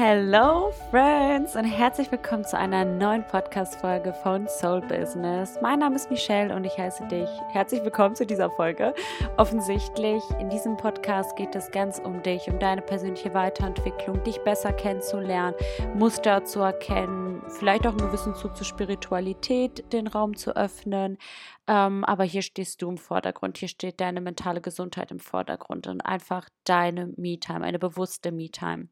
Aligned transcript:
Hello 0.00 0.70
Friends 0.92 1.56
und 1.56 1.64
herzlich 1.64 2.12
willkommen 2.12 2.44
zu 2.44 2.56
einer 2.56 2.84
neuen 2.84 3.26
Podcast-Folge 3.26 4.12
von 4.22 4.46
Soul 4.46 4.80
Business. 4.82 5.58
Mein 5.60 5.80
Name 5.80 5.96
ist 5.96 6.08
Michelle 6.08 6.54
und 6.54 6.62
ich 6.62 6.78
heiße 6.78 7.08
dich 7.08 7.28
herzlich 7.48 7.82
willkommen 7.82 8.14
zu 8.14 8.24
dieser 8.24 8.48
Folge. 8.48 8.94
Offensichtlich, 9.38 10.22
in 10.38 10.50
diesem 10.50 10.76
Podcast 10.76 11.34
geht 11.34 11.56
es 11.56 11.72
ganz 11.72 11.98
um 11.98 12.22
dich, 12.22 12.48
um 12.48 12.60
deine 12.60 12.80
persönliche 12.80 13.34
Weiterentwicklung, 13.34 14.22
dich 14.22 14.38
besser 14.42 14.72
kennenzulernen, 14.72 15.56
Muster 15.96 16.44
zu 16.44 16.60
erkennen, 16.60 17.42
vielleicht 17.48 17.84
auch 17.84 17.90
einen 17.90 18.06
gewissen 18.06 18.36
Zug 18.36 18.56
zur 18.56 18.66
Spiritualität 18.66 19.92
den 19.92 20.06
Raum 20.06 20.36
zu 20.36 20.54
öffnen, 20.54 21.18
ähm, 21.68 22.02
aber 22.04 22.24
hier 22.24 22.40
stehst 22.40 22.80
du 22.80 22.88
im 22.88 22.96
Vordergrund, 22.96 23.58
hier 23.58 23.68
steht 23.68 24.00
deine 24.00 24.22
mentale 24.22 24.62
Gesundheit 24.62 25.10
im 25.10 25.20
Vordergrund 25.20 25.86
und 25.86 26.00
einfach 26.00 26.48
deine 26.64 27.12
Me-Time, 27.16 27.62
eine 27.62 27.78
bewusste 27.78 28.32
Me-Time. 28.32 28.88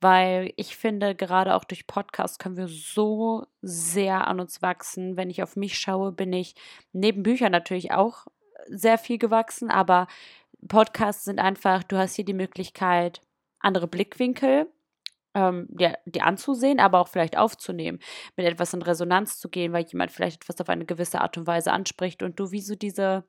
Weil 0.00 0.52
ich 0.56 0.76
finde, 0.76 1.16
gerade 1.16 1.56
auch 1.56 1.64
durch 1.64 1.88
Podcasts 1.88 2.38
können 2.38 2.56
wir 2.56 2.68
so 2.68 3.46
sehr 3.60 4.28
an 4.28 4.38
uns 4.38 4.62
wachsen. 4.62 5.16
Wenn 5.16 5.30
ich 5.30 5.42
auf 5.42 5.56
mich 5.56 5.76
schaue, 5.78 6.12
bin 6.12 6.32
ich 6.32 6.54
neben 6.92 7.24
Büchern 7.24 7.50
natürlich 7.50 7.90
auch 7.90 8.26
sehr 8.68 8.98
viel 8.98 9.18
gewachsen, 9.18 9.68
aber 9.68 10.06
Podcasts 10.68 11.24
sind 11.24 11.40
einfach, 11.40 11.82
du 11.82 11.96
hast 11.96 12.14
hier 12.14 12.24
die 12.24 12.34
Möglichkeit, 12.34 13.20
andere 13.58 13.88
Blickwinkel 13.88 14.68
ähm, 15.34 15.68
ja, 15.78 15.94
die 16.04 16.22
anzusehen, 16.22 16.80
aber 16.80 17.00
auch 17.00 17.08
vielleicht 17.08 17.36
aufzunehmen, 17.36 17.98
mit 18.36 18.46
etwas 18.46 18.74
in 18.74 18.82
Resonanz 18.82 19.38
zu 19.38 19.48
gehen, 19.48 19.72
weil 19.72 19.84
jemand 19.84 20.10
vielleicht 20.10 20.42
etwas 20.42 20.60
auf 20.60 20.68
eine 20.68 20.84
gewisse 20.84 21.20
Art 21.20 21.36
und 21.38 21.46
Weise 21.46 21.72
anspricht 21.72 22.22
und 22.22 22.38
du 22.38 22.50
wie 22.50 22.60
so 22.60 22.74
diese, 22.74 23.24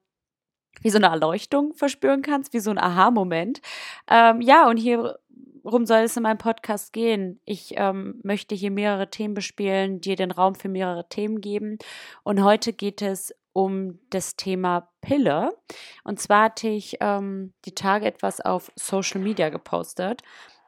wie 0.82 0.90
so 0.90 0.98
eine 0.98 1.08
Erleuchtung 1.08 1.74
verspüren 1.74 2.22
kannst, 2.22 2.54
wie 2.54 2.60
so 2.60 2.72
ein 2.72 2.78
Aha-Moment. 2.78 3.62
Ähm, 4.10 4.42
ja, 4.42 4.68
und 4.68 4.78
hierum 4.78 5.86
soll 5.86 6.00
es 6.00 6.18
in 6.18 6.24
meinem 6.24 6.38
Podcast 6.38 6.94
gehen. 6.94 7.40
Ich 7.46 7.74
ähm, 7.78 8.20
möchte 8.24 8.56
hier 8.56 8.72
mehrere 8.72 9.10
Themen 9.10 9.34
bespielen, 9.34 10.02
dir 10.02 10.16
den 10.16 10.32
Raum 10.32 10.56
für 10.56 10.70
mehrere 10.70 11.08
Themen 11.08 11.42
geben. 11.42 11.78
Und 12.24 12.44
heute 12.44 12.74
geht 12.74 13.02
es 13.02 13.34
um 13.54 14.00
das 14.10 14.36
Thema 14.36 14.90
Pille. 15.02 15.56
Und 16.04 16.20
zwar 16.20 16.46
hatte 16.46 16.68
ich 16.68 16.98
ähm, 17.00 17.54
die 17.66 17.76
Tage 17.76 18.08
etwas 18.08 18.42
auf 18.42 18.72
Social 18.76 19.22
Media 19.22 19.50
gepostet. 19.50 20.24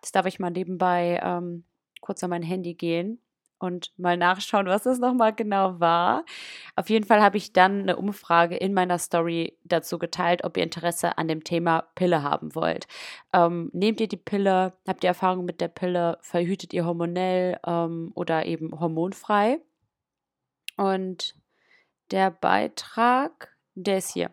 Jetzt 0.06 0.16
darf 0.16 0.28
ich 0.28 0.38
mal 0.38 0.52
nebenbei 0.52 1.20
ähm, 1.24 1.64
kurz 2.00 2.24
an 2.24 2.30
mein 2.30 2.44
Handy 2.44 2.76
gehen 2.76 3.20
und 3.58 3.92
mal 3.98 4.18
nachschauen, 4.18 4.68
was 4.68 4.84
das 4.84 5.00
nochmal 5.00 5.34
genau 5.34 5.80
war. 5.80 6.26
Auf 6.76 6.92
jeden 6.92 7.08
Fall 7.08 7.24
habe 7.24 7.38
ich 7.38 7.54
dann 7.54 7.82
eine 7.82 7.96
Umfrage 7.96 8.56
in 8.56 8.76
meiner 8.76 9.00
Story 9.00 9.58
dazu 9.64 9.98
geteilt, 9.98 10.44
ob 10.44 10.58
ihr 10.58 10.64
Interesse 10.64 11.18
an 11.18 11.28
dem 11.28 11.44
Thema 11.44 11.88
Pille 11.96 12.22
haben 12.22 12.54
wollt. 12.54 12.86
Ähm, 13.34 13.72
nehmt 13.74 14.00
ihr 14.00 14.08
die 14.08 14.16
Pille? 14.16 14.74
Habt 14.88 15.04
ihr 15.04 15.08
Erfahrung 15.08 15.44
mit 15.44 15.60
der 15.60 15.70
Pille? 15.70 16.20
Verhütet 16.22 16.72
ihr 16.72 16.86
hormonell 16.86 17.58
ähm, 17.66 18.12
oder 18.14 18.46
eben 18.46 18.80
hormonfrei? 18.80 19.60
Und 20.78 21.34
der 22.12 22.30
Beitrag, 22.30 23.58
der 23.74 23.98
ist 23.98 24.14
hier. 24.14 24.30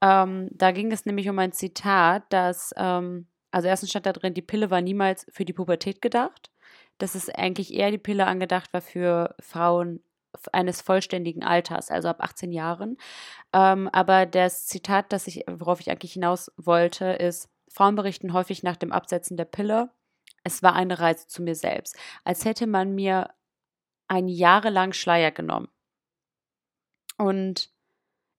Ähm, 0.00 0.48
da 0.50 0.72
ging 0.72 0.90
es 0.90 1.06
nämlich 1.06 1.28
um 1.28 1.38
ein 1.38 1.52
Zitat, 1.52 2.24
das 2.30 2.74
ähm, 2.76 3.28
also 3.54 3.68
erstens 3.68 3.90
stand 3.90 4.06
da 4.06 4.12
drin, 4.12 4.34
die 4.34 4.42
Pille 4.42 4.70
war 4.70 4.80
niemals 4.80 5.26
für 5.30 5.44
die 5.44 5.52
Pubertät 5.52 6.02
gedacht. 6.02 6.50
Dass 6.98 7.14
es 7.14 7.28
eigentlich 7.28 7.72
eher 7.72 7.92
die 7.92 7.98
Pille 7.98 8.26
angedacht 8.26 8.72
war 8.72 8.80
für 8.80 9.36
Frauen 9.38 10.02
eines 10.52 10.80
vollständigen 10.80 11.44
Alters, 11.44 11.88
also 11.92 12.08
ab 12.08 12.20
18 12.20 12.50
Jahren. 12.50 12.96
Ähm, 13.52 13.88
aber 13.92 14.26
das 14.26 14.66
Zitat, 14.66 15.12
das 15.12 15.28
ich, 15.28 15.44
worauf 15.48 15.80
ich 15.80 15.88
eigentlich 15.88 16.14
hinaus 16.14 16.50
wollte, 16.56 17.04
ist, 17.06 17.48
Frauen 17.68 17.94
berichten 17.94 18.32
häufig 18.32 18.64
nach 18.64 18.76
dem 18.76 18.90
Absetzen 18.90 19.36
der 19.36 19.44
Pille, 19.44 19.90
es 20.42 20.64
war 20.64 20.74
eine 20.74 20.98
Reise 20.98 21.28
zu 21.28 21.40
mir 21.40 21.54
selbst, 21.54 21.96
als 22.24 22.44
hätte 22.44 22.66
man 22.66 22.96
mir 22.96 23.30
einen 24.08 24.28
jahrelang 24.28 24.92
Schleier 24.92 25.30
genommen. 25.30 25.68
Und 27.18 27.70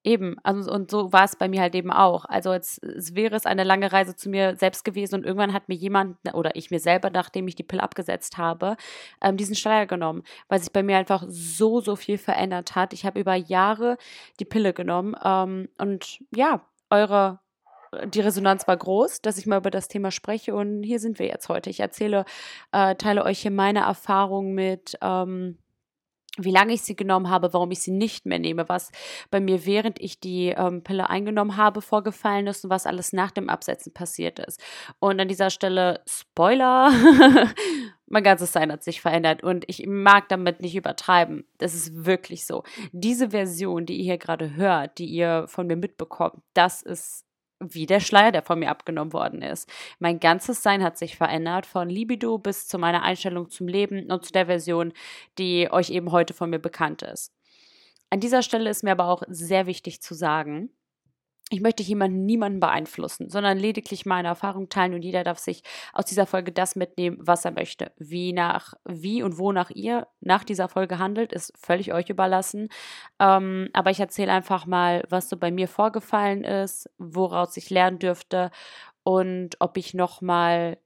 Eben, 0.06 0.38
also 0.44 0.72
und 0.72 0.92
so 0.92 1.12
war 1.12 1.24
es 1.24 1.36
bei 1.36 1.48
mir 1.48 1.62
halt 1.62 1.74
eben 1.74 1.92
auch. 1.92 2.26
Also 2.26 2.52
als, 2.52 2.78
es 2.78 3.16
wäre 3.16 3.36
es 3.36 3.48
eine 3.48 3.64
lange 3.64 3.92
Reise 3.92 4.16
zu 4.16 4.30
mir 4.30 4.56
selbst 4.56 4.86
gewesen 4.86 5.16
und 5.16 5.26
irgendwann 5.26 5.52
hat 5.52 5.68
mir 5.68 5.74
jemand 5.74 6.18
oder 6.34 6.56
ich 6.56 6.70
mir 6.70 6.80
selber, 6.80 7.10
nachdem 7.10 7.48
ich 7.48 7.56
die 7.56 7.64
Pille 7.64 7.82
abgesetzt 7.82 8.38
habe, 8.38 8.78
ähm, 9.20 9.36
diesen 9.36 9.56
Schleier 9.56 9.88
genommen, 9.88 10.22
weil 10.48 10.60
sich 10.60 10.72
bei 10.72 10.84
mir 10.84 10.98
einfach 10.98 11.24
so, 11.28 11.82
so 11.82 11.96
viel 11.96 12.20
verändert 12.20 12.76
hat. 12.76 12.94
Ich 12.94 13.04
habe 13.04 13.20
über 13.20 13.34
Jahre 13.34 13.98
die 14.40 14.46
Pille 14.46 14.74
genommen 14.74 15.16
ähm, 15.24 15.70
und 15.80 16.20
ja, 16.36 16.62
eure 16.92 17.40
die 18.06 18.20
Resonanz 18.20 18.68
war 18.68 18.76
groß, 18.78 19.22
dass 19.22 19.38
ich 19.38 19.48
mal 19.48 19.58
über 19.58 19.72
das 19.72 19.88
Thema 19.88 20.12
spreche 20.12 20.54
und 20.54 20.84
hier 20.84 21.00
sind 21.00 21.18
wir 21.18 21.28
jetzt 21.28 21.50
heute. 21.50 21.70
Ich 21.70 21.80
erzähle, 21.80 22.26
äh, 22.74 22.96
teile 22.96 23.24
euch 23.24 23.40
hier 23.40 23.52
meine 23.52 23.80
Erfahrungen 23.80 24.54
mit. 24.54 24.98
Ähm, 25.02 25.58
wie 26.38 26.52
lange 26.52 26.74
ich 26.74 26.82
sie 26.82 26.96
genommen 26.96 27.30
habe, 27.30 27.54
warum 27.54 27.72
ich 27.72 27.80
sie 27.80 27.92
nicht 27.92 28.26
mehr 28.26 28.40
nehme, 28.40 28.68
was 28.68 28.92
bei 29.32 29.40
mir 29.40 29.66
während 29.66 30.02
ich 30.02 30.20
die 30.20 30.50
ähm, 30.50 30.84
Pille 30.84 31.10
eingenommen 31.10 31.58
habe 31.58 31.82
vorgefallen 31.82 32.48
ist 32.48 32.64
und 32.64 32.70
was 32.70 32.86
alles 32.86 33.14
nach 33.14 33.32
dem 33.32 33.50
Absetzen 33.50 33.94
passiert 33.94 34.40
ist. 34.40 34.62
Und 35.00 35.20
an 35.20 35.28
dieser 35.28 35.50
Stelle 35.50 36.02
Spoiler, 36.08 36.92
mein 38.08 38.24
ganzes 38.24 38.52
Sein 38.52 38.72
hat 38.72 38.84
sich 38.84 39.02
verändert 39.02 39.44
und 39.44 39.64
ich 39.68 39.86
mag 39.88 40.28
damit 40.30 40.62
nicht 40.62 40.76
übertreiben. 40.76 41.46
Das 41.58 41.74
ist 41.74 42.06
wirklich 42.06 42.46
so. 42.46 42.64
Diese 42.92 43.30
Version, 43.30 43.86
die 43.86 43.98
ihr 43.98 44.04
hier 44.04 44.18
gerade 44.18 44.56
hört, 44.56 44.98
die 44.98 45.08
ihr 45.08 45.46
von 45.48 45.68
mir 45.68 45.78
mitbekommt, 45.78 46.42
das 46.54 46.82
ist 46.82 47.26
wie 47.60 47.86
der 47.86 48.00
Schleier, 48.00 48.32
der 48.32 48.42
von 48.42 48.60
mir 48.60 48.70
abgenommen 48.70 49.14
worden 49.14 49.42
ist. 49.42 49.70
Mein 50.00 50.20
ganzes 50.20 50.62
Sein 50.62 50.84
hat 50.84 50.98
sich 50.98 51.16
verändert, 51.16 51.66
von 51.66 51.90
Libido 51.90 52.38
bis 52.38 52.68
zu 52.68 52.78
meiner 52.78 53.04
Einstellung 53.04 53.50
zum 53.50 53.68
Leben 53.68 54.12
und 54.12 54.26
zu 54.26 54.32
der 54.34 54.48
Version, 54.48 54.94
die 55.38 55.72
euch 55.72 55.90
eben 55.90 56.12
heute 56.12 56.34
von 56.34 56.50
mir 56.50 56.60
bekannt 56.60 57.02
ist. 57.02 57.34
An 58.10 58.20
dieser 58.20 58.44
Stelle 58.44 58.70
ist 58.70 58.84
mir 58.84 58.92
aber 58.92 59.08
auch 59.08 59.24
sehr 59.28 59.66
wichtig 59.66 60.02
zu 60.02 60.14
sagen, 60.14 60.70
ich 61.52 61.62
möchte 61.62 61.84
jemanden, 61.84 62.26
niemanden 62.26 62.60
beeinflussen, 62.60 63.30
sondern 63.30 63.60
lediglich 63.60 64.06
meine 64.06 64.30
Erfahrung 64.30 64.68
teilen 64.70 64.96
und 64.96 65.04
jeder 65.04 65.24
darf 65.24 65.38
sich 65.38 65.62
aus 65.94 66.06
dieser 66.06 66.26
Folge 66.26 66.52
das 66.52 66.76
mitnehmen, 66.76 67.18
was 67.20 67.46
er 67.46 67.52
möchte. 67.52 67.92
Wie 67.98 68.34
nach, 68.34 68.74
wie 68.84 69.22
und 69.22 69.38
wonach 69.38 69.70
ihr 69.70 70.08
nach 70.22 70.44
dieser 70.44 70.70
Folge 70.70 70.98
handelt, 70.98 71.34
ist 71.34 71.54
völlig 71.56 71.94
euch 71.94 72.10
überlassen. 72.10 72.70
Ähm, 73.20 73.70
aber 73.74 73.92
ich 73.92 74.00
erzähle 74.00 74.32
einfach 74.32 74.66
mal, 74.66 75.04
was 75.10 75.30
so 75.30 75.38
bei 75.38 75.52
mir 75.52 75.68
vorgefallen 75.68 76.44
ist, 76.44 76.90
woraus 76.98 77.56
ich 77.58 77.70
lernen 77.70 78.00
dürfte 78.00 78.50
und 79.04 79.58
ob 79.60 79.78
ich 79.78 79.94
nochmal 79.94 80.80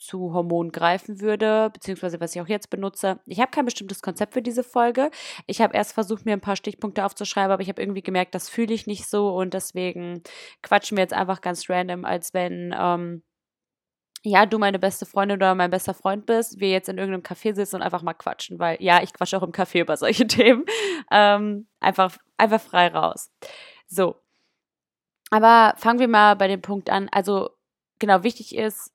zu 0.00 0.32
Hormonen 0.32 0.72
greifen 0.72 1.20
würde, 1.20 1.70
beziehungsweise 1.70 2.20
was 2.20 2.34
ich 2.34 2.40
auch 2.40 2.48
jetzt 2.48 2.70
benutze. 2.70 3.20
Ich 3.26 3.38
habe 3.38 3.50
kein 3.50 3.66
bestimmtes 3.66 4.02
Konzept 4.02 4.32
für 4.32 4.42
diese 4.42 4.64
Folge. 4.64 5.10
Ich 5.46 5.60
habe 5.60 5.76
erst 5.76 5.92
versucht, 5.92 6.24
mir 6.24 6.32
ein 6.32 6.40
paar 6.40 6.56
Stichpunkte 6.56 7.04
aufzuschreiben, 7.04 7.52
aber 7.52 7.62
ich 7.62 7.68
habe 7.68 7.82
irgendwie 7.82 8.02
gemerkt, 8.02 8.34
das 8.34 8.48
fühle 8.48 8.72
ich 8.74 8.86
nicht 8.86 9.06
so 9.06 9.36
und 9.36 9.54
deswegen 9.54 10.22
quatschen 10.62 10.96
wir 10.96 11.02
jetzt 11.02 11.12
einfach 11.12 11.42
ganz 11.42 11.68
random, 11.68 12.04
als 12.04 12.32
wenn 12.32 12.74
ähm, 12.76 13.22
ja, 14.22 14.46
du 14.46 14.58
meine 14.58 14.78
beste 14.78 15.06
Freundin 15.06 15.38
oder 15.38 15.54
mein 15.54 15.70
bester 15.70 15.94
Freund 15.94 16.26
bist, 16.26 16.60
wir 16.60 16.70
jetzt 16.70 16.88
in 16.88 16.98
irgendeinem 16.98 17.22
Café 17.22 17.54
sitzen 17.54 17.76
und 17.76 17.82
einfach 17.82 18.02
mal 18.02 18.14
quatschen, 18.14 18.58
weil 18.58 18.76
ja, 18.80 19.02
ich 19.02 19.12
quatsche 19.12 19.38
auch 19.38 19.42
im 19.42 19.52
Café 19.52 19.80
über 19.80 19.96
solche 19.96 20.26
Themen. 20.26 20.64
Ähm, 21.10 21.68
einfach, 21.80 22.16
einfach 22.36 22.60
frei 22.60 22.88
raus. 22.88 23.30
So. 23.86 24.16
Aber 25.30 25.74
fangen 25.78 26.00
wir 26.00 26.08
mal 26.08 26.36
bei 26.36 26.48
dem 26.48 26.60
Punkt 26.60 26.90
an. 26.90 27.08
Also, 27.12 27.50
genau, 27.98 28.22
wichtig 28.22 28.56
ist, 28.56 28.92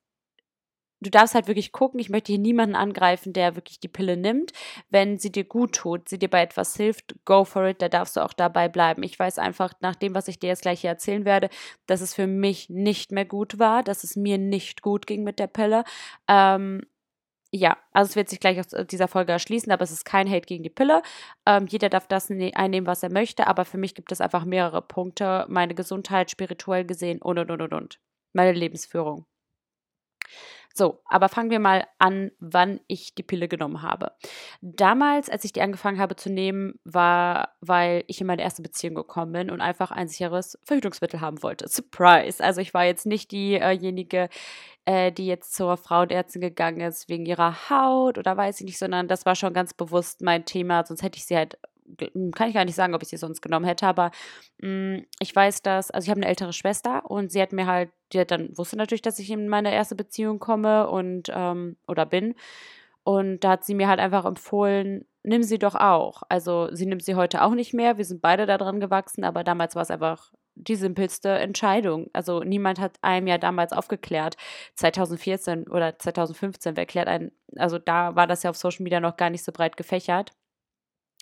du 1.00 1.10
darfst 1.10 1.34
halt 1.34 1.46
wirklich 1.46 1.72
gucken, 1.72 2.00
ich 2.00 2.10
möchte 2.10 2.32
hier 2.32 2.40
niemanden 2.40 2.74
angreifen, 2.74 3.32
der 3.32 3.56
wirklich 3.56 3.80
die 3.80 3.88
Pille 3.88 4.16
nimmt. 4.16 4.52
Wenn 4.90 5.18
sie 5.18 5.30
dir 5.30 5.44
gut 5.44 5.74
tut, 5.74 6.08
sie 6.08 6.18
dir 6.18 6.30
bei 6.30 6.42
etwas 6.42 6.76
hilft, 6.76 7.14
go 7.24 7.44
for 7.44 7.66
it, 7.66 7.82
da 7.82 7.88
darfst 7.88 8.16
du 8.16 8.20
auch 8.24 8.32
dabei 8.32 8.68
bleiben. 8.68 9.02
Ich 9.02 9.18
weiß 9.18 9.38
einfach, 9.38 9.72
nach 9.80 9.96
dem, 9.96 10.14
was 10.14 10.28
ich 10.28 10.38
dir 10.38 10.48
jetzt 10.48 10.62
gleich 10.62 10.80
hier 10.80 10.90
erzählen 10.90 11.24
werde, 11.24 11.50
dass 11.86 12.00
es 12.00 12.14
für 12.14 12.26
mich 12.26 12.70
nicht 12.70 13.12
mehr 13.12 13.24
gut 13.26 13.58
war, 13.58 13.82
dass 13.82 14.04
es 14.04 14.16
mir 14.16 14.38
nicht 14.38 14.82
gut 14.82 15.06
ging 15.06 15.22
mit 15.24 15.38
der 15.38 15.48
Pille. 15.48 15.84
Ähm, 16.28 16.82
ja, 17.52 17.76
also 17.92 18.10
es 18.10 18.16
wird 18.16 18.28
sich 18.28 18.40
gleich 18.40 18.58
aus 18.58 18.68
dieser 18.90 19.08
Folge 19.08 19.32
erschließen, 19.32 19.72
aber 19.72 19.82
es 19.82 19.92
ist 19.92 20.04
kein 20.04 20.28
Hate 20.28 20.46
gegen 20.46 20.62
die 20.62 20.70
Pille. 20.70 21.02
Ähm, 21.46 21.66
jeder 21.68 21.88
darf 21.88 22.06
das 22.08 22.28
ne-, 22.28 22.54
einnehmen, 22.54 22.86
was 22.86 23.02
er 23.02 23.12
möchte, 23.12 23.46
aber 23.46 23.64
für 23.64 23.78
mich 23.78 23.94
gibt 23.94 24.12
es 24.12 24.20
einfach 24.20 24.44
mehrere 24.44 24.82
Punkte. 24.82 25.46
Meine 25.48 25.74
Gesundheit, 25.74 26.30
spirituell 26.30 26.84
gesehen 26.84 27.22
und 27.22 27.38
und 27.38 27.50
und 27.50 27.62
und 27.62 27.72
und. 27.72 28.00
Meine 28.32 28.52
Lebensführung. 28.52 29.26
So, 30.76 31.00
aber 31.06 31.30
fangen 31.30 31.48
wir 31.48 31.58
mal 31.58 31.86
an, 31.98 32.32
wann 32.38 32.80
ich 32.86 33.14
die 33.14 33.22
Pille 33.22 33.48
genommen 33.48 33.80
habe. 33.80 34.12
Damals, 34.60 35.30
als 35.30 35.42
ich 35.44 35.54
die 35.54 35.62
angefangen 35.62 35.98
habe 35.98 36.16
zu 36.16 36.28
nehmen, 36.30 36.78
war, 36.84 37.54
weil 37.62 38.04
ich 38.08 38.20
in 38.20 38.26
meine 38.26 38.42
erste 38.42 38.60
Beziehung 38.60 38.94
gekommen 38.94 39.32
bin 39.32 39.50
und 39.50 39.62
einfach 39.62 39.90
ein 39.90 40.06
sicheres 40.06 40.58
Verhütungsmittel 40.64 41.22
haben 41.22 41.42
wollte. 41.42 41.66
Surprise! 41.66 42.44
Also 42.44 42.60
ich 42.60 42.74
war 42.74 42.84
jetzt 42.84 43.06
nicht 43.06 43.32
diejenige, 43.32 44.28
äh, 44.84 45.12
die 45.12 45.26
jetzt 45.26 45.54
zur 45.54 45.78
Frauenärztin 45.78 46.42
gegangen 46.42 46.82
ist 46.82 47.08
wegen 47.08 47.24
ihrer 47.24 47.70
Haut 47.70 48.18
oder 48.18 48.36
weiß 48.36 48.60
ich 48.60 48.66
nicht, 48.66 48.78
sondern 48.78 49.08
das 49.08 49.24
war 49.24 49.34
schon 49.34 49.54
ganz 49.54 49.72
bewusst 49.72 50.20
mein 50.20 50.44
Thema, 50.44 50.84
sonst 50.84 51.02
hätte 51.02 51.16
ich 51.16 51.24
sie 51.24 51.36
halt 51.36 51.58
kann 52.34 52.48
ich 52.48 52.54
gar 52.54 52.64
nicht 52.64 52.74
sagen, 52.74 52.94
ob 52.94 53.02
ich 53.02 53.08
sie 53.08 53.16
sonst 53.16 53.42
genommen 53.42 53.64
hätte, 53.64 53.86
aber 53.86 54.10
mh, 54.58 54.96
hm, 54.96 55.06
ich 55.20 55.34
weiß, 55.34 55.62
dass, 55.62 55.90
also 55.90 56.06
ich 56.06 56.10
habe 56.10 56.20
eine 56.20 56.28
ältere 56.28 56.52
Schwester 56.52 57.10
und 57.10 57.30
sie 57.30 57.40
hat 57.40 57.52
mir 57.52 57.66
halt, 57.66 57.90
die 58.12 58.20
hat 58.20 58.30
dann 58.30 58.56
wusste 58.56 58.76
natürlich, 58.76 59.02
dass 59.02 59.18
ich 59.18 59.30
in 59.30 59.48
meine 59.48 59.72
erste 59.72 59.94
Beziehung 59.94 60.38
komme 60.38 60.88
und 60.88 61.30
ähm, 61.34 61.76
oder 61.86 62.06
bin. 62.06 62.34
Und 63.04 63.40
da 63.40 63.50
hat 63.50 63.64
sie 63.64 63.74
mir 63.74 63.88
halt 63.88 64.00
einfach 64.00 64.24
empfohlen, 64.24 65.06
nimm 65.22 65.42
sie 65.44 65.58
doch 65.58 65.76
auch. 65.76 66.22
Also 66.28 66.68
sie 66.72 66.86
nimmt 66.86 67.04
sie 67.04 67.14
heute 67.14 67.42
auch 67.42 67.54
nicht 67.54 67.72
mehr. 67.72 67.98
Wir 67.98 68.04
sind 68.04 68.20
beide 68.20 68.46
daran 68.46 68.80
gewachsen, 68.80 69.22
aber 69.24 69.44
damals 69.44 69.76
war 69.76 69.82
es 69.82 69.90
einfach 69.90 70.32
die 70.56 70.74
simpelste 70.74 71.28
Entscheidung. 71.30 72.08
Also 72.12 72.40
niemand 72.42 72.80
hat 72.80 72.98
einem 73.02 73.26
ja 73.26 73.38
damals 73.38 73.72
aufgeklärt. 73.72 74.36
2014 74.74 75.68
oder 75.68 75.98
2015, 75.98 76.76
wer 76.76 76.86
klärt 76.86 77.08
einen, 77.08 77.30
also 77.56 77.78
da 77.78 78.16
war 78.16 78.26
das 78.26 78.42
ja 78.42 78.50
auf 78.50 78.56
Social 78.56 78.82
Media 78.82 79.00
noch 79.00 79.16
gar 79.16 79.30
nicht 79.30 79.44
so 79.44 79.52
breit 79.52 79.76
gefächert. 79.76 80.32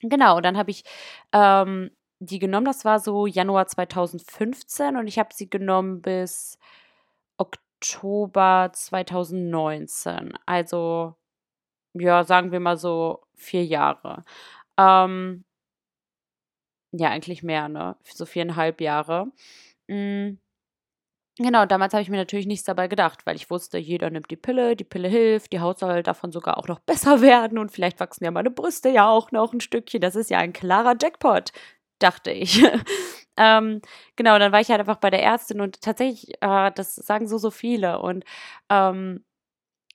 Genau, 0.08 0.40
dann 0.40 0.56
habe 0.58 0.70
ich 0.70 0.84
ähm, 1.32 1.90
die 2.20 2.38
genommen, 2.38 2.66
das 2.66 2.84
war 2.84 3.00
so 3.00 3.26
Januar 3.26 3.66
2015 3.66 4.96
und 4.96 5.06
ich 5.06 5.18
habe 5.18 5.30
sie 5.34 5.48
genommen 5.48 6.02
bis 6.02 6.58
Oktober 7.38 8.70
2019. 8.74 10.34
Also, 10.46 11.14
ja, 11.94 12.24
sagen 12.24 12.52
wir 12.52 12.60
mal 12.60 12.78
so 12.78 13.22
vier 13.36 13.64
Jahre. 13.66 14.24
Ähm, 14.78 15.44
ja, 16.92 17.10
eigentlich 17.10 17.42
mehr, 17.42 17.68
ne? 17.68 17.96
So 18.04 18.26
viereinhalb 18.26 18.80
Jahre. 18.80 19.26
Mhm. 19.88 20.38
Genau, 21.38 21.66
damals 21.66 21.92
habe 21.92 22.02
ich 22.02 22.10
mir 22.10 22.16
natürlich 22.16 22.46
nichts 22.46 22.64
dabei 22.64 22.86
gedacht, 22.86 23.26
weil 23.26 23.34
ich 23.34 23.50
wusste, 23.50 23.76
jeder 23.76 24.08
nimmt 24.08 24.30
die 24.30 24.36
Pille, 24.36 24.76
die 24.76 24.84
Pille 24.84 25.08
hilft, 25.08 25.52
die 25.52 25.58
Haut 25.58 25.80
soll 25.80 26.04
davon 26.04 26.30
sogar 26.30 26.58
auch 26.58 26.68
noch 26.68 26.78
besser 26.86 27.20
werden 27.22 27.58
und 27.58 27.72
vielleicht 27.72 27.98
wachsen 27.98 28.24
ja 28.24 28.30
meine 28.30 28.50
Brüste 28.50 28.88
ja 28.88 29.08
auch 29.08 29.32
noch 29.32 29.52
ein 29.52 29.60
Stückchen. 29.60 30.00
Das 30.00 30.14
ist 30.14 30.30
ja 30.30 30.38
ein 30.38 30.52
klarer 30.52 30.94
Jackpot, 31.00 31.50
dachte 31.98 32.30
ich. 32.30 32.62
ähm, 33.36 33.80
genau, 34.16 34.38
dann 34.38 34.52
war 34.52 34.60
ich 34.60 34.68
halt 34.70 34.78
einfach 34.80 34.98
bei 34.98 35.10
der 35.10 35.24
Ärztin 35.24 35.60
und 35.60 35.80
tatsächlich, 35.80 36.34
äh, 36.40 36.70
das 36.72 36.94
sagen 36.94 37.26
so, 37.26 37.38
so 37.38 37.50
viele 37.50 38.00
und 38.00 38.24
ähm, 38.70 39.24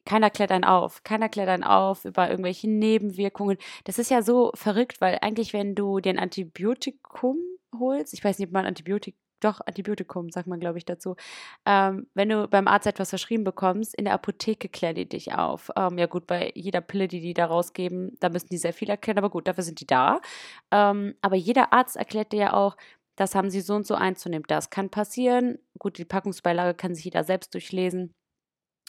keiner 0.05 0.29
klärt 0.31 0.51
einen 0.51 0.63
auf. 0.65 1.03
Keiner 1.03 1.29
klärt 1.29 1.49
einen 1.49 1.63
auf 1.63 2.03
über 2.05 2.29
irgendwelche 2.29 2.69
Nebenwirkungen. 2.69 3.57
Das 3.85 3.99
ist 3.99 4.09
ja 4.11 4.23
so 4.23 4.51
verrückt, 4.55 5.01
weil 5.01 5.19
eigentlich, 5.21 5.53
wenn 5.53 5.75
du 5.75 5.99
den 5.99 6.19
Antibiotikum 6.19 7.37
holst, 7.79 8.13
ich 8.13 8.23
weiß 8.23 8.39
nicht, 8.39 8.47
ob 8.49 8.53
man 8.53 8.65
Antibiotikum 8.65 9.19
doch, 9.39 9.61
Antibiotikum, 9.65 10.29
sagt 10.29 10.47
man, 10.47 10.59
glaube 10.59 10.77
ich, 10.77 10.85
dazu. 10.85 11.15
Ähm, 11.65 12.07
wenn 12.13 12.29
du 12.29 12.47
beim 12.47 12.67
Arzt 12.67 12.87
etwas 12.87 13.09
verschrieben 13.09 13.43
bekommst, 13.43 13.95
in 13.95 14.05
der 14.05 14.13
Apotheke 14.13 14.69
klären 14.69 14.95
die 14.95 15.07
dich 15.07 15.33
auf. 15.33 15.71
Ähm, 15.75 15.97
ja, 15.97 16.05
gut, 16.07 16.27
bei 16.27 16.51
jeder 16.55 16.81
Pille, 16.81 17.07
die 17.07 17.21
die 17.21 17.33
da 17.33 17.45
rausgeben, 17.45 18.15
da 18.19 18.29
müssen 18.29 18.49
die 18.49 18.57
sehr 18.57 18.73
viel 18.73 18.89
erklären, 18.89 19.17
aber 19.17 19.29
gut, 19.29 19.47
dafür 19.47 19.63
sind 19.63 19.79
die 19.79 19.87
da. 19.87 20.21
Ähm, 20.71 21.15
aber 21.21 21.35
jeder 21.35 21.73
Arzt 21.73 21.95
erklärt 21.95 22.31
dir 22.31 22.39
ja 22.39 22.53
auch, 22.53 22.75
das 23.15 23.35
haben 23.35 23.49
sie 23.49 23.61
so 23.61 23.75
und 23.75 23.85
so 23.85 23.95
einzunehmen. 23.95 24.45
Das 24.47 24.69
kann 24.69 24.89
passieren. 24.89 25.59
Gut, 25.77 25.97
die 25.97 26.05
Packungsbeilage 26.05 26.73
kann 26.73 26.95
sich 26.95 27.03
jeder 27.05 27.23
selbst 27.25 27.53
durchlesen. 27.53 28.13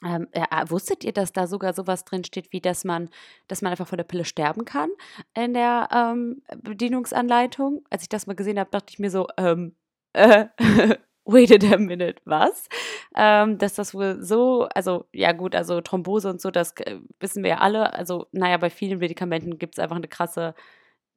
Ähm, 0.05 0.29
ja, 0.35 0.71
wusstet 0.71 1.05
ihr, 1.05 1.13
dass 1.13 1.33
da 1.33 1.47
sogar 1.47 1.75
sowas 1.75 2.05
drin 2.05 2.25
steht, 2.25 2.53
wie 2.53 2.61
dass 2.61 2.85
man, 2.85 3.11
dass 3.49 3.61
man 3.61 3.71
einfach 3.73 3.89
von 3.89 3.99
der 3.99 4.05
Pille 4.05 4.25
sterben 4.25 4.65
kann 4.65 4.89
in 5.35 5.53
der 5.53 5.89
ähm, 5.93 6.43
Bedienungsanleitung? 6.63 7.85
Als 7.91 8.03
ich 8.03 8.09
das 8.09 8.27
mal 8.27 8.37
gesehen 8.37 8.59
habe, 8.59 8.71
dachte 8.71 8.87
ich 8.91 8.99
mir 8.99 9.11
so, 9.11 9.29
ähm, 9.37 9.77
äh, 10.13 10.47
wait 11.25 11.65
a 11.65 11.79
minute, 11.79 12.21
was? 12.25 12.69
Ähm, 13.17 13.59
dass 13.59 13.75
das 13.75 13.95
wohl 13.95 14.23
so, 14.23 14.69
also 14.75 15.07
ja 15.13 15.33
gut, 15.33 15.55
also 15.55 15.81
Thrombose 15.81 16.29
und 16.31 16.41
so, 16.41 16.51
das 16.51 16.73
äh, 16.79 16.99
wissen 17.21 17.43
wir 17.43 17.51
ja 17.51 17.59
alle. 17.59 17.93
Also, 17.95 18.27
naja, 18.33 18.57
bei 18.59 18.71
vielen 18.71 18.99
Medikamenten 18.99 19.59
gibt 19.59 19.75
es 19.77 19.79
einfach 19.79 19.97
eine 19.97 20.09
krasse, 20.09 20.55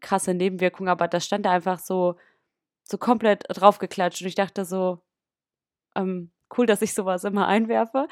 krasse 0.01 0.33
Nebenwirkung, 0.33 0.89
aber 0.89 1.07
das 1.07 1.25
stand 1.25 1.45
da 1.45 1.51
einfach 1.51 1.79
so, 1.79 2.15
so 2.83 2.97
komplett 2.97 3.45
draufgeklatscht 3.49 4.21
und 4.21 4.27
ich 4.27 4.35
dachte 4.35 4.65
so, 4.65 4.99
ähm, 5.95 6.31
cool, 6.57 6.65
dass 6.65 6.81
ich 6.81 6.93
sowas 6.93 7.23
immer 7.23 7.47
einwerfe. 7.47 8.07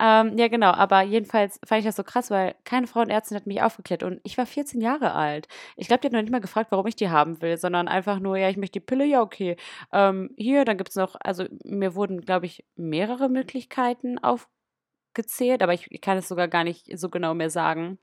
Ähm, 0.00 0.36
ja, 0.38 0.48
genau, 0.48 0.72
aber 0.72 1.02
jedenfalls 1.02 1.60
fand 1.64 1.80
ich 1.80 1.86
das 1.86 1.96
so 1.96 2.04
krass, 2.04 2.30
weil 2.30 2.54
keine 2.64 2.86
Frauenärztin 2.86 3.36
hat 3.36 3.46
mich 3.46 3.62
aufgeklärt 3.62 4.02
und 4.02 4.20
ich 4.24 4.38
war 4.38 4.46
14 4.46 4.80
Jahre 4.80 5.14
alt. 5.14 5.48
Ich 5.76 5.88
glaube, 5.88 6.00
die 6.00 6.06
hat 6.08 6.12
noch 6.12 6.20
nicht 6.22 6.30
mal 6.32 6.40
gefragt, 6.40 6.70
warum 6.72 6.86
ich 6.86 6.96
die 6.96 7.10
haben 7.10 7.40
will, 7.42 7.56
sondern 7.58 7.88
einfach 7.88 8.18
nur, 8.20 8.36
ja, 8.36 8.48
ich 8.48 8.56
möchte 8.56 8.80
die 8.80 8.84
Pille, 8.86 9.04
ja, 9.04 9.22
okay. 9.22 9.56
Ähm, 9.92 10.30
hier, 10.36 10.64
dann 10.64 10.78
gibt 10.78 10.90
es 10.90 10.96
noch, 10.96 11.16
also 11.22 11.44
mir 11.64 11.94
wurden, 11.94 12.20
glaube 12.20 12.46
ich, 12.46 12.64
mehrere 12.76 13.28
Möglichkeiten 13.28 14.18
aufgezählt, 14.18 15.62
aber 15.62 15.74
ich, 15.74 15.90
ich 15.90 16.00
kann 16.00 16.18
es 16.18 16.28
sogar 16.28 16.48
gar 16.48 16.64
nicht 16.64 16.98
so 16.98 17.08
genau 17.10 17.34
mehr 17.34 17.50
sagen. 17.50 17.98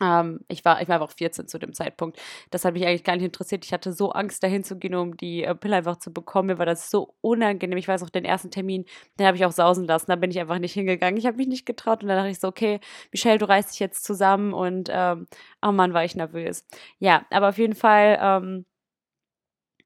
Ähm, 0.00 0.40
ich, 0.48 0.64
war, 0.64 0.80
ich 0.80 0.88
war 0.88 1.00
einfach 1.00 1.14
14 1.14 1.48
zu 1.48 1.58
dem 1.58 1.74
Zeitpunkt. 1.74 2.18
Das 2.50 2.64
hat 2.64 2.74
mich 2.74 2.86
eigentlich 2.86 3.04
gar 3.04 3.14
nicht 3.16 3.24
interessiert. 3.24 3.64
Ich 3.64 3.72
hatte 3.72 3.92
so 3.92 4.12
Angst, 4.12 4.42
dahin 4.42 4.64
zu 4.64 4.78
gehen, 4.78 4.94
um 4.94 5.16
die 5.16 5.44
äh, 5.44 5.54
Pille 5.54 5.76
einfach 5.76 5.96
zu 5.96 6.12
bekommen. 6.12 6.48
Mir 6.48 6.58
war 6.58 6.66
das 6.66 6.90
so 6.90 7.14
unangenehm. 7.20 7.78
Ich 7.78 7.88
weiß 7.88 8.02
auch, 8.02 8.10
den 8.10 8.24
ersten 8.24 8.50
Termin, 8.50 8.84
den 9.18 9.26
habe 9.26 9.36
ich 9.36 9.44
auch 9.44 9.52
sausen 9.52 9.86
lassen. 9.86 10.06
Da 10.08 10.16
bin 10.16 10.30
ich 10.30 10.40
einfach 10.40 10.58
nicht 10.58 10.72
hingegangen. 10.74 11.18
Ich 11.18 11.26
habe 11.26 11.36
mich 11.36 11.48
nicht 11.48 11.66
getraut. 11.66 12.02
Und 12.02 12.08
dann 12.08 12.16
dachte 12.16 12.30
ich 12.30 12.40
so, 12.40 12.48
okay, 12.48 12.80
Michelle, 13.12 13.38
du 13.38 13.48
reißt 13.48 13.72
dich 13.72 13.80
jetzt 13.80 14.04
zusammen. 14.04 14.52
Und 14.54 14.88
ähm, 14.90 15.26
oh 15.62 15.72
Mann, 15.72 15.94
war 15.94 16.04
ich 16.04 16.16
nervös. 16.16 16.66
Ja, 16.98 17.26
aber 17.30 17.50
auf 17.50 17.58
jeden 17.58 17.74
Fall. 17.74 18.18
Ähm, 18.20 18.64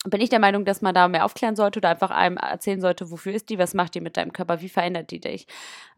bin 0.04 0.20
ich 0.20 0.28
der 0.28 0.38
Meinung, 0.38 0.64
dass 0.64 0.82
man 0.82 0.94
da 0.94 1.08
mehr 1.08 1.24
aufklären 1.24 1.56
sollte 1.56 1.78
oder 1.78 1.88
einfach 1.90 2.10
einem 2.10 2.36
erzählen 2.36 2.80
sollte, 2.80 3.10
wofür 3.10 3.32
ist 3.32 3.48
die, 3.50 3.58
was 3.58 3.74
macht 3.74 3.94
die 3.94 4.00
mit 4.00 4.16
deinem 4.16 4.32
Körper, 4.32 4.60
wie 4.60 4.68
verändert 4.68 5.10
die 5.10 5.20
dich. 5.20 5.46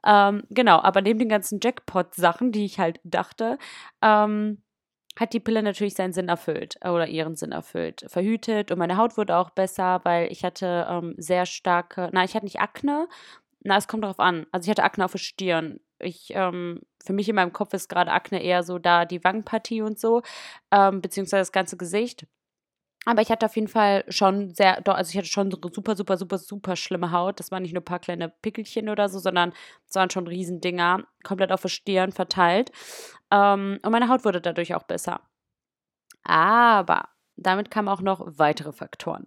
Ähm, 0.06 0.44
genau, 0.50 0.80
aber 0.80 1.02
neben 1.02 1.18
den 1.18 1.28
ganzen 1.28 1.60
Jackpot-Sachen, 1.62 2.52
die 2.52 2.64
ich 2.64 2.78
halt 2.78 3.00
dachte, 3.04 3.58
ähm, 4.02 4.62
hat 5.18 5.32
die 5.32 5.40
Pille 5.40 5.62
natürlich 5.62 5.94
seinen 5.94 6.12
Sinn 6.12 6.28
erfüllt 6.28 6.78
oder 6.84 7.08
ihren 7.08 7.34
Sinn 7.36 7.52
erfüllt, 7.52 8.04
verhütet 8.08 8.70
und 8.70 8.78
meine 8.78 8.96
Haut 8.96 9.16
wurde 9.16 9.36
auch 9.36 9.50
besser, 9.50 10.00
weil 10.04 10.30
ich 10.30 10.44
hatte 10.44 10.86
ähm, 10.88 11.14
sehr 11.18 11.44
starke, 11.44 12.08
na, 12.12 12.24
ich 12.24 12.34
hatte 12.34 12.46
nicht 12.46 12.60
Akne, 12.60 13.08
na, 13.64 13.76
es 13.76 13.88
kommt 13.88 14.04
darauf 14.04 14.20
an. 14.20 14.46
Also 14.52 14.66
ich 14.66 14.70
hatte 14.70 14.84
Akne 14.84 15.04
auf 15.04 15.12
der 15.12 15.18
Stirn. 15.18 15.80
Ich, 15.98 16.30
ähm, 16.30 16.80
für 17.04 17.12
mich 17.12 17.28
in 17.28 17.34
meinem 17.34 17.52
Kopf 17.52 17.74
ist 17.74 17.88
gerade 17.88 18.12
Akne 18.12 18.42
eher 18.42 18.62
so 18.62 18.78
da 18.78 19.04
die 19.04 19.22
Wangenpartie 19.24 19.82
und 19.82 19.98
so, 19.98 20.22
ähm, 20.70 21.00
beziehungsweise 21.02 21.40
das 21.40 21.52
ganze 21.52 21.76
Gesicht. 21.76 22.26
Aber 23.04 23.22
ich 23.22 23.30
hatte 23.30 23.46
auf 23.46 23.56
jeden 23.56 23.68
Fall 23.68 24.04
schon 24.08 24.54
sehr, 24.54 24.86
also 24.86 25.10
ich 25.10 25.16
hatte 25.16 25.28
schon 25.28 25.50
super, 25.50 25.96
super, 25.96 26.16
super, 26.16 26.38
super 26.38 26.76
schlimme 26.76 27.10
Haut. 27.12 27.40
Das 27.40 27.50
waren 27.50 27.62
nicht 27.62 27.72
nur 27.72 27.80
ein 27.80 27.84
paar 27.84 28.00
kleine 28.00 28.28
Pickelchen 28.28 28.88
oder 28.88 29.08
so, 29.08 29.18
sondern 29.18 29.52
es 29.88 29.94
waren 29.94 30.10
schon 30.10 30.26
Riesendinger, 30.26 31.04
komplett 31.24 31.52
auf 31.52 31.62
der 31.62 31.68
Stirn 31.70 32.12
verteilt. 32.12 32.70
Ähm, 33.30 33.78
und 33.82 33.90
meine 33.92 34.08
Haut 34.08 34.24
wurde 34.24 34.40
dadurch 34.40 34.74
auch 34.74 34.82
besser. 34.84 35.20
Aber 36.24 37.08
damit 37.40 37.70
kamen 37.70 37.88
auch 37.88 38.00
noch 38.00 38.20
weitere 38.38 38.73
Faktoren. 38.73 39.26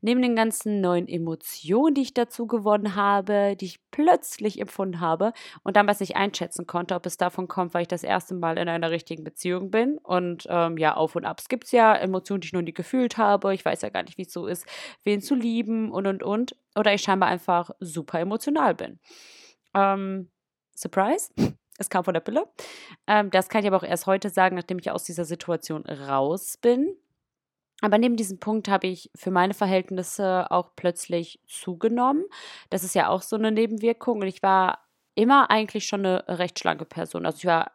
Neben 0.00 0.22
den 0.22 0.34
ganzen 0.34 0.80
neuen 0.80 1.06
Emotionen, 1.06 1.94
die 1.94 2.02
ich 2.02 2.14
dazu 2.14 2.46
gewonnen 2.46 2.94
habe, 2.94 3.56
die 3.56 3.66
ich 3.66 3.80
plötzlich 3.90 4.60
empfunden 4.60 5.00
habe 5.00 5.32
und 5.62 5.76
damals 5.76 6.00
nicht 6.00 6.16
einschätzen 6.16 6.66
konnte, 6.66 6.94
ob 6.94 7.06
es 7.06 7.16
davon 7.16 7.48
kommt, 7.48 7.74
weil 7.74 7.82
ich 7.82 7.88
das 7.88 8.02
erste 8.02 8.34
Mal 8.34 8.58
in 8.58 8.68
einer 8.68 8.90
richtigen 8.90 9.24
Beziehung 9.24 9.70
bin. 9.70 9.98
Und 9.98 10.46
ähm, 10.48 10.78
ja, 10.78 10.94
Auf 10.96 11.16
und 11.16 11.24
Abs 11.24 11.48
gibt 11.48 11.64
es 11.64 11.72
ja, 11.72 11.94
Emotionen, 11.94 12.40
die 12.40 12.46
ich 12.46 12.52
noch 12.52 12.62
nie 12.62 12.72
gefühlt 12.72 13.18
habe. 13.18 13.54
Ich 13.54 13.64
weiß 13.64 13.82
ja 13.82 13.90
gar 13.90 14.02
nicht, 14.02 14.18
wie 14.18 14.22
es 14.22 14.32
so 14.32 14.46
ist, 14.46 14.66
wen 15.04 15.20
zu 15.20 15.34
lieben 15.34 15.90
und 15.90 16.06
und 16.06 16.22
und. 16.22 16.56
Oder 16.76 16.94
ich 16.94 17.02
scheinbar 17.02 17.28
einfach 17.28 17.70
super 17.80 18.20
emotional 18.20 18.74
bin. 18.74 18.98
Ähm, 19.74 20.30
Surprise? 20.74 21.30
Es 21.80 21.88
kam 21.88 22.04
von 22.04 22.12
der 22.12 22.20
Pille. 22.20 22.46
Ähm, 23.06 23.30
das 23.30 23.48
kann 23.48 23.62
ich 23.62 23.66
aber 23.66 23.78
auch 23.78 23.82
erst 23.82 24.06
heute 24.06 24.28
sagen, 24.28 24.54
nachdem 24.54 24.78
ich 24.78 24.90
aus 24.90 25.04
dieser 25.04 25.24
Situation 25.24 25.84
raus 25.86 26.58
bin. 26.60 26.94
Aber 27.80 27.98
neben 27.98 28.16
diesem 28.16 28.38
Punkt 28.38 28.68
habe 28.68 28.86
ich 28.86 29.10
für 29.14 29.30
meine 29.30 29.54
Verhältnisse 29.54 30.50
auch 30.50 30.70
plötzlich 30.76 31.40
zugenommen. 31.46 32.24
Das 32.70 32.84
ist 32.84 32.94
ja 32.94 33.08
auch 33.08 33.22
so 33.22 33.36
eine 33.36 33.52
Nebenwirkung. 33.52 34.20
Und 34.20 34.26
ich 34.26 34.42
war 34.42 34.86
immer 35.14 35.50
eigentlich 35.50 35.86
schon 35.86 36.06
eine 36.06 36.24
recht 36.28 36.58
schlanke 36.58 36.84
Person. 36.84 37.26
Also 37.26 37.38
ich 37.38 37.46
war, 37.46 37.72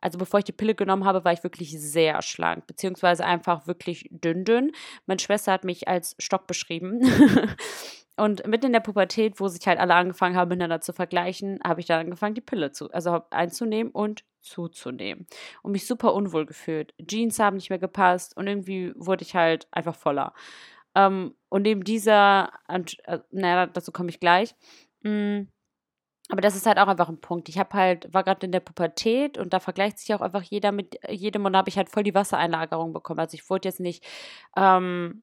also 0.00 0.18
bevor 0.18 0.38
ich 0.38 0.44
die 0.44 0.52
Pille 0.52 0.74
genommen 0.74 1.04
habe, 1.04 1.24
war 1.24 1.32
ich 1.32 1.42
wirklich 1.42 1.78
sehr 1.80 2.22
schlank, 2.22 2.66
beziehungsweise 2.66 3.24
einfach 3.24 3.66
wirklich 3.66 4.08
dünn 4.10 4.44
dünn. 4.44 4.72
Meine 5.06 5.20
Schwester 5.20 5.52
hat 5.52 5.64
mich 5.64 5.88
als 5.88 6.16
Stock 6.18 6.46
beschrieben. 6.46 7.00
Und 8.18 8.46
mitten 8.46 8.66
in 8.66 8.72
der 8.72 8.80
Pubertät, 8.80 9.38
wo 9.38 9.48
sich 9.48 9.66
halt 9.66 9.78
alle 9.78 9.94
angefangen 9.94 10.36
haben, 10.36 10.48
miteinander 10.48 10.80
zu 10.80 10.92
vergleichen, 10.92 11.60
habe 11.64 11.80
ich 11.80 11.86
dann 11.86 12.00
angefangen, 12.00 12.34
die 12.34 12.40
Pille 12.40 12.72
zu, 12.72 12.90
also 12.90 13.22
einzunehmen 13.30 13.92
und 13.92 14.24
zuzunehmen. 14.40 15.26
Und 15.62 15.72
mich 15.72 15.86
super 15.86 16.14
unwohl 16.14 16.46
gefühlt. 16.46 16.94
Jeans 17.06 17.38
haben 17.38 17.56
nicht 17.56 17.70
mehr 17.70 17.78
gepasst 17.78 18.36
und 18.36 18.46
irgendwie 18.46 18.92
wurde 18.96 19.22
ich 19.22 19.36
halt 19.36 19.68
einfach 19.70 19.94
voller. 19.94 20.34
Ähm, 20.94 21.34
und 21.48 21.62
neben 21.62 21.84
dieser, 21.84 22.52
äh, 22.68 23.18
naja, 23.30 23.66
dazu 23.66 23.92
komme 23.92 24.10
ich 24.10 24.20
gleich. 24.20 24.54
Mm, 25.02 25.42
aber 26.30 26.40
das 26.42 26.56
ist 26.56 26.66
halt 26.66 26.78
auch 26.78 26.88
einfach 26.88 27.08
ein 27.08 27.20
Punkt. 27.20 27.48
Ich 27.48 27.58
habe 27.58 27.72
halt, 27.74 28.12
war 28.12 28.24
gerade 28.24 28.44
in 28.46 28.52
der 28.52 28.60
Pubertät 28.60 29.38
und 29.38 29.52
da 29.52 29.60
vergleicht 29.60 29.98
sich 29.98 30.14
auch 30.14 30.20
einfach 30.20 30.42
jeder 30.42 30.72
mit 30.72 30.98
jedem 31.08 31.44
und 31.46 31.52
da 31.54 31.60
habe 31.60 31.70
ich 31.70 31.78
halt 31.78 31.88
voll 31.88 32.02
die 32.02 32.14
Wassereinlagerung 32.14 32.92
bekommen. 32.92 33.20
Also 33.20 33.34
ich 33.34 33.48
wurde 33.48 33.68
jetzt 33.68 33.80
nicht 33.80 34.04
ähm, 34.56 35.22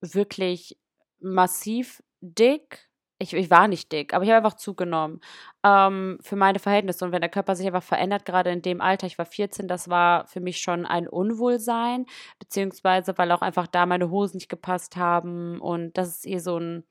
wirklich 0.00 0.78
massiv 1.20 2.02
dick, 2.20 2.88
ich, 3.20 3.34
ich 3.34 3.50
war 3.50 3.66
nicht 3.66 3.90
dick, 3.90 4.14
aber 4.14 4.24
ich 4.24 4.30
habe 4.30 4.38
einfach 4.38 4.56
zugenommen 4.56 5.20
ähm, 5.64 6.18
für 6.22 6.36
meine 6.36 6.60
Verhältnisse. 6.60 7.04
Und 7.04 7.12
wenn 7.12 7.20
der 7.20 7.30
Körper 7.30 7.56
sich 7.56 7.66
einfach 7.66 7.82
verändert, 7.82 8.24
gerade 8.24 8.50
in 8.50 8.62
dem 8.62 8.80
Alter, 8.80 9.06
ich 9.08 9.18
war 9.18 9.26
14, 9.26 9.66
das 9.66 9.88
war 9.88 10.26
für 10.28 10.40
mich 10.40 10.60
schon 10.60 10.86
ein 10.86 11.08
Unwohlsein, 11.08 12.06
beziehungsweise 12.38 13.18
weil 13.18 13.32
auch 13.32 13.42
einfach 13.42 13.66
da 13.66 13.86
meine 13.86 14.10
Hosen 14.10 14.36
nicht 14.36 14.48
gepasst 14.48 14.96
haben. 14.96 15.60
Und 15.60 15.98
das 15.98 16.08
ist 16.18 16.26
eh 16.26 16.38
so 16.38 16.58
ein, 16.58 16.84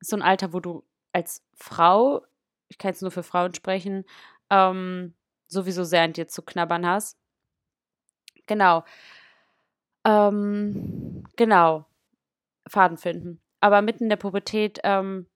so 0.00 0.16
ein 0.16 0.22
Alter, 0.22 0.52
wo 0.52 0.60
du 0.60 0.84
als 1.12 1.44
Frau, 1.54 2.22
ich 2.68 2.78
kann 2.78 2.90
jetzt 2.90 3.02
nur 3.02 3.12
für 3.12 3.22
Frauen 3.22 3.54
sprechen, 3.54 4.04
ähm, 4.50 5.14
sowieso 5.46 5.84
sehr 5.84 6.02
an 6.02 6.12
dir 6.12 6.26
zu 6.28 6.42
knabbern 6.42 6.86
hast. 6.86 7.16
Genau. 8.46 8.84
Ähm, 10.04 11.24
genau. 11.36 11.86
Faden 12.68 12.96
finden 12.96 13.40
aber 13.64 13.80
mitten 13.80 14.04
in 14.04 14.10
der 14.10 14.16
Pubertät, 14.16 14.78
ähm, 14.84 15.26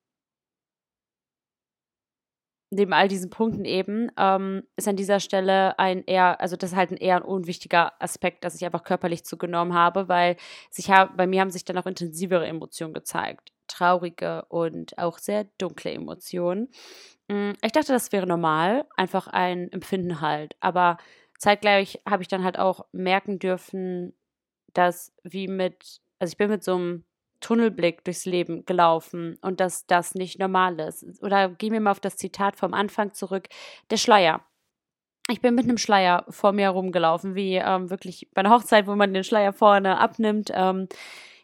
neben 2.71 2.93
all 2.93 3.09
diesen 3.09 3.31
Punkten 3.31 3.65
eben, 3.65 4.13
ähm, 4.19 4.65
ist 4.77 4.87
an 4.87 4.97
dieser 4.97 5.19
Stelle 5.19 5.79
ein 5.79 6.05
eher, 6.05 6.39
also 6.39 6.55
das 6.55 6.73
ist 6.73 6.77
halt 6.77 6.91
ein 6.91 6.99
eher 6.99 7.17
ein 7.17 7.23
unwichtiger 7.23 7.95
Aspekt, 8.03 8.45
dass 8.45 8.55
ich 8.55 8.67
einfach 8.67 8.85
körperlich 8.85 9.25
zugenommen 9.25 9.73
habe, 9.73 10.09
weil 10.09 10.37
sich 10.69 10.89
bei 11.17 11.27
mir 11.27 11.41
haben 11.41 11.51
sich 11.51 11.65
dann 11.65 11.79
auch 11.79 11.87
intensivere 11.87 12.47
Emotionen 12.47 12.93
gezeigt. 12.93 13.55
Traurige 13.67 14.45
und 14.51 14.99
auch 14.99 15.17
sehr 15.17 15.45
dunkle 15.57 15.93
Emotionen. 15.93 16.69
Mm, 17.29 17.53
ich 17.63 17.73
dachte, 17.73 17.93
das 17.95 18.13
wäre 18.13 18.27
normal, 18.27 18.85
einfach 18.99 19.27
ein 19.29 19.73
Empfinden 19.73 20.21
halt. 20.21 20.55
Aber 20.61 20.99
zeitgleich 21.39 21.99
habe 22.07 22.23
ich 22.23 22.29
dann 22.29 22.45
halt 22.45 22.59
auch 22.59 22.85
merken 22.93 23.39
dürfen, 23.39 24.13
dass 24.75 25.15
wie 25.23 25.49
mit, 25.49 26.03
also 26.19 26.33
ich 26.33 26.37
bin 26.37 26.51
mit 26.51 26.63
so 26.63 26.75
einem 26.75 27.05
Tunnelblick 27.41 28.05
durchs 28.05 28.25
Leben 28.25 28.65
gelaufen 28.65 29.39
und 29.43 29.61
dass 29.61 29.87
das 29.87 30.15
nicht 30.15 30.39
normal 30.39 30.79
ist. 30.81 31.23
Oder 31.23 31.49
gehen 31.51 31.73
wir 31.73 31.81
mal 31.81 31.93
auf 31.93 32.01
das 32.01 32.17
Zitat 32.17 32.57
vom 32.57 32.75
Anfang 32.75 33.13
zurück, 33.13 33.49
der 33.91 33.97
Schleier. 33.97 34.41
Ich 35.31 35.41
bin 35.43 35.55
mit 35.55 35.65
einem 35.65 35.79
Schleier 35.79 36.25
vor 36.31 36.53
mir 36.53 36.63
herumgelaufen, 36.63 37.35
wie 37.35 37.57
ähm, 37.57 37.91
wirklich 37.91 38.29
bei 38.33 38.41
einer 38.41 38.51
Hochzeit, 38.51 38.87
wo 38.87 38.95
man 38.95 39.13
den 39.13 39.25
Schleier 39.25 39.53
vorne 39.53 39.99
abnimmt. 39.99 40.51
Ähm, 40.55 40.89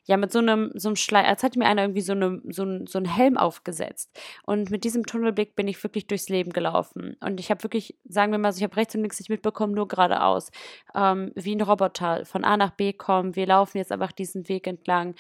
ja, 0.05 0.17
mit 0.17 0.33
so 0.33 0.39
einem, 0.39 0.71
so 0.75 0.89
einem 0.89 0.97
Schleier, 0.97 1.29
als 1.29 1.43
hätte 1.43 1.59
mir 1.59 1.67
einer 1.67 1.83
irgendwie 1.83 2.03
so, 2.03 2.13
eine, 2.13 2.43
so, 2.51 2.65
ein, 2.65 2.87
so 2.87 2.99
einen 2.99 3.07
Helm 3.07 3.37
aufgesetzt. 3.37 4.11
Und 4.45 4.71
mit 4.71 4.85
diesem 4.85 5.07
Tunnelblick 5.07 5.57
bin 5.57 5.67
ich 5.67 5.83
wirklich 5.83 6.07
durchs 6.07 6.29
Leben 6.29 6.53
gelaufen. 6.53 7.17
Und 7.21 7.41
ich 7.41 7.51
habe 7.51 7.63
wirklich, 7.63 7.97
sagen 8.05 8.33
wir 8.33 8.39
mal 8.39 8.53
so, 8.53 8.59
ich 8.59 8.65
habe 8.65 8.77
rechts 8.77 8.95
und 8.95 9.01
links 9.01 9.19
nicht 9.19 9.31
mitbekommen, 9.31 9.75
nur 9.75 9.89
geradeaus. 9.89 10.51
Ähm, 10.95 11.33
wie 11.35 11.55
ein 11.55 11.63
Roboter 11.63 12.25
von 12.27 12.45
A 12.45 12.57
nach 12.57 12.73
B 12.73 12.93
kommen. 12.93 13.35
Wir 13.35 13.47
laufen 13.47 13.79
jetzt 13.79 13.93
einfach 13.93 14.13
diesen 14.13 14.49
Weg 14.49 14.67
entlang. 14.67 15.15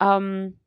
Ähm, 0.00 0.58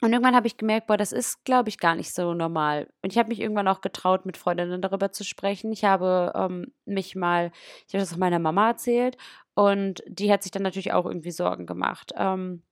und 0.00 0.12
irgendwann 0.12 0.36
habe 0.36 0.46
ich 0.46 0.56
gemerkt, 0.56 0.86
boah, 0.86 0.96
das 0.96 1.10
ist, 1.10 1.44
glaube 1.44 1.70
ich, 1.70 1.78
gar 1.78 1.96
nicht 1.96 2.14
so 2.14 2.32
normal. 2.32 2.88
Und 3.02 3.12
ich 3.12 3.18
habe 3.18 3.30
mich 3.30 3.40
irgendwann 3.40 3.66
auch 3.66 3.80
getraut, 3.80 4.26
mit 4.26 4.36
Freundinnen 4.36 4.80
darüber 4.80 5.10
zu 5.10 5.24
sprechen. 5.24 5.72
Ich 5.72 5.84
habe 5.84 6.32
ähm, 6.36 6.72
mich 6.84 7.16
mal, 7.16 7.50
ich 7.88 7.94
habe 7.94 8.02
das 8.02 8.12
auch 8.12 8.18
meiner 8.18 8.38
Mama 8.38 8.68
erzählt 8.68 9.16
und 9.54 10.02
die 10.06 10.30
hat 10.30 10.44
sich 10.44 10.52
dann 10.52 10.62
natürlich 10.62 10.92
auch 10.92 11.04
irgendwie 11.04 11.32
Sorgen 11.32 11.66
gemacht. 11.66 12.12
Ähm, 12.16 12.62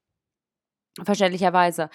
Verständlicherweise. 1.03 1.91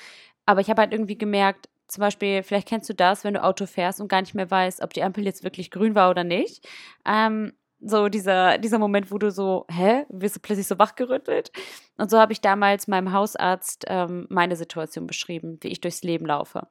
Aber 0.46 0.62
ich 0.62 0.70
habe 0.70 0.81
halt 0.81 0.93
irgendwie 0.93 1.17
gemerkt, 1.17 1.70
zum 1.88 2.01
Beispiel, 2.01 2.41
vielleicht 2.43 2.67
kennst 2.67 2.89
du 2.89 2.93
das, 2.93 3.24
wenn 3.24 3.34
du 3.34 3.43
Auto 3.43 3.65
fährst 3.65 4.00
und 4.00 4.08
gar 4.08 4.22
nicht 4.22 4.34
mehr 4.34 4.50
weißt, 4.50 4.81
ob 4.81 4.93
die 4.93 5.03
Ampel 5.03 5.25
jetzt 5.25 5.43
wirklich 5.43 5.72
grün 5.72 5.93
war 5.93 6.10
oder 6.10 6.24
nicht. 6.24 6.65
Ähm, 7.05 7.53
so 7.81 8.10
dieser, 8.10 8.60
dieser 8.60 8.77
Moment, 8.79 9.12
wo 9.12 9.17
du 9.17 9.31
so, 9.31 9.65
hä, 9.70 10.05
wirst 10.10 10.36
du 10.36 10.39
plötzlich 10.39 10.67
so 10.67 10.77
wachgerüttelt? 10.77 11.51
Und 11.98 12.12
so 12.12 12.20
habe 12.20 12.31
ich 12.31 12.39
damals 12.39 12.88
meinem 12.88 13.12
Hausarzt 13.12 13.86
ähm, 13.88 14.27
meine 14.29 14.55
Situation 14.55 15.08
beschrieben, 15.08 15.58
wie 15.62 15.70
ich 15.70 15.81
durchs 15.81 16.03
Leben 16.03 16.27
laufe. 16.27 16.67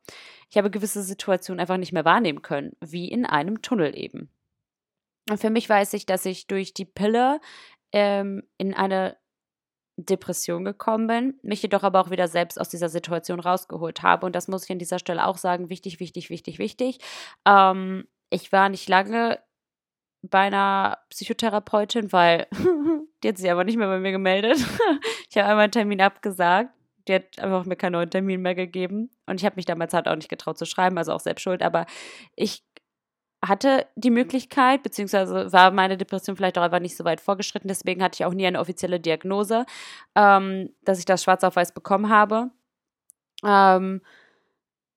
Ich 0.50 0.56
habe 0.56 0.70
gewisse 0.70 1.02
Situationen 1.02 1.60
einfach 1.60 1.76
nicht 1.76 1.92
mehr 1.92 2.04
wahrnehmen 2.04 2.42
können, 2.42 2.76
wie 2.80 3.08
in 3.08 3.26
einem 3.26 3.60
Tunnel 3.60 3.98
eben. 3.98 4.30
Und 5.28 5.38
für 5.38 5.50
mich 5.50 5.68
weiß 5.68 5.92
ich, 5.94 6.06
dass 6.06 6.24
ich 6.24 6.46
durch 6.46 6.74
die 6.74 6.84
Pille 6.84 7.40
ähm, 7.92 8.44
in 8.56 8.72
eine 8.72 9.16
Depression 10.06 10.64
gekommen 10.64 11.06
bin, 11.06 11.34
mich 11.42 11.62
jedoch 11.62 11.82
aber 11.82 12.00
auch 12.00 12.10
wieder 12.10 12.28
selbst 12.28 12.60
aus 12.60 12.68
dieser 12.68 12.88
Situation 12.88 13.40
rausgeholt 13.40 14.02
habe. 14.02 14.26
Und 14.26 14.34
das 14.34 14.48
muss 14.48 14.64
ich 14.64 14.72
an 14.72 14.78
dieser 14.78 14.98
Stelle 14.98 15.26
auch 15.26 15.38
sagen, 15.38 15.70
wichtig, 15.70 16.00
wichtig, 16.00 16.30
wichtig, 16.30 16.58
wichtig. 16.58 16.98
Ähm, 17.46 18.06
ich 18.30 18.52
war 18.52 18.68
nicht 18.68 18.88
lange 18.88 19.38
bei 20.22 20.40
einer 20.40 20.98
Psychotherapeutin, 21.10 22.12
weil 22.12 22.46
die 23.22 23.28
hat 23.28 23.38
sich 23.38 23.50
aber 23.50 23.64
nicht 23.64 23.76
mehr 23.76 23.88
bei 23.88 23.98
mir 23.98 24.12
gemeldet. 24.12 24.58
ich 25.30 25.36
habe 25.36 25.48
einmal 25.48 25.64
einen 25.64 25.72
Termin 25.72 26.00
abgesagt. 26.00 26.70
Die 27.08 27.14
hat 27.14 27.38
einfach 27.38 27.64
mir 27.64 27.76
keinen 27.76 27.92
neuen 27.92 28.10
Termin 28.10 28.42
mehr 28.42 28.54
gegeben. 28.54 29.10
Und 29.26 29.40
ich 29.40 29.44
habe 29.46 29.56
mich 29.56 29.64
damals 29.64 29.94
halt 29.94 30.06
auch 30.06 30.16
nicht 30.16 30.28
getraut 30.28 30.58
zu 30.58 30.66
schreiben, 30.66 30.98
also 30.98 31.12
auch 31.12 31.20
selbst 31.20 31.42
schuld. 31.42 31.62
Aber 31.62 31.86
ich 32.36 32.62
hatte 33.42 33.86
die 33.96 34.10
Möglichkeit, 34.10 34.82
beziehungsweise 34.82 35.52
war 35.52 35.70
meine 35.70 35.96
Depression 35.96 36.36
vielleicht 36.36 36.58
auch 36.58 36.62
einfach 36.62 36.80
nicht 36.80 36.96
so 36.96 37.04
weit 37.04 37.20
vorgeschritten. 37.20 37.68
Deswegen 37.68 38.02
hatte 38.02 38.16
ich 38.16 38.24
auch 38.26 38.34
nie 38.34 38.46
eine 38.46 38.60
offizielle 38.60 39.00
Diagnose, 39.00 39.64
ähm, 40.14 40.74
dass 40.82 40.98
ich 40.98 41.06
das 41.06 41.22
schwarz 41.22 41.42
auf 41.44 41.56
weiß 41.56 41.72
bekommen 41.72 42.10
habe. 42.10 42.50
Ähm, 43.44 44.02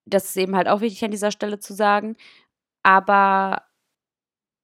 das 0.06 0.26
ist 0.26 0.38
eben 0.38 0.56
halt 0.56 0.68
auch 0.68 0.82
wichtig 0.82 1.04
an 1.06 1.12
dieser 1.12 1.32
Stelle 1.32 1.60
zu 1.60 1.74
sagen. 1.74 2.18
Aber 2.84 3.64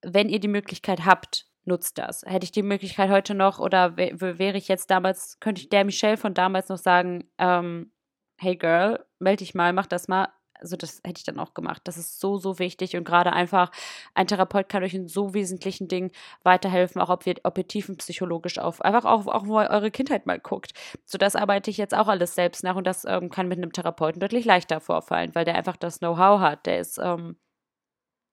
wenn 0.01 0.29
ihr 0.29 0.39
die 0.39 0.50
Möglichkeit 0.50 1.05
habt, 1.05 1.48
nutzt 1.63 1.98
das. 1.98 2.24
Hätte 2.25 2.43
ich 2.43 2.51
die 2.51 2.63
Möglichkeit 2.63 3.09
heute 3.09 3.33
noch 3.33 3.59
oder 3.59 3.95
wäre 3.95 4.57
ich 4.57 4.67
jetzt 4.67 4.89
damals, 4.91 5.39
könnte 5.39 5.62
ich 5.62 5.69
der 5.69 5.86
Michelle 5.86 6.17
von 6.17 6.33
damals 6.33 6.67
noch 6.67 6.77
sagen, 6.77 7.29
ähm, 7.38 7.91
hey 8.38 8.55
Girl, 8.57 9.05
melde 9.19 9.43
dich 9.43 9.55
mal, 9.55 9.71
mach 9.71 9.86
das 9.86 10.07
mal 10.07 10.29
also 10.60 10.75
das 10.75 11.01
hätte 11.06 11.20
ich 11.20 11.24
dann 11.24 11.39
auch 11.39 11.54
gemacht. 11.54 11.82
Das 11.86 11.98
ist 11.98 12.20
so, 12.20 12.38
so 12.38 12.60
wichtig 12.60 12.96
und 12.96 13.04
gerade 13.04 13.34
einfach 13.34 13.72
ein 14.13 14.28
Therapeut 14.28 14.70
kann 14.70 14.84
euch 14.84 14.94
in 14.94 15.08
so 15.08 15.34
wesentlichen 15.34 15.88
Dingen 15.88 16.12
weiterhelfen, 16.44 17.01
auch 17.01 17.10
ob, 17.10 17.25
wir, 17.25 17.36
ob 17.44 17.58
ihr 17.58 17.68
tiefenpsychologisch 17.68 18.60
auf, 18.60 18.82
einfach 18.82 19.06
auch, 19.06 19.28
auch 19.28 19.48
wo 19.48 19.58
eure 19.58 19.92
Kindheit 19.92 20.25
mal 20.25 20.39
guckt. 20.39 20.74
So 21.06 21.18
das 21.18 21.36
arbeite 21.36 21.70
ich 21.70 21.78
jetzt 21.78 21.96
auch 21.96 22.08
alles 22.08 22.36
selbst 22.36 22.63
nach 22.63 22.75
und 22.75 22.86
das 22.88 23.06
ähm, 23.06 23.30
kann 23.30 23.48
mit 23.48 23.58
einem 23.58 23.74
Therapeuten 23.74 24.20
deutlich 24.20 24.46
leichter 24.46 24.80
vorfallen, 24.80 25.34
weil 25.36 25.46
der 25.46 25.56
einfach 25.56 25.78
das 25.78 26.00
Know-how 26.00 26.39
hat. 26.39 26.66
Der 26.66 26.80
ist 26.80 26.98
ähm, 26.98 27.38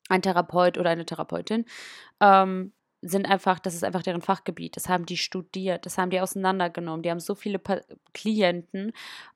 ein 0.09 0.23
Therapeut 0.23 0.79
oder 0.79 0.91
eine 0.91 1.07
Therapeutin. 1.07 1.65
Ähm, 2.21 2.73
sind 3.03 3.27
einfach, 3.27 3.59
das 3.59 3.75
ist 3.75 3.85
einfach 3.85 4.03
deren 4.03 4.23
Fachgebiet. 4.23 4.77
Das 4.77 4.89
haben 4.89 5.07
die 5.07 5.17
studiert, 5.17 5.87
das 5.87 5.99
haben 5.99 6.11
die 6.11 6.21
auseinandergenommen. 6.21 7.03
Die 7.03 7.11
haben 7.11 7.21
so 7.21 7.35
viele 7.35 7.59
pa 7.59 7.81
Klienten, 8.15 8.93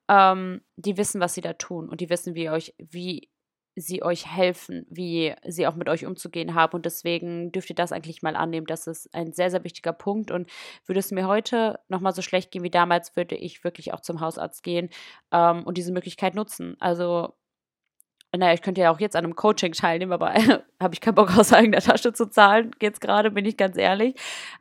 ähm, 0.09 0.63
die 0.77 0.97
wissen, 0.97 1.21
was 1.21 1.35
sie 1.35 1.41
da 1.41 1.53
tun 1.55 1.89
und 1.89 2.01
die 2.01 2.11
wissen, 2.11 2.35
wie 2.35 2.51
euch, 2.51 2.75
wie 2.79 3.31
sie 3.77 4.03
euch 4.03 4.27
helfen, 4.27 4.87
wie 4.91 5.35
sie 5.47 5.67
auch 5.67 5.75
mit 5.75 5.89
euch 5.89 6.07
umzugehen 6.07 6.55
haben. 6.55 6.75
Und 6.75 6.87
deswegen 6.87 7.53
dürft 7.53 7.71
ihr 7.71 7.77
das 7.77 7.93
eigentlich 7.93 8.23
mal 8.23 8.37
annehmen. 8.37 8.67
Das 8.67 8.87
ist 8.87 9.13
ein 9.15 9.33
sehr, 9.33 9.51
sehr 9.51 9.65
wichtiger 9.65 9.93
Punkt. 9.93 10.31
Und 10.31 10.51
würde 10.87 11.01
es 11.01 11.11
mir 11.11 11.27
heute 11.27 11.79
nochmal 11.89 12.15
so 12.15 12.23
schlecht 12.23 12.51
gehen 12.51 12.63
wie 12.63 12.71
damals, 12.71 13.17
würde 13.17 13.37
ich 13.37 13.65
wirklich 13.65 13.93
auch 13.93 14.01
zum 14.01 14.21
Hausarzt 14.21 14.63
gehen 14.63 14.91
ähm, 15.33 15.65
und 15.65 15.79
diese 15.79 15.93
Möglichkeit 15.93 16.35
nutzen. 16.35 16.77
Also 16.81 17.35
naja, 18.37 18.55
ich 18.55 18.63
könnte 18.63 18.81
ja 18.81 18.91
auch 18.91 19.01
jetzt 19.01 19.17
an 19.17 19.25
einem 19.25 19.35
Coaching 19.37 19.73
teilnehmen, 19.73 20.13
aber 20.13 20.35
habe 20.81 20.95
ich 20.95 21.01
keinen 21.01 21.15
Bock 21.17 21.37
aus 21.37 21.53
eigener 21.53 21.81
Tasche 21.81 22.13
zu 22.13 22.27
zahlen, 22.31 22.71
jetzt 22.81 23.01
gerade, 23.01 23.31
bin 23.31 23.45
ich 23.45 23.57
ganz 23.57 23.77
ehrlich. 23.77 24.15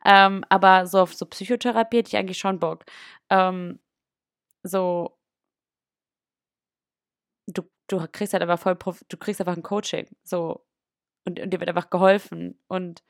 Ähm, 0.05 0.43
aber 0.49 0.87
so 0.87 1.01
auf 1.01 1.13
so 1.13 1.25
Psychotherapie 1.25 1.97
hätte 1.97 2.09
ich 2.09 2.17
eigentlich 2.17 2.39
schon 2.39 2.59
Bock. 2.59 2.85
Ähm, 3.29 3.79
so, 4.63 5.17
du, 7.47 7.63
du 7.87 8.07
kriegst 8.11 8.33
halt 8.33 8.43
einfach 8.43 8.59
voll, 8.59 8.77
du 9.09 9.17
kriegst 9.17 9.41
einfach 9.41 9.55
ein 9.57 9.63
Coaching, 9.63 10.07
so, 10.23 10.65
und, 11.25 11.39
und 11.39 11.51
dir 11.51 11.59
wird 11.59 11.69
einfach 11.69 11.89
geholfen 11.89 12.59
und 12.67 13.03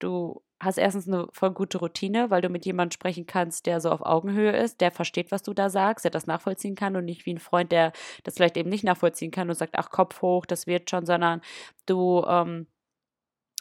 du 0.00 0.42
hast 0.60 0.78
erstens 0.78 1.08
eine 1.08 1.26
voll 1.32 1.52
gute 1.52 1.78
Routine, 1.78 2.30
weil 2.30 2.42
du 2.42 2.48
mit 2.50 2.66
jemandem 2.66 2.92
sprechen 2.92 3.26
kannst, 3.26 3.66
der 3.66 3.80
so 3.80 3.90
auf 3.90 4.02
Augenhöhe 4.02 4.52
ist, 4.52 4.80
der 4.80 4.90
versteht, 4.90 5.32
was 5.32 5.42
du 5.42 5.54
da 5.54 5.70
sagst, 5.70 6.04
der 6.04 6.10
das 6.10 6.26
nachvollziehen 6.26 6.74
kann 6.74 6.96
und 6.96 7.06
nicht 7.06 7.26
wie 7.26 7.34
ein 7.34 7.38
Freund, 7.38 7.72
der 7.72 7.92
das 8.24 8.34
vielleicht 8.34 8.56
eben 8.56 8.68
nicht 8.68 8.84
nachvollziehen 8.84 9.30
kann 9.30 9.48
und 9.48 9.56
sagt, 9.56 9.74
ach, 9.76 9.90
Kopf 9.90 10.22
hoch, 10.22 10.46
das 10.46 10.66
wird 10.66 10.90
schon, 10.90 11.06
sondern 11.06 11.40
du, 11.86 12.24
ähm, 12.28 12.66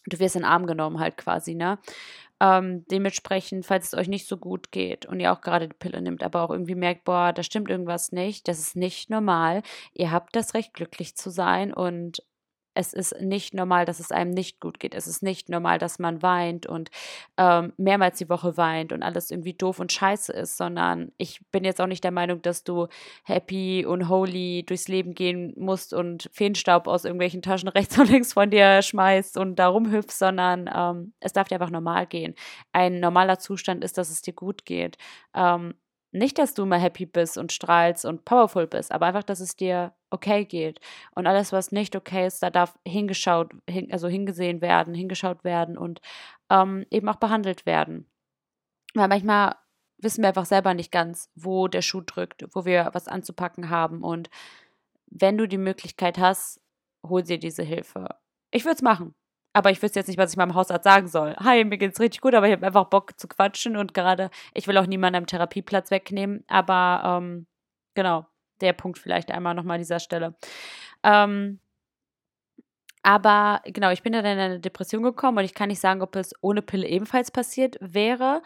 du 0.05 0.19
wirst 0.19 0.35
in 0.35 0.41
den 0.41 0.49
Arm 0.49 0.67
genommen 0.67 0.99
halt 0.99 1.17
quasi, 1.17 1.55
ne? 1.55 1.79
Ähm, 2.41 2.85
dementsprechend, 2.89 3.65
falls 3.65 3.87
es 3.87 3.93
euch 3.99 4.07
nicht 4.07 4.25
so 4.27 4.37
gut 4.37 4.71
geht 4.71 5.05
und 5.05 5.19
ihr 5.19 5.33
auch 5.33 5.41
gerade 5.41 5.67
die 5.67 5.75
Pille 5.75 6.01
nimmt, 6.01 6.23
aber 6.23 6.41
auch 6.43 6.51
irgendwie 6.51 6.75
merkt, 6.75 7.03
boah, 7.03 7.33
da 7.33 7.43
stimmt 7.43 7.69
irgendwas 7.69 8.13
nicht, 8.13 8.47
das 8.47 8.59
ist 8.59 8.75
nicht 8.77 9.09
normal. 9.09 9.61
Ihr 9.93 10.11
habt 10.11 10.35
das 10.37 10.53
Recht, 10.53 10.73
glücklich 10.73 11.17
zu 11.17 11.31
sein 11.31 11.73
und 11.73 12.23
es 12.79 12.93
ist 12.93 13.19
nicht 13.19 13.53
normal, 13.53 13.83
dass 13.83 13.99
es 13.99 14.09
einem 14.09 14.31
nicht 14.31 14.61
gut 14.61 14.79
geht. 14.79 14.95
Es 14.95 15.05
ist 15.05 15.21
nicht 15.21 15.49
normal, 15.49 15.79
dass 15.79 15.99
man 15.99 16.21
weint 16.21 16.65
und 16.65 16.89
ähm, 17.37 17.73
mehrmals 17.75 18.17
die 18.19 18.29
Woche 18.29 18.55
weint 18.55 18.93
und 18.93 19.03
alles 19.03 19.31
irgendwie 19.31 19.53
doof 19.53 19.79
und 19.79 19.91
scheiße 19.91 20.31
ist, 20.31 20.55
sondern 20.55 21.11
ich 21.17 21.41
bin 21.51 21.65
jetzt 21.65 21.81
auch 21.81 21.87
nicht 21.87 22.05
der 22.05 22.11
Meinung, 22.11 22.41
dass 22.41 22.63
du 22.63 22.87
happy 23.25 23.85
und 23.85 24.07
holy 24.07 24.63
durchs 24.65 24.87
Leben 24.87 25.13
gehen 25.13 25.53
musst 25.57 25.93
und 25.93 26.29
Feenstaub 26.31 26.87
aus 26.87 27.03
irgendwelchen 27.03 27.41
Taschen 27.41 27.67
rechts 27.69 27.99
und 27.99 28.09
links 28.09 28.31
von 28.31 28.49
dir 28.49 28.81
schmeißt 28.81 29.37
und 29.37 29.57
da 29.57 29.67
rumhüpfst, 29.67 30.17
sondern 30.17 30.69
ähm, 30.73 31.13
es 31.19 31.33
darf 31.33 31.49
dir 31.49 31.55
einfach 31.55 31.71
normal 31.71 32.07
gehen. 32.07 32.33
Ein 32.71 33.01
normaler 33.01 33.39
Zustand 33.39 33.83
ist, 33.83 33.97
dass 33.97 34.09
es 34.09 34.21
dir 34.21 34.33
gut 34.33 34.63
geht. 34.65 34.97
Ähm, 35.35 35.73
nicht, 36.11 36.39
dass 36.39 36.53
du 36.53 36.63
immer 36.63 36.77
happy 36.77 37.05
bist 37.05 37.37
und 37.37 37.51
strahlst 37.51 38.05
und 38.05 38.25
powerful 38.25 38.65
bist, 38.67 38.91
aber 38.91 39.07
einfach, 39.07 39.23
dass 39.23 39.39
es 39.39 39.55
dir 39.55 39.93
okay 40.09 40.45
geht. 40.45 40.79
Und 41.13 41.27
alles, 41.27 41.51
was 41.51 41.71
nicht 41.71 41.95
okay 41.95 42.25
ist, 42.25 42.41
da 42.41 42.49
darf 42.49 42.77
hingeschaut, 42.85 43.51
hin, 43.69 43.91
also 43.91 44.07
hingesehen 44.07 44.61
werden, 44.61 44.93
hingeschaut 44.93 45.43
werden 45.43 45.77
und 45.77 46.01
ähm, 46.49 46.85
eben 46.89 47.07
auch 47.09 47.17
behandelt 47.17 47.65
werden. 47.65 48.07
Weil 48.95 49.07
manchmal 49.07 49.55
wissen 49.99 50.21
wir 50.23 50.29
einfach 50.29 50.45
selber 50.45 50.73
nicht 50.73 50.91
ganz, 50.91 51.29
wo 51.35 51.67
der 51.67 51.81
Schuh 51.81 52.01
drückt, 52.01 52.45
wo 52.53 52.65
wir 52.65 52.89
was 52.93 53.07
anzupacken 53.07 53.69
haben. 53.69 54.03
Und 54.03 54.29
wenn 55.07 55.37
du 55.37 55.47
die 55.47 55.57
Möglichkeit 55.57 56.17
hast, 56.17 56.61
hol 57.05 57.21
dir 57.21 57.37
diese 57.37 57.63
Hilfe. 57.63 58.07
Ich 58.51 58.65
würde 58.65 58.75
es 58.75 58.81
machen. 58.81 59.13
Aber 59.53 59.71
ich 59.71 59.81
wüsste 59.81 59.99
jetzt 59.99 60.07
nicht, 60.07 60.19
was 60.19 60.31
ich 60.31 60.37
meinem 60.37 60.53
Hausarzt 60.53 60.83
sagen 60.83 61.07
soll. 61.07 61.35
Hi, 61.39 61.63
mir 61.65 61.77
geht's 61.77 61.99
richtig 61.99 62.21
gut, 62.21 62.35
aber 62.35 62.47
ich 62.47 62.53
habe 62.53 62.65
einfach 62.65 62.85
Bock 62.85 63.19
zu 63.19 63.27
quatschen 63.27 63.77
und 63.77 63.93
gerade, 63.93 64.29
ich 64.53 64.67
will 64.67 64.77
auch 64.77 64.85
niemanden 64.85 65.17
am 65.17 65.25
Therapieplatz 65.25 65.91
wegnehmen. 65.91 66.43
Aber 66.47 67.19
ähm, 67.23 67.47
genau, 67.95 68.27
der 68.61 68.73
Punkt 68.73 68.99
vielleicht 68.99 69.31
einmal 69.31 69.55
nochmal 69.55 69.75
an 69.75 69.81
dieser 69.81 69.99
Stelle. 69.99 70.35
Ähm, 71.03 71.59
aber 73.01 73.61
genau, 73.65 73.91
ich 73.91 74.03
bin 74.03 74.13
dann 74.13 74.25
in 74.25 74.37
eine 74.37 74.59
Depression 74.59 75.03
gekommen 75.03 75.37
und 75.37 75.45
ich 75.45 75.53
kann 75.53 75.69
nicht 75.69 75.79
sagen, 75.79 76.01
ob 76.01 76.15
es 76.15 76.33
ohne 76.41 76.61
Pille 76.61 76.87
ebenfalls 76.87 77.31
passiert 77.31 77.77
wäre. 77.79 78.41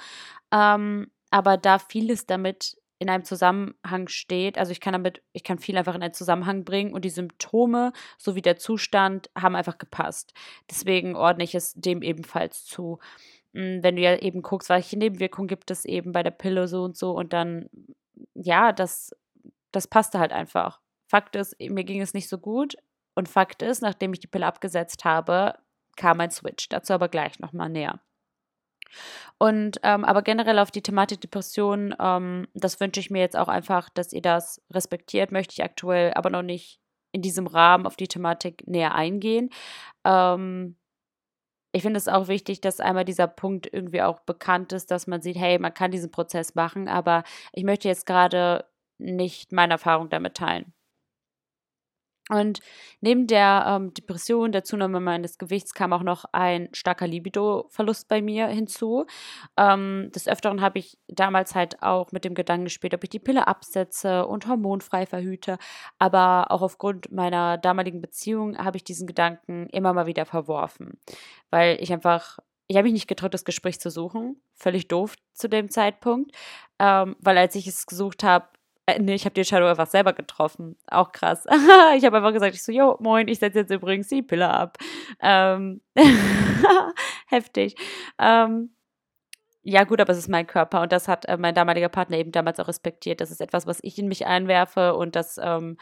Ähm, 0.51 1.11
aber 1.31 1.57
da 1.57 1.79
vieles 1.79 2.27
damit 2.27 2.77
in 3.03 3.09
einem 3.09 3.23
Zusammenhang 3.23 4.07
steht, 4.07 4.57
also 4.57 4.71
ich 4.71 4.79
kann 4.79 4.93
damit, 4.93 5.21
ich 5.33 5.43
kann 5.43 5.59
viel 5.59 5.77
einfach 5.77 5.95
in 5.95 6.01
einen 6.01 6.13
Zusammenhang 6.13 6.63
bringen 6.63 6.93
und 6.93 7.05
die 7.05 7.09
Symptome 7.09 7.93
sowie 8.17 8.41
der 8.41 8.57
Zustand 8.57 9.29
haben 9.37 9.55
einfach 9.55 9.77
gepasst. 9.77 10.33
Deswegen 10.69 11.15
ordne 11.15 11.43
ich 11.43 11.53
es 11.53 11.73
dem 11.73 12.01
ebenfalls 12.01 12.65
zu. 12.65 12.99
Hm, 13.53 13.83
wenn 13.83 13.95
du 13.95 14.01
ja 14.01 14.17
eben 14.17 14.41
guckst, 14.41 14.69
welche 14.69 14.97
Nebenwirkungen 14.97 15.47
gibt 15.47 15.69
es 15.71 15.85
eben 15.85 16.11
bei 16.11 16.23
der 16.23 16.31
Pille 16.31 16.67
so 16.67 16.83
und 16.83 16.97
so 16.97 17.11
und 17.11 17.33
dann, 17.33 17.69
ja, 18.33 18.71
das, 18.71 19.15
das 19.71 19.87
passte 19.87 20.19
halt 20.19 20.33
einfach. 20.33 20.79
Fakt 21.07 21.35
ist, 21.35 21.55
mir 21.59 21.83
ging 21.83 22.01
es 22.01 22.13
nicht 22.13 22.29
so 22.29 22.37
gut 22.37 22.75
und 23.15 23.29
Fakt 23.29 23.61
ist, 23.61 23.81
nachdem 23.81 24.13
ich 24.13 24.19
die 24.19 24.27
Pille 24.27 24.47
abgesetzt 24.47 25.05
habe, 25.05 25.55
kam 25.95 26.19
ein 26.19 26.31
Switch. 26.31 26.69
Dazu 26.69 26.93
aber 26.93 27.09
gleich 27.09 27.39
nochmal 27.39 27.69
näher. 27.69 27.99
Und 29.37 29.79
ähm, 29.83 30.05
aber 30.05 30.21
generell 30.21 30.59
auf 30.59 30.71
die 30.71 30.81
Thematik 30.81 31.21
Depression, 31.21 31.95
ähm, 31.99 32.47
das 32.53 32.79
wünsche 32.79 32.99
ich 32.99 33.09
mir 33.09 33.19
jetzt 33.19 33.37
auch 33.37 33.47
einfach, 33.47 33.89
dass 33.89 34.13
ihr 34.13 34.21
das 34.21 34.61
respektiert, 34.71 35.31
möchte 35.31 35.53
ich 35.53 35.63
aktuell 35.63 36.13
aber 36.13 36.29
noch 36.29 36.43
nicht 36.43 36.79
in 37.11 37.21
diesem 37.21 37.47
Rahmen 37.47 37.85
auf 37.85 37.95
die 37.95 38.07
Thematik 38.07 38.67
näher 38.67 38.95
eingehen. 38.95 39.49
Ähm, 40.05 40.77
ich 41.75 41.81
finde 41.81 41.97
es 41.97 42.07
auch 42.07 42.27
wichtig, 42.27 42.61
dass 42.61 42.79
einmal 42.79 43.05
dieser 43.05 43.27
Punkt 43.27 43.67
irgendwie 43.71 44.03
auch 44.03 44.19
bekannt 44.19 44.73
ist, 44.73 44.91
dass 44.91 45.07
man 45.07 45.21
sieht, 45.21 45.37
hey, 45.37 45.57
man 45.59 45.73
kann 45.73 45.91
diesen 45.91 46.11
Prozess 46.11 46.55
machen, 46.55 46.87
aber 46.87 47.23
ich 47.51 47.63
möchte 47.63 47.87
jetzt 47.87 48.05
gerade 48.05 48.65
nicht 48.99 49.51
meine 49.51 49.73
Erfahrung 49.73 50.09
damit 50.09 50.35
teilen. 50.35 50.73
Und 52.29 52.61
neben 53.01 53.27
der 53.27 53.65
ähm, 53.67 53.93
Depression, 53.93 54.53
der 54.53 54.63
Zunahme 54.63 55.01
meines 55.01 55.37
Gewichts 55.37 55.73
kam 55.73 55.91
auch 55.91 56.03
noch 56.03 56.23
ein 56.31 56.69
starker 56.71 57.05
Libido-Verlust 57.05 58.07
bei 58.07 58.21
mir 58.21 58.47
hinzu. 58.47 59.05
Ähm, 59.57 60.09
des 60.15 60.27
Öfteren 60.27 60.61
habe 60.61 60.79
ich 60.79 60.97
damals 61.09 61.53
halt 61.53 61.83
auch 61.83 62.13
mit 62.13 62.23
dem 62.23 62.33
Gedanken 62.33 62.65
gespielt, 62.65 62.93
ob 62.93 63.03
ich 63.03 63.09
die 63.09 63.19
Pille 63.19 63.47
absetze 63.47 64.25
und 64.25 64.47
hormonfrei 64.47 65.05
verhüte. 65.05 65.57
Aber 65.99 66.49
auch 66.49 66.61
aufgrund 66.61 67.11
meiner 67.11 67.57
damaligen 67.57 67.99
Beziehung 67.99 68.57
habe 68.57 68.77
ich 68.77 68.85
diesen 68.85 69.05
Gedanken 69.05 69.67
immer 69.71 69.93
mal 69.93 70.05
wieder 70.05 70.25
verworfen, 70.25 70.97
weil 71.49 71.77
ich 71.81 71.91
einfach 71.91 72.39
ich 72.67 72.77
habe 72.77 72.85
mich 72.85 72.93
nicht 72.93 73.07
getraut, 73.07 73.33
das 73.33 73.43
Gespräch 73.43 73.79
zu 73.79 73.91
suchen. 73.91 74.41
Völlig 74.55 74.87
doof 74.87 75.15
zu 75.33 75.49
dem 75.49 75.69
Zeitpunkt. 75.69 76.31
Ähm, 76.79 77.15
weil 77.19 77.37
als 77.37 77.55
ich 77.55 77.67
es 77.67 77.85
gesucht 77.85 78.23
habe, 78.23 78.47
äh, 78.85 78.99
nee, 78.99 79.15
ich 79.15 79.25
habe 79.25 79.33
die 79.33 79.41
Entscheidung 79.41 79.69
einfach 79.69 79.87
selber 79.87 80.13
getroffen. 80.13 80.75
Auch 80.87 81.11
krass. 81.11 81.45
ich 81.97 82.05
habe 82.05 82.17
einfach 82.17 82.33
gesagt, 82.33 82.55
ich 82.55 82.63
so, 82.63 82.71
jo, 82.71 82.97
moin, 82.99 83.27
ich 83.27 83.39
setze 83.39 83.59
jetzt 83.59 83.71
übrigens 83.71 84.07
die 84.09 84.21
Pille 84.21 84.49
ab. 84.49 84.77
Ähm, 85.21 85.81
heftig. 87.27 87.75
Ähm, 88.19 88.71
ja, 89.65 89.85
gut, 89.85 90.01
aber 90.01 90.11
es 90.11 90.19
ist 90.19 90.27
mein 90.27 90.45
Körper 90.47 90.81
und 90.81 90.91
das 90.91 91.07
hat 91.07 91.25
äh, 91.25 91.37
mein 91.37 91.55
damaliger 91.55 91.87
Partner 91.89 92.17
eben 92.17 92.31
damals 92.33 92.59
auch 92.59 92.67
respektiert. 92.67 93.21
Das 93.21 93.31
ist 93.31 93.39
etwas, 93.41 93.65
was 93.67 93.79
ich 93.81 93.97
in 93.97 94.09
mich 94.09 94.25
einwerfe 94.25 94.95
und 94.95 95.15
das, 95.15 95.39
ähm, 95.41 95.77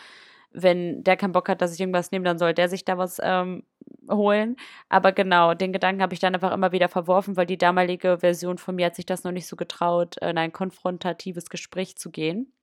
wenn 0.51 1.03
der 1.03 1.17
keinen 1.17 1.31
Bock 1.31 1.49
hat, 1.49 1.61
dass 1.61 1.73
ich 1.73 1.79
irgendwas 1.79 2.11
nehme, 2.11 2.25
dann 2.25 2.37
soll 2.37 2.53
der 2.53 2.69
sich 2.69 2.85
da 2.85 2.97
was 2.99 3.19
ähm, 3.23 3.63
holen. 4.09 4.57
Aber 4.89 5.11
genau, 5.13 5.55
den 5.55 5.73
Gedanken 5.73 6.03
habe 6.03 6.13
ich 6.13 6.19
dann 6.19 6.35
einfach 6.35 6.53
immer 6.53 6.71
wieder 6.71 6.89
verworfen, 6.89 7.37
weil 7.37 7.47
die 7.47 7.57
damalige 7.57 8.19
Version 8.19 8.57
von 8.59 8.75
mir 8.75 8.87
hat 8.87 8.95
sich 8.95 9.05
das 9.07 9.23
noch 9.23 9.31
nicht 9.31 9.47
so 9.47 9.55
getraut, 9.55 10.17
in 10.17 10.37
ein 10.37 10.51
konfrontatives 10.51 11.49
Gespräch 11.49 11.97
zu 11.97 12.11
gehen. 12.11 12.53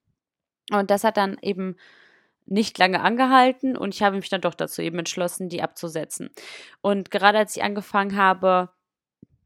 Und 0.72 0.90
das 0.90 1.04
hat 1.04 1.16
dann 1.16 1.36
eben 1.42 1.76
nicht 2.46 2.78
lange 2.78 3.00
angehalten 3.00 3.76
und 3.76 3.94
ich 3.94 4.02
habe 4.02 4.16
mich 4.16 4.30
dann 4.30 4.40
doch 4.40 4.54
dazu 4.54 4.80
eben 4.82 4.98
entschlossen, 4.98 5.48
die 5.48 5.62
abzusetzen. 5.62 6.30
Und 6.80 7.10
gerade 7.10 7.38
als 7.38 7.56
ich 7.56 7.62
angefangen 7.62 8.16
habe, 8.16 8.70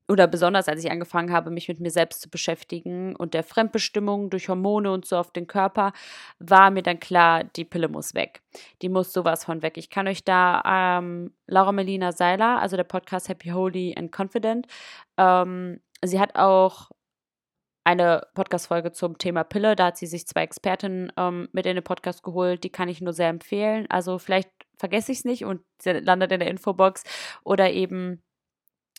oder 0.09 0.27
besonders 0.27 0.69
als 0.69 0.85
ich 0.85 0.91
angefangen 0.91 1.33
habe, 1.33 1.51
mich 1.51 1.69
mit 1.69 1.81
mir 1.81 1.91
selbst 1.91 2.23
zu 2.23 2.29
beschäftigen 2.29 3.17
und 3.17 3.35
der 3.35 3.45
Fremdbestimmung 3.45 4.31
durch 4.31 4.49
Hormone 4.49 4.93
und 4.93 5.07
so 5.07 5.17
auf 5.17 5.33
den 5.33 5.47
Körper, 5.47 5.93
war 6.39 6.71
mir 6.71 6.83
dann 6.83 7.01
klar, 7.01 7.45
die 7.45 7.65
Pille 7.65 7.89
muss 7.89 8.15
weg. 8.15 8.43
Die 8.83 8.89
muss 8.89 9.13
sowas 9.13 9.45
von 9.45 9.63
weg. 9.63 9.79
Ich 9.79 9.91
kann 9.91 10.09
euch 10.09 10.25
da 10.25 10.99
ähm, 10.99 11.33
Laura 11.47 11.73
Melina 11.73 12.13
Seiler, 12.13 12.61
also 12.61 12.77
der 12.77 12.85
Podcast 12.85 13.29
Happy, 13.29 13.51
Holy 13.51 13.95
and 13.97 14.13
Confident, 14.17 14.67
ähm, 15.17 15.81
sie 16.05 16.21
hat 16.21 16.37
auch 16.37 16.91
eine 17.85 18.27
Podcast-Folge 18.35 18.93
zum 18.93 19.19
Thema 19.19 19.45
Pille. 19.45 19.77
Da 19.77 19.87
hat 19.87 19.97
sie 19.97 20.07
sich 20.07 20.27
zwei 20.27 20.43
Expertinnen 20.43 21.13
ähm, 21.17 21.49
mit 21.53 21.67
in 21.67 21.75
den 21.75 21.85
Podcast 21.85 22.23
geholt. 22.23 22.65
Die 22.65 22.71
kann 22.71 22.89
ich 22.89 23.01
nur 23.01 23.13
sehr 23.13 23.29
empfehlen. 23.29 23.87
Also 23.91 24.19
vielleicht 24.19 24.51
vergesse 24.77 25.13
ich 25.13 25.19
es 25.19 25.25
nicht 25.25 25.45
und 25.45 25.63
landet 25.85 26.33
in 26.33 26.41
der 26.41 26.51
Infobox. 26.51 27.03
Oder 27.45 27.73
eben 27.73 28.23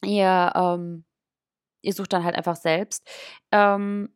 ihr, 0.04 0.52
ähm, 0.56 1.06
ihr 1.82 1.94
sucht 1.94 2.14
dann 2.14 2.24
halt 2.24 2.36
einfach 2.36 2.58
selbst. 2.58 3.08
Ähm, 3.52 4.16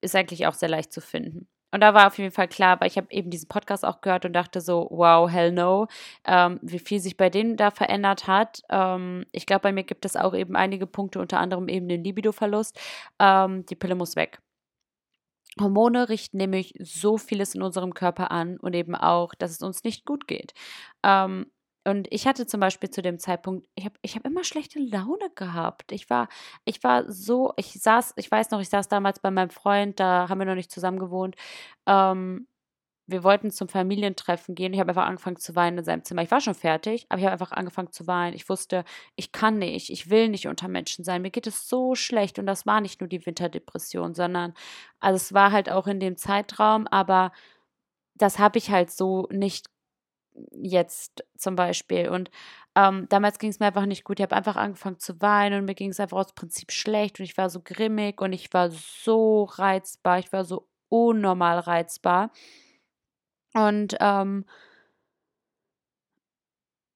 ist 0.00 0.14
eigentlich 0.14 0.46
auch 0.46 0.54
sehr 0.54 0.68
leicht 0.68 0.92
zu 0.92 1.00
finden. 1.00 1.48
Und 1.70 1.80
da 1.80 1.94
war 1.94 2.06
auf 2.06 2.18
jeden 2.18 2.30
Fall 2.30 2.48
klar, 2.48 2.80
weil 2.80 2.88
ich 2.88 2.96
habe 2.96 3.08
eben 3.10 3.30
diesen 3.30 3.48
Podcast 3.48 3.84
auch 3.84 4.00
gehört 4.00 4.24
und 4.24 4.32
dachte 4.32 4.60
so, 4.60 4.88
wow, 4.90 5.30
hell 5.30 5.52
no, 5.52 5.86
ähm, 6.24 6.58
wie 6.62 6.78
viel 6.78 7.00
sich 7.00 7.16
bei 7.16 7.30
denen 7.30 7.56
da 7.56 7.70
verändert 7.70 8.26
hat. 8.26 8.62
Ähm, 8.70 9.26
ich 9.32 9.46
glaube, 9.46 9.62
bei 9.62 9.72
mir 9.72 9.84
gibt 9.84 10.04
es 10.04 10.16
auch 10.16 10.34
eben 10.34 10.56
einige 10.56 10.86
Punkte, 10.86 11.20
unter 11.20 11.38
anderem 11.40 11.68
eben 11.68 11.88
den 11.88 12.04
Libido-Verlust. 12.04 12.78
Ähm, 13.18 13.66
die 13.66 13.76
Pille 13.76 13.94
muss 13.94 14.16
weg. 14.16 14.40
Hormone 15.60 16.08
richten 16.08 16.36
nämlich 16.38 16.74
so 16.80 17.18
vieles 17.18 17.54
in 17.54 17.62
unserem 17.62 17.94
Körper 17.94 18.30
an 18.30 18.58
und 18.58 18.74
eben 18.74 18.94
auch, 18.94 19.34
dass 19.34 19.50
es 19.50 19.62
uns 19.62 19.84
nicht 19.84 20.04
gut 20.04 20.26
geht. 20.28 20.52
Ähm, 21.02 21.46
und 21.88 22.06
ich 22.10 22.26
hatte 22.26 22.46
zum 22.46 22.60
Beispiel 22.60 22.90
zu 22.90 23.02
dem 23.02 23.18
Zeitpunkt, 23.18 23.66
ich 23.74 23.84
habe 23.84 23.94
ich 24.02 24.14
hab 24.14 24.26
immer 24.26 24.44
schlechte 24.44 24.78
Laune 24.78 25.30
gehabt. 25.34 25.92
Ich 25.92 26.10
war, 26.10 26.28
ich 26.64 26.82
war 26.84 27.10
so, 27.10 27.52
ich 27.56 27.72
saß, 27.72 28.14
ich 28.16 28.30
weiß 28.30 28.50
noch, 28.50 28.60
ich 28.60 28.68
saß 28.68 28.88
damals 28.88 29.20
bei 29.20 29.30
meinem 29.30 29.50
Freund, 29.50 29.98
da 29.98 30.28
haben 30.28 30.38
wir 30.38 30.44
noch 30.46 30.54
nicht 30.54 30.70
zusammen 30.70 30.98
gewohnt. 30.98 31.36
Ähm, 31.86 32.46
wir 33.06 33.24
wollten 33.24 33.50
zum 33.50 33.68
Familientreffen 33.68 34.54
gehen. 34.54 34.74
Ich 34.74 34.80
habe 34.80 34.90
einfach 34.90 35.06
angefangen 35.06 35.38
zu 35.38 35.56
weinen 35.56 35.78
in 35.78 35.84
seinem 35.84 36.04
Zimmer. 36.04 36.22
Ich 36.22 36.30
war 36.30 36.42
schon 36.42 36.54
fertig, 36.54 37.06
aber 37.08 37.20
ich 37.20 37.24
habe 37.24 37.32
einfach 37.32 37.52
angefangen 37.52 37.90
zu 37.90 38.06
weinen. 38.06 38.36
Ich 38.36 38.48
wusste, 38.50 38.84
ich 39.16 39.32
kann 39.32 39.58
nicht, 39.58 39.88
ich 39.88 40.10
will 40.10 40.28
nicht 40.28 40.46
unter 40.46 40.68
Menschen 40.68 41.04
sein. 41.04 41.22
Mir 41.22 41.30
geht 41.30 41.46
es 41.46 41.68
so 41.68 41.94
schlecht. 41.94 42.38
Und 42.38 42.44
das 42.46 42.66
war 42.66 42.82
nicht 42.82 43.00
nur 43.00 43.08
die 43.08 43.24
Winterdepression, 43.24 44.14
sondern, 44.14 44.52
also 45.00 45.16
es 45.16 45.32
war 45.32 45.52
halt 45.52 45.70
auch 45.70 45.86
in 45.86 46.00
dem 46.00 46.18
Zeitraum, 46.18 46.86
aber 46.86 47.32
das 48.14 48.38
habe 48.38 48.58
ich 48.58 48.70
halt 48.70 48.90
so 48.90 49.26
nicht 49.30 49.68
jetzt 50.52 51.24
zum 51.36 51.56
Beispiel. 51.56 52.08
Und 52.08 52.30
ähm, 52.74 53.06
damals 53.08 53.38
ging 53.38 53.50
es 53.50 53.60
mir 53.60 53.66
einfach 53.66 53.86
nicht 53.86 54.04
gut. 54.04 54.20
Ich 54.20 54.22
habe 54.22 54.36
einfach 54.36 54.56
angefangen 54.56 54.98
zu 54.98 55.20
weinen 55.20 55.60
und 55.60 55.64
mir 55.66 55.74
ging 55.74 55.90
es 55.90 56.00
einfach 56.00 56.18
aus 56.18 56.32
Prinzip 56.32 56.72
schlecht 56.72 57.18
und 57.18 57.24
ich 57.24 57.36
war 57.36 57.50
so 57.50 57.60
grimmig 57.62 58.20
und 58.20 58.32
ich 58.32 58.52
war 58.52 58.70
so 58.70 59.44
reizbar. 59.44 60.18
Ich 60.18 60.32
war 60.32 60.44
so 60.44 60.68
unnormal 60.88 61.58
reizbar. 61.58 62.30
Und 63.54 63.96
ähm, 64.00 64.44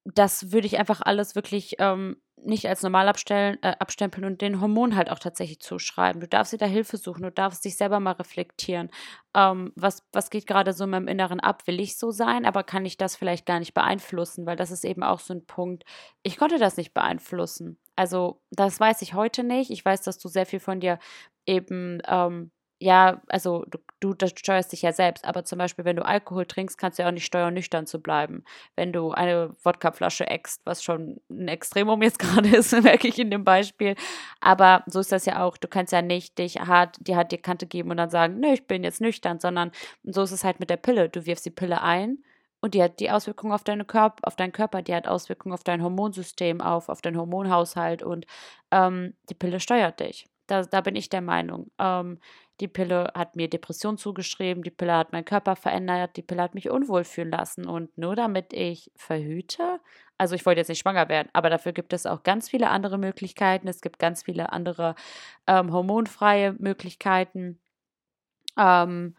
das 0.04 0.52
würde 0.52 0.66
ich 0.66 0.78
einfach 0.78 1.00
alles 1.02 1.34
wirklich 1.34 1.76
ähm, 1.78 2.16
nicht 2.44 2.68
als 2.68 2.82
normal 2.82 3.08
abstellen, 3.08 3.58
äh, 3.62 3.74
abstempeln 3.78 4.24
und 4.24 4.40
den 4.40 4.60
Hormonen 4.60 4.96
halt 4.96 5.10
auch 5.10 5.18
tatsächlich 5.18 5.60
zuschreiben. 5.60 6.20
Du 6.20 6.26
darfst 6.26 6.52
dir 6.52 6.58
da 6.58 6.66
Hilfe 6.66 6.96
suchen, 6.96 7.22
du 7.22 7.30
darfst 7.30 7.64
dich 7.64 7.76
selber 7.76 8.00
mal 8.00 8.12
reflektieren. 8.12 8.90
Ähm, 9.34 9.72
was, 9.76 10.02
was 10.12 10.30
geht 10.30 10.46
gerade 10.46 10.72
so 10.72 10.84
in 10.84 10.90
meinem 10.90 11.08
Inneren 11.08 11.40
ab? 11.40 11.66
Will 11.66 11.80
ich 11.80 11.96
so 11.98 12.10
sein, 12.10 12.44
aber 12.44 12.64
kann 12.64 12.84
ich 12.84 12.96
das 12.96 13.16
vielleicht 13.16 13.46
gar 13.46 13.60
nicht 13.60 13.74
beeinflussen? 13.74 14.44
Weil 14.46 14.56
das 14.56 14.70
ist 14.72 14.84
eben 14.84 15.02
auch 15.04 15.20
so 15.20 15.34
ein 15.34 15.46
Punkt. 15.46 15.84
Ich 16.22 16.36
konnte 16.36 16.58
das 16.58 16.76
nicht 16.76 16.94
beeinflussen. 16.94 17.78
Also, 17.94 18.40
das 18.50 18.80
weiß 18.80 19.02
ich 19.02 19.14
heute 19.14 19.44
nicht. 19.44 19.70
Ich 19.70 19.84
weiß, 19.84 20.02
dass 20.02 20.18
du 20.18 20.28
sehr 20.28 20.46
viel 20.46 20.60
von 20.60 20.80
dir 20.80 20.98
eben, 21.46 22.00
ähm, 22.08 22.50
ja, 22.82 23.22
also 23.28 23.64
du, 23.70 23.78
du, 24.00 24.12
das 24.12 24.32
steuerst 24.36 24.72
dich 24.72 24.82
ja 24.82 24.92
selbst. 24.92 25.24
Aber 25.24 25.44
zum 25.44 25.58
Beispiel, 25.58 25.84
wenn 25.84 25.96
du 25.96 26.04
Alkohol 26.04 26.46
trinkst, 26.46 26.76
kannst 26.76 26.98
du 26.98 27.04
ja 27.04 27.08
auch 27.08 27.12
nicht 27.12 27.24
steuern, 27.24 27.54
nüchtern 27.54 27.86
zu 27.86 28.00
bleiben. 28.00 28.44
Wenn 28.74 28.92
du 28.92 29.12
eine 29.12 29.54
Wodkaflasche 29.62 30.26
eckst, 30.26 30.62
was 30.64 30.82
schon 30.82 31.20
ein 31.30 31.46
Extremum 31.46 32.02
jetzt 32.02 32.18
gerade 32.18 32.48
ist, 32.56 32.72
merke 32.82 33.06
ich 33.06 33.18
in 33.20 33.30
dem 33.30 33.44
Beispiel. 33.44 33.94
Aber 34.40 34.82
so 34.86 34.98
ist 34.98 35.12
das 35.12 35.26
ja 35.26 35.44
auch. 35.44 35.56
Du 35.56 35.68
kannst 35.68 35.92
ja 35.92 36.02
nicht 36.02 36.38
dich 36.38 36.56
hart, 36.60 36.96
die 37.00 37.14
hat 37.14 37.30
die 37.30 37.38
Kante 37.38 37.66
geben 37.66 37.92
und 37.92 37.98
dann 37.98 38.10
sagen, 38.10 38.40
nö, 38.40 38.52
ich 38.52 38.66
bin 38.66 38.82
jetzt 38.82 39.00
nüchtern, 39.00 39.38
sondern 39.38 39.70
so 40.02 40.22
ist 40.22 40.32
es 40.32 40.42
halt 40.42 40.58
mit 40.58 40.68
der 40.68 40.76
Pille. 40.76 41.08
Du 41.08 41.24
wirfst 41.24 41.46
die 41.46 41.50
Pille 41.50 41.82
ein 41.82 42.18
und 42.60 42.74
die 42.74 42.82
hat 42.82 42.98
die 42.98 43.10
Auswirkungen 43.12 43.52
auf, 43.52 43.62
deine 43.62 43.84
Körp 43.84 44.18
auf 44.22 44.34
deinen 44.34 44.52
Körper, 44.52 44.82
die 44.82 44.94
hat 44.94 45.06
Auswirkungen 45.06 45.54
auf 45.54 45.62
dein 45.62 45.82
Hormonsystem, 45.82 46.60
auf, 46.60 46.88
auf 46.88 47.00
deinen 47.00 47.16
Hormonhaushalt 47.16 48.02
und 48.02 48.26
ähm, 48.72 49.14
die 49.30 49.34
Pille 49.34 49.60
steuert 49.60 50.00
dich. 50.00 50.26
Da, 50.48 50.62
da 50.62 50.80
bin 50.80 50.96
ich 50.96 51.08
der 51.08 51.20
Meinung. 51.22 51.70
Ähm, 51.78 52.18
die 52.60 52.68
Pille 52.68 53.10
hat 53.14 53.34
mir 53.36 53.48
Depression 53.48 53.98
zugeschrieben, 53.98 54.62
die 54.62 54.70
Pille 54.70 54.94
hat 54.94 55.12
meinen 55.12 55.24
Körper 55.24 55.56
verändert, 55.56 56.16
die 56.16 56.22
Pille 56.22 56.42
hat 56.42 56.54
mich 56.54 56.70
unwohl 56.70 57.04
fühlen 57.04 57.30
lassen. 57.30 57.66
Und 57.66 57.96
nur 57.98 58.14
damit 58.14 58.52
ich 58.52 58.90
verhüte, 58.94 59.80
also 60.18 60.34
ich 60.34 60.46
wollte 60.46 60.60
jetzt 60.60 60.68
nicht 60.68 60.80
schwanger 60.80 61.08
werden, 61.08 61.28
aber 61.32 61.50
dafür 61.50 61.72
gibt 61.72 61.92
es 61.92 62.06
auch 62.06 62.22
ganz 62.22 62.48
viele 62.48 62.68
andere 62.70 62.98
Möglichkeiten. 62.98 63.66
Es 63.68 63.80
gibt 63.80 63.98
ganz 63.98 64.22
viele 64.22 64.52
andere 64.52 64.94
ähm, 65.46 65.72
hormonfreie 65.72 66.54
Möglichkeiten. 66.58 67.58
Ähm, 68.56 69.16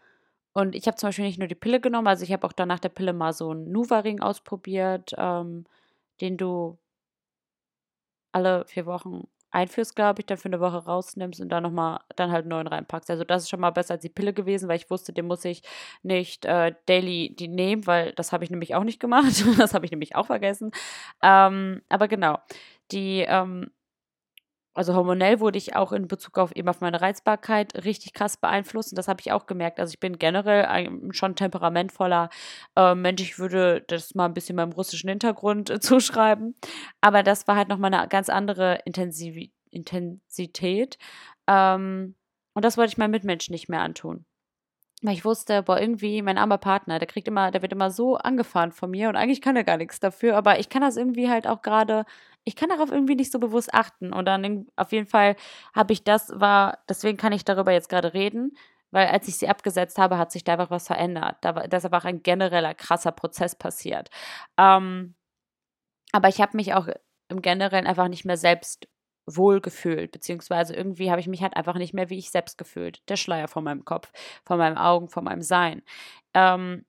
und 0.54 0.76
ich 0.76 0.86
habe 0.88 0.98
zum 0.98 1.10
Beispiel 1.10 1.26
nicht 1.26 1.40
nur 1.40 1.48
die 1.48 1.56
Pille 1.56 1.82
genommen, 1.82 2.08
also 2.08 2.24
ich 2.24 2.32
habe 2.32 2.46
auch 2.48 2.54
danach 2.54 2.80
der 2.80 2.90
Pille 2.90 3.14
mal 3.14 3.34
so 3.34 3.50
einen 3.52 3.72
Nuva-Ring 3.72 4.22
ausprobiert, 4.22 5.14
ähm, 5.18 5.66
den 6.22 6.38
du 6.38 6.78
alle 8.32 8.66
vier 8.66 8.86
Wochen 8.86 9.28
einführst, 9.54 9.96
glaube 9.96 10.22
ich, 10.22 10.26
dann 10.26 10.38
für 10.38 10.50
eine 10.50 10.60
Woche 10.60 10.84
rausnimmst 10.86 11.40
und 11.40 11.50
dann 11.50 11.64
nochmal, 11.64 12.00
dann 12.16 12.32
halt 12.32 12.46
neuen 12.46 12.68
reinpackst. 12.68 13.10
Also 13.10 13.24
das 13.24 13.44
ist 13.44 13.50
schon 13.50 13.60
mal 13.60 13.72
besser 13.72 13.94
als 13.96 14.02
die 14.02 14.10
Pille 14.10 14.34
gewesen, 14.34 14.68
weil 14.68 14.78
ich 14.78 14.90
wusste, 14.90 15.14
den 15.14 15.28
muss 15.28 15.46
ich 15.46 15.62
nicht 16.02 16.46
äh, 16.46 16.74
daily 16.88 17.36
die 17.38 17.48
nehmen, 17.48 17.86
weil 17.88 18.14
das 18.14 18.32
habe 18.32 18.44
ich 18.44 18.50
nämlich 18.50 18.76
auch 18.76 18.84
nicht 18.84 19.00
gemacht. 19.00 19.44
das 19.58 19.74
habe 19.74 19.86
ich 19.86 19.92
nämlich 19.92 20.16
auch 20.16 20.26
vergessen. 20.26 20.72
Ähm, 21.22 21.82
aber 21.90 22.08
genau, 22.08 22.40
die 22.92 23.26
ähm, 23.28 23.72
also 24.74 24.96
hormonell 24.96 25.40
wurde 25.40 25.58
ich 25.58 25.76
auch 25.76 25.92
in 25.92 26.08
Bezug 26.08 26.38
auf 26.38 26.56
eben 26.56 26.68
auf 26.68 26.82
meine 26.82 27.00
Reizbarkeit 27.02 27.86
richtig 27.86 28.14
krass 28.14 28.38
beeinflusst 28.38 28.92
und 28.92 28.98
das 28.98 29.08
habe 29.08 29.22
ich 29.22 29.32
auch 29.32 29.46
gemerkt. 29.46 29.80
Also 29.80 29.94
ich 29.94 30.00
bin 30.00 30.18
generell 30.18 30.66
ein 30.66 31.14
schon 31.14 31.36
temperamentvoller 31.36 32.30
äh, 32.76 32.96
Mensch. 32.96 33.22
Ich 33.22 33.40
würde 33.40 33.84
das 33.88 34.16
mal 34.16 34.26
ein 34.26 34.34
bisschen 34.34 34.56
meinem 34.56 34.72
russischen 34.72 35.10
Hintergrund 35.10 35.70
äh, 35.70 35.80
zuschreiben. 35.80 36.56
Aber 37.02 37.24
das 37.24 37.48
war 37.48 37.56
halt 37.56 37.70
nochmal 37.70 37.94
eine 37.94 38.08
ganz 38.08 38.30
andere 38.30 38.80
Intensiv 38.86 39.50
Intensität. 39.70 40.98
Ähm, 41.48 42.16
und 42.54 42.66
das 42.66 42.78
wollte 42.78 42.92
ich 42.92 42.98
meinen 42.98 43.12
Mitmenschen 43.12 43.54
nicht 43.54 43.70
mehr 43.70 43.82
antun. 43.82 44.26
Weil 45.04 45.14
ich 45.14 45.26
wusste, 45.26 45.64
boah, 45.64 45.80
irgendwie 45.80 46.22
mein 46.22 46.38
armer 46.38 46.58
Partner, 46.58 46.98
der 46.98 47.08
kriegt 47.08 47.28
immer, 47.28 47.52
der 47.52 47.62
wird 47.62 47.74
immer 47.74 47.92
so 47.92 48.16
angefahren 48.18 48.72
von 48.72 48.90
mir 48.90 49.10
und 49.10 49.16
eigentlich 49.16 49.42
kann 49.42 49.56
er 49.56 49.64
gar 49.64 49.78
nichts 49.78 50.00
dafür, 50.00 50.36
aber 50.38 50.60
ich 50.60 50.70
kann 50.70 50.82
das 50.82 50.98
irgendwie 50.98 51.30
halt 51.30 51.46
auch 51.46 51.62
gerade 51.62 52.06
ich 52.46 52.56
kann 52.56 52.70
darauf 52.70 52.92
irgendwie 52.92 53.16
nicht 53.16 53.32
so 53.32 53.40
bewusst 53.40 53.74
achten. 53.74 54.14
Und 54.14 54.26
dann 54.26 54.68
auf 54.76 54.92
jeden 54.92 55.08
Fall 55.08 55.36
habe 55.74 55.94
ich 55.94 56.04
das, 56.04 56.30
war, 56.36 56.80
deswegen 56.90 57.18
kann 57.18 57.34
ich 57.34 57.46
darüber 57.46 57.72
jetzt 57.72 57.90
gerade 57.90 58.14
reden, 58.14 58.58
weil 58.92 59.08
als 59.08 59.28
ich 59.28 59.38
sie 59.38 59.48
abgesetzt 59.50 59.98
habe, 59.98 60.18
hat 60.18 60.32
sich 60.32 60.44
da 60.44 60.54
einfach 60.54 60.70
was 60.70 60.88
verändert. 60.88 61.38
Da 61.42 61.56
war, 61.56 61.68
das 61.68 61.84
ist 61.84 61.86
einfach 61.86 62.06
ein 62.06 62.22
genereller 62.22 62.74
krasser 62.74 63.12
Prozess 63.12 63.56
passiert. 63.56 64.10
Ähm, 64.58 65.16
aber 66.12 66.30
ich 66.30 66.42
habe 66.42 66.58
mich 66.58 66.74
auch 66.74 66.88
im 67.30 67.42
Generellen 67.42 67.88
einfach 67.88 68.08
nicht 68.08 68.26
mehr 68.26 68.38
selbst 68.38 68.88
wohl 69.26 69.62
gefühlt, 69.62 70.12
beziehungsweise 70.12 70.76
irgendwie 70.76 71.12
habe 71.12 71.22
ich 71.22 71.28
mich 71.28 71.42
halt 71.42 71.56
einfach 71.56 71.76
nicht 71.76 71.94
mehr 71.94 72.10
wie 72.10 72.18
ich 72.18 72.30
selbst 72.32 72.58
gefühlt. 72.58 73.02
Der 73.10 73.18
Schleier 73.18 73.48
vor 73.48 73.62
meinem 73.62 73.86
Kopf, 73.86 74.12
vor 74.46 74.58
meinen 74.58 74.78
Augen, 74.78 75.10
vor 75.10 75.24
meinem 75.24 75.42
Sein. 75.42 75.82
Ähm, 76.34 76.86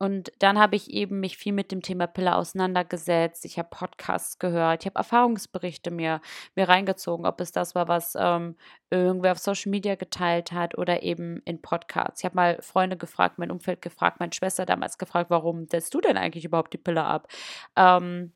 und 0.00 0.30
dann 0.38 0.58
habe 0.60 0.76
ich 0.76 0.90
eben 0.90 1.18
mich 1.18 1.36
viel 1.36 1.52
mit 1.52 1.72
dem 1.72 1.82
Thema 1.82 2.06
Pille 2.06 2.36
auseinandergesetzt. 2.36 3.44
Ich 3.44 3.58
habe 3.58 3.68
Podcasts 3.70 4.38
gehört, 4.38 4.82
ich 4.82 4.86
habe 4.86 4.98
Erfahrungsberichte 4.98 5.90
mir, 5.90 6.20
mir 6.54 6.68
reingezogen, 6.68 7.26
ob 7.26 7.40
es 7.40 7.50
das 7.50 7.74
war, 7.74 7.88
was 7.88 8.14
ähm, 8.16 8.56
irgendwer 8.90 9.32
auf 9.32 9.38
Social 9.38 9.70
Media 9.70 9.96
geteilt 9.96 10.52
hat 10.52 10.78
oder 10.78 11.02
eben 11.02 11.42
in 11.44 11.60
Podcasts. 11.60 12.20
Ich 12.20 12.24
habe 12.24 12.36
mal 12.36 12.62
Freunde 12.62 12.96
gefragt, 12.96 13.38
mein 13.38 13.50
Umfeld 13.50 13.82
gefragt, 13.82 14.20
meine 14.20 14.32
Schwester 14.32 14.66
damals 14.66 14.98
gefragt, 14.98 15.30
warum 15.30 15.66
setzt 15.66 15.92
du 15.94 16.00
denn 16.00 16.16
eigentlich 16.16 16.44
überhaupt 16.44 16.72
die 16.72 16.78
Pille 16.78 17.02
ab? 17.02 17.26
Ähm, 17.76 18.32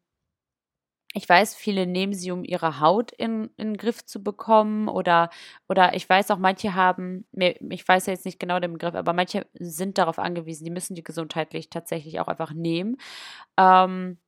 ich 1.13 1.29
weiß, 1.29 1.55
viele 1.55 1.87
nehmen 1.87 2.15
sie, 2.15 2.31
um 2.31 2.45
ihre 2.45 2.81
Haut 2.81 3.13
in, 3.13 3.51
in 3.57 3.73
den 3.73 3.77
Griff 3.77 4.05
zu 4.05 4.23
bekommen 4.23 4.89
oder, 4.89 5.31
oder 5.69 5.95
ich 5.95 6.09
weiß 6.09 6.31
auch, 6.31 6.39
manche 6.39 6.75
haben, 6.75 7.27
ich 7.33 7.87
weiß 7.87 8.07
ja 8.07 8.15
jetzt 8.15 8.25
nicht 8.25 8.41
genau 8.41 8.61
den 8.61 8.73
Begriff, 8.73 8.95
aber 8.95 9.13
manche 9.13 9.47
sind 9.55 9.99
darauf 9.99 10.19
angewiesen, 10.19 10.65
die 10.65 10.71
müssen 10.71 10.95
die 10.95 11.03
gesundheitlich 11.03 11.69
tatsächlich 11.71 12.21
auch 12.21 12.29
einfach 12.29 12.53
nehmen. 12.53 12.97
Ähm, 13.59 14.19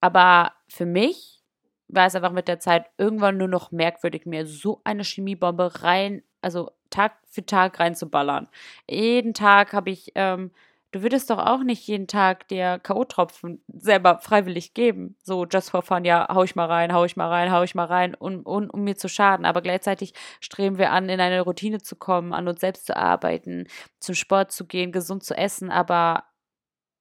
aber 0.00 0.52
für 0.68 0.86
mich 0.86 1.42
war 1.88 2.06
es 2.06 2.14
einfach 2.14 2.32
mit 2.32 2.48
der 2.48 2.58
Zeit 2.58 2.86
irgendwann 2.98 3.36
nur 3.36 3.48
noch 3.48 3.70
merkwürdig, 3.70 4.26
mir 4.26 4.46
so 4.46 4.80
eine 4.84 5.04
Chemiebombe 5.04 5.82
rein, 5.82 6.22
also 6.40 6.70
Tag 6.90 7.18
für 7.28 7.44
Tag 7.44 7.78
reinzuballern. 7.80 8.48
Jeden 8.88 9.34
Tag 9.34 9.72
habe 9.72 9.90
ich 9.90 10.12
ähm, 10.14 10.52
Du 10.96 11.02
würdest 11.02 11.28
doch 11.28 11.36
auch 11.36 11.62
nicht 11.62 11.86
jeden 11.86 12.06
Tag 12.06 12.48
dir 12.48 12.78
K.O.-Tropfen 12.78 13.58
selber 13.68 14.18
freiwillig 14.20 14.72
geben. 14.72 15.14
So, 15.22 15.44
just 15.44 15.68
for 15.68 15.82
fun, 15.82 16.06
ja, 16.06 16.26
hau 16.32 16.42
ich 16.42 16.56
mal 16.56 16.64
rein, 16.64 16.94
hau 16.94 17.04
ich 17.04 17.16
mal 17.16 17.28
rein, 17.28 17.52
hau 17.52 17.62
ich 17.62 17.74
mal 17.74 17.84
rein, 17.84 18.14
um, 18.14 18.40
um, 18.40 18.70
um 18.70 18.82
mir 18.82 18.96
zu 18.96 19.06
schaden. 19.06 19.44
Aber 19.44 19.60
gleichzeitig 19.60 20.14
streben 20.40 20.78
wir 20.78 20.92
an, 20.92 21.10
in 21.10 21.20
eine 21.20 21.42
Routine 21.42 21.82
zu 21.82 21.96
kommen, 21.96 22.32
an 22.32 22.48
uns 22.48 22.62
selbst 22.62 22.86
zu 22.86 22.96
arbeiten, 22.96 23.66
zum 24.00 24.14
Sport 24.14 24.52
zu 24.52 24.66
gehen, 24.66 24.90
gesund 24.90 25.22
zu 25.22 25.36
essen. 25.36 25.70
Aber 25.70 26.24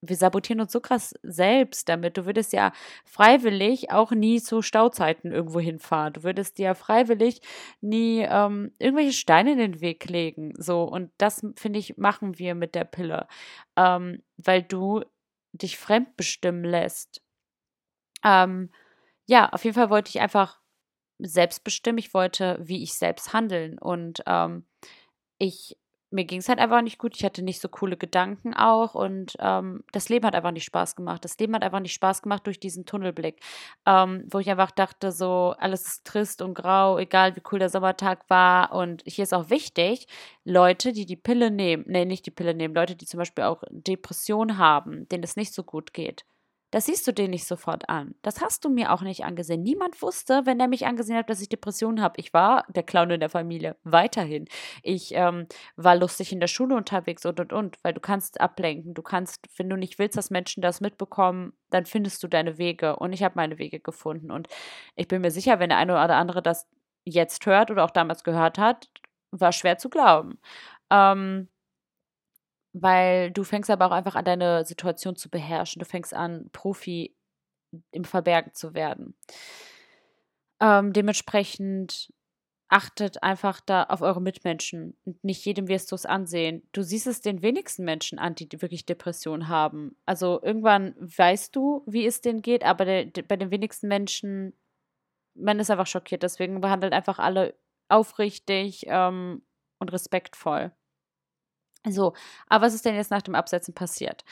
wir 0.10 0.16
sabotieren 0.16 0.62
uns 0.62 0.72
so 0.72 0.80
krass 0.80 1.14
selbst 1.24 1.90
damit. 1.90 2.18
Du 2.18 2.26
würdest 2.26 2.54
ja 2.54 2.72
freiwillig 3.06 3.92
auch 3.92 4.12
nie 4.12 4.42
zu 4.42 4.62
Stauzeiten 4.62 5.32
irgendwo 5.32 5.60
hinfahren. 5.60 6.14
Du 6.14 6.24
würdest 6.24 6.58
dir 6.58 6.76
freiwillig 6.76 7.42
nie 7.82 8.22
ähm, 8.22 8.74
irgendwelche 8.80 9.14
Steine 9.14 9.54
in 9.54 9.58
den 9.58 9.82
Weg 9.82 10.10
legen. 10.10 10.54
So, 10.58 10.84
und 10.84 11.12
das, 11.18 11.46
finde 11.56 11.80
ich, 11.80 11.98
machen 11.98 12.40
wir 12.40 12.56
mit 12.56 12.76
der 12.76 12.86
Pille. 12.86 13.28
Ähm, 13.76 14.24
weil 14.38 14.64
du 14.64 15.04
dich 15.54 15.78
fremdbestimmen 15.78 16.64
lässt. 16.64 17.22
Ähm, 18.24 18.72
ja, 19.28 19.50
auf 19.50 19.64
jeden 19.64 19.76
Fall 19.76 19.90
wollte 19.90 20.10
ich 20.10 20.20
einfach 20.20 20.60
selbst 21.20 21.64
bestimmen. 21.64 21.98
Ich 21.98 22.14
wollte, 22.14 22.58
wie 22.62 22.84
ich 22.84 22.94
selbst 22.96 23.34
handeln. 23.34 23.80
Und 23.80 24.24
ähm, 24.26 24.66
ich 25.38 25.78
mir 26.16 26.26
ging 26.26 26.40
es 26.40 26.50
halt 26.50 26.60
einfach 26.60 26.82
nicht 26.82 26.98
gut. 26.98 27.16
Ich 27.16 27.24
hatte 27.24 27.44
nicht 27.44 27.62
so 27.62 27.70
coole 27.70 27.98
Gedanken 27.98 28.54
auch 28.54 28.96
und 28.96 29.36
ähm, 29.40 29.84
das 29.92 30.10
Leben 30.10 30.26
hat 30.26 30.34
einfach 30.34 30.52
nicht 30.52 30.64
Spaß 30.64 30.96
gemacht. 30.96 31.24
Das 31.24 31.38
Leben 31.38 31.54
hat 31.54 31.64
einfach 31.64 31.82
nicht 31.82 31.94
Spaß 31.94 32.22
gemacht 32.22 32.48
durch 32.48 32.60
diesen 32.60 32.86
Tunnelblick, 32.86 33.40
ähm, 33.86 34.26
wo 34.32 34.40
ich 34.40 34.50
einfach 34.50 34.72
dachte, 34.72 35.12
so 35.12 35.54
alles 35.60 35.86
ist 35.86 36.06
trist 36.08 36.42
und 36.42 36.56
grau, 36.56 36.98
egal 36.98 37.36
wie 37.36 37.42
cool 37.52 37.60
der 37.60 37.70
Sommertag 37.70 38.30
war. 38.30 38.74
Und 38.74 39.04
hier 39.06 39.24
ist 39.24 39.34
auch 39.34 39.50
wichtig, 39.50 40.08
Leute, 40.44 40.94
die 40.94 41.06
die 41.06 41.18
Pille 41.18 41.52
nehmen, 41.52 41.84
nee, 41.88 42.06
nicht 42.06 42.26
die 42.26 42.32
Pille 42.32 42.56
nehmen, 42.56 42.74
Leute, 42.74 42.96
die 42.96 43.06
zum 43.06 43.20
Beispiel 43.20 43.44
auch 43.44 43.62
Depression 43.70 44.58
haben, 44.58 45.08
denen 45.10 45.24
es 45.24 45.36
nicht 45.36 45.54
so 45.54 45.64
gut 45.64 45.94
geht 45.94 46.26
das 46.72 46.88
siehst 46.88 47.08
du 47.08 47.14
dir 47.14 47.28
nicht 47.28 47.46
sofort 47.46 47.88
an. 47.90 48.16
Das 48.22 48.42
hast 48.42 48.66
du 48.66 48.70
mir 48.70 48.92
auch 48.92 49.02
nicht 49.02 49.24
angesehen. 49.24 49.62
Niemand 49.64 50.02
wusste, 50.02 50.46
wenn 50.46 50.60
er 50.60 50.68
mich 50.68 50.86
angesehen 50.86 51.18
hat, 51.18 51.30
dass 51.30 51.42
ich 51.42 51.50
Depressionen 51.50 52.02
habe. 52.02 52.20
Ich 52.20 52.34
war 52.34 52.66
der 52.70 52.84
Clown 52.84 53.12
in 53.12 53.20
der 53.20 53.30
Familie. 53.30 53.78
Weiterhin. 53.84 54.46
Ich 54.84 55.14
ähm, 55.14 55.48
war 55.76 55.96
lustig 55.96 56.32
in 56.34 56.40
der 56.40 56.48
Schule 56.48 56.76
unterwegs 56.76 57.26
und 57.26 57.40
und 57.40 57.54
und, 57.54 57.78
weil 57.84 57.94
du 57.94 58.02
kannst 58.02 58.42
ablenken. 58.42 58.94
Du 58.94 59.02
kannst, 59.02 59.48
wenn 59.58 59.70
du 59.70 59.78
nicht 59.78 60.00
willst, 60.00 60.18
dass 60.18 60.32
Menschen 60.32 60.62
das 60.62 60.82
mitbekommen, 60.82 61.54
dann 61.70 61.86
findest 61.86 62.22
du 62.24 62.28
deine 62.28 62.58
Wege. 62.58 62.96
Und 62.98 63.14
ich 63.14 63.24
habe 63.24 63.36
meine 63.36 63.58
Wege 63.58 63.80
gefunden. 63.80 64.32
Und 64.32 64.48
ich 64.96 65.08
bin 65.08 65.22
mir 65.22 65.32
sicher, 65.32 65.60
wenn 65.60 65.70
der 65.70 65.78
eine 65.78 65.94
oder 65.94 66.16
andere 66.16 66.42
das 66.42 66.68
jetzt 67.06 67.46
hört 67.46 67.72
oder 67.72 67.86
auch 67.86 67.92
damals 67.92 68.24
gehört 68.24 68.58
hat, 68.58 68.90
war 69.32 69.52
schwer 69.52 69.78
zu 69.78 69.90
glauben. 69.90 70.40
Ähm, 70.92 71.50
weil 72.78 73.32
du 73.32 73.46
fängst 73.46 73.70
aber 73.70 73.86
auch 73.86 73.92
einfach 73.92 74.16
an, 74.16 74.26
deine 74.26 74.66
Situation 74.66 75.16
zu 75.16 75.30
beherrschen. 75.30 75.80
Du 75.80 75.86
fängst 75.86 76.14
an, 76.14 76.50
Profi 76.52 77.16
im 77.92 78.04
Verbergen 78.04 78.54
zu 78.54 78.74
werden. 78.74 79.16
Ähm, 80.60 80.92
dementsprechend 80.92 82.14
achtet 82.68 83.24
einfach 83.24 83.62
da 83.62 83.84
auf 83.84 84.02
eure 84.02 84.22
Mitmenschen 84.22 84.98
und 85.06 85.24
nicht 85.24 85.46
jedem 85.46 85.70
wirst 85.70 85.92
du 85.92 85.96
es 85.96 86.06
ansehen. 86.06 86.68
Du 86.74 86.82
siehst 86.82 87.08
es 87.08 87.22
den 87.22 87.42
wenigsten 87.42 87.86
Menschen 87.86 88.20
an, 88.20 88.36
die 88.36 88.50
wirklich 88.62 88.86
Depressionen 88.86 89.48
haben. 89.48 89.96
Also 90.06 90.42
irgendwann 90.42 90.96
weißt 91.00 91.56
du, 91.56 91.84
wie 91.86 92.06
es 92.06 92.20
denen 92.20 92.42
geht, 92.42 92.66
aber 92.66 92.84
der, 92.84 93.06
der, 93.06 93.24
bei 93.24 93.38
den 93.38 93.52
wenigsten 93.52 93.88
Menschen, 93.88 94.54
man 95.34 95.60
ist 95.60 95.72
einfach 95.72 95.88
schockiert. 95.88 96.24
Deswegen 96.24 96.60
behandelt 96.60 96.92
einfach 96.92 97.20
alle 97.20 97.56
aufrichtig 97.88 98.86
ähm, 98.88 99.44
und 99.80 99.94
respektvoll. 99.94 100.74
So, 101.90 102.14
aber 102.48 102.66
was 102.66 102.74
ist 102.74 102.86
denn 102.86 102.96
jetzt 102.96 103.12
nach 103.12 103.22
dem 103.22 103.36
Absetzen 103.36 103.74
passiert? 103.74 104.24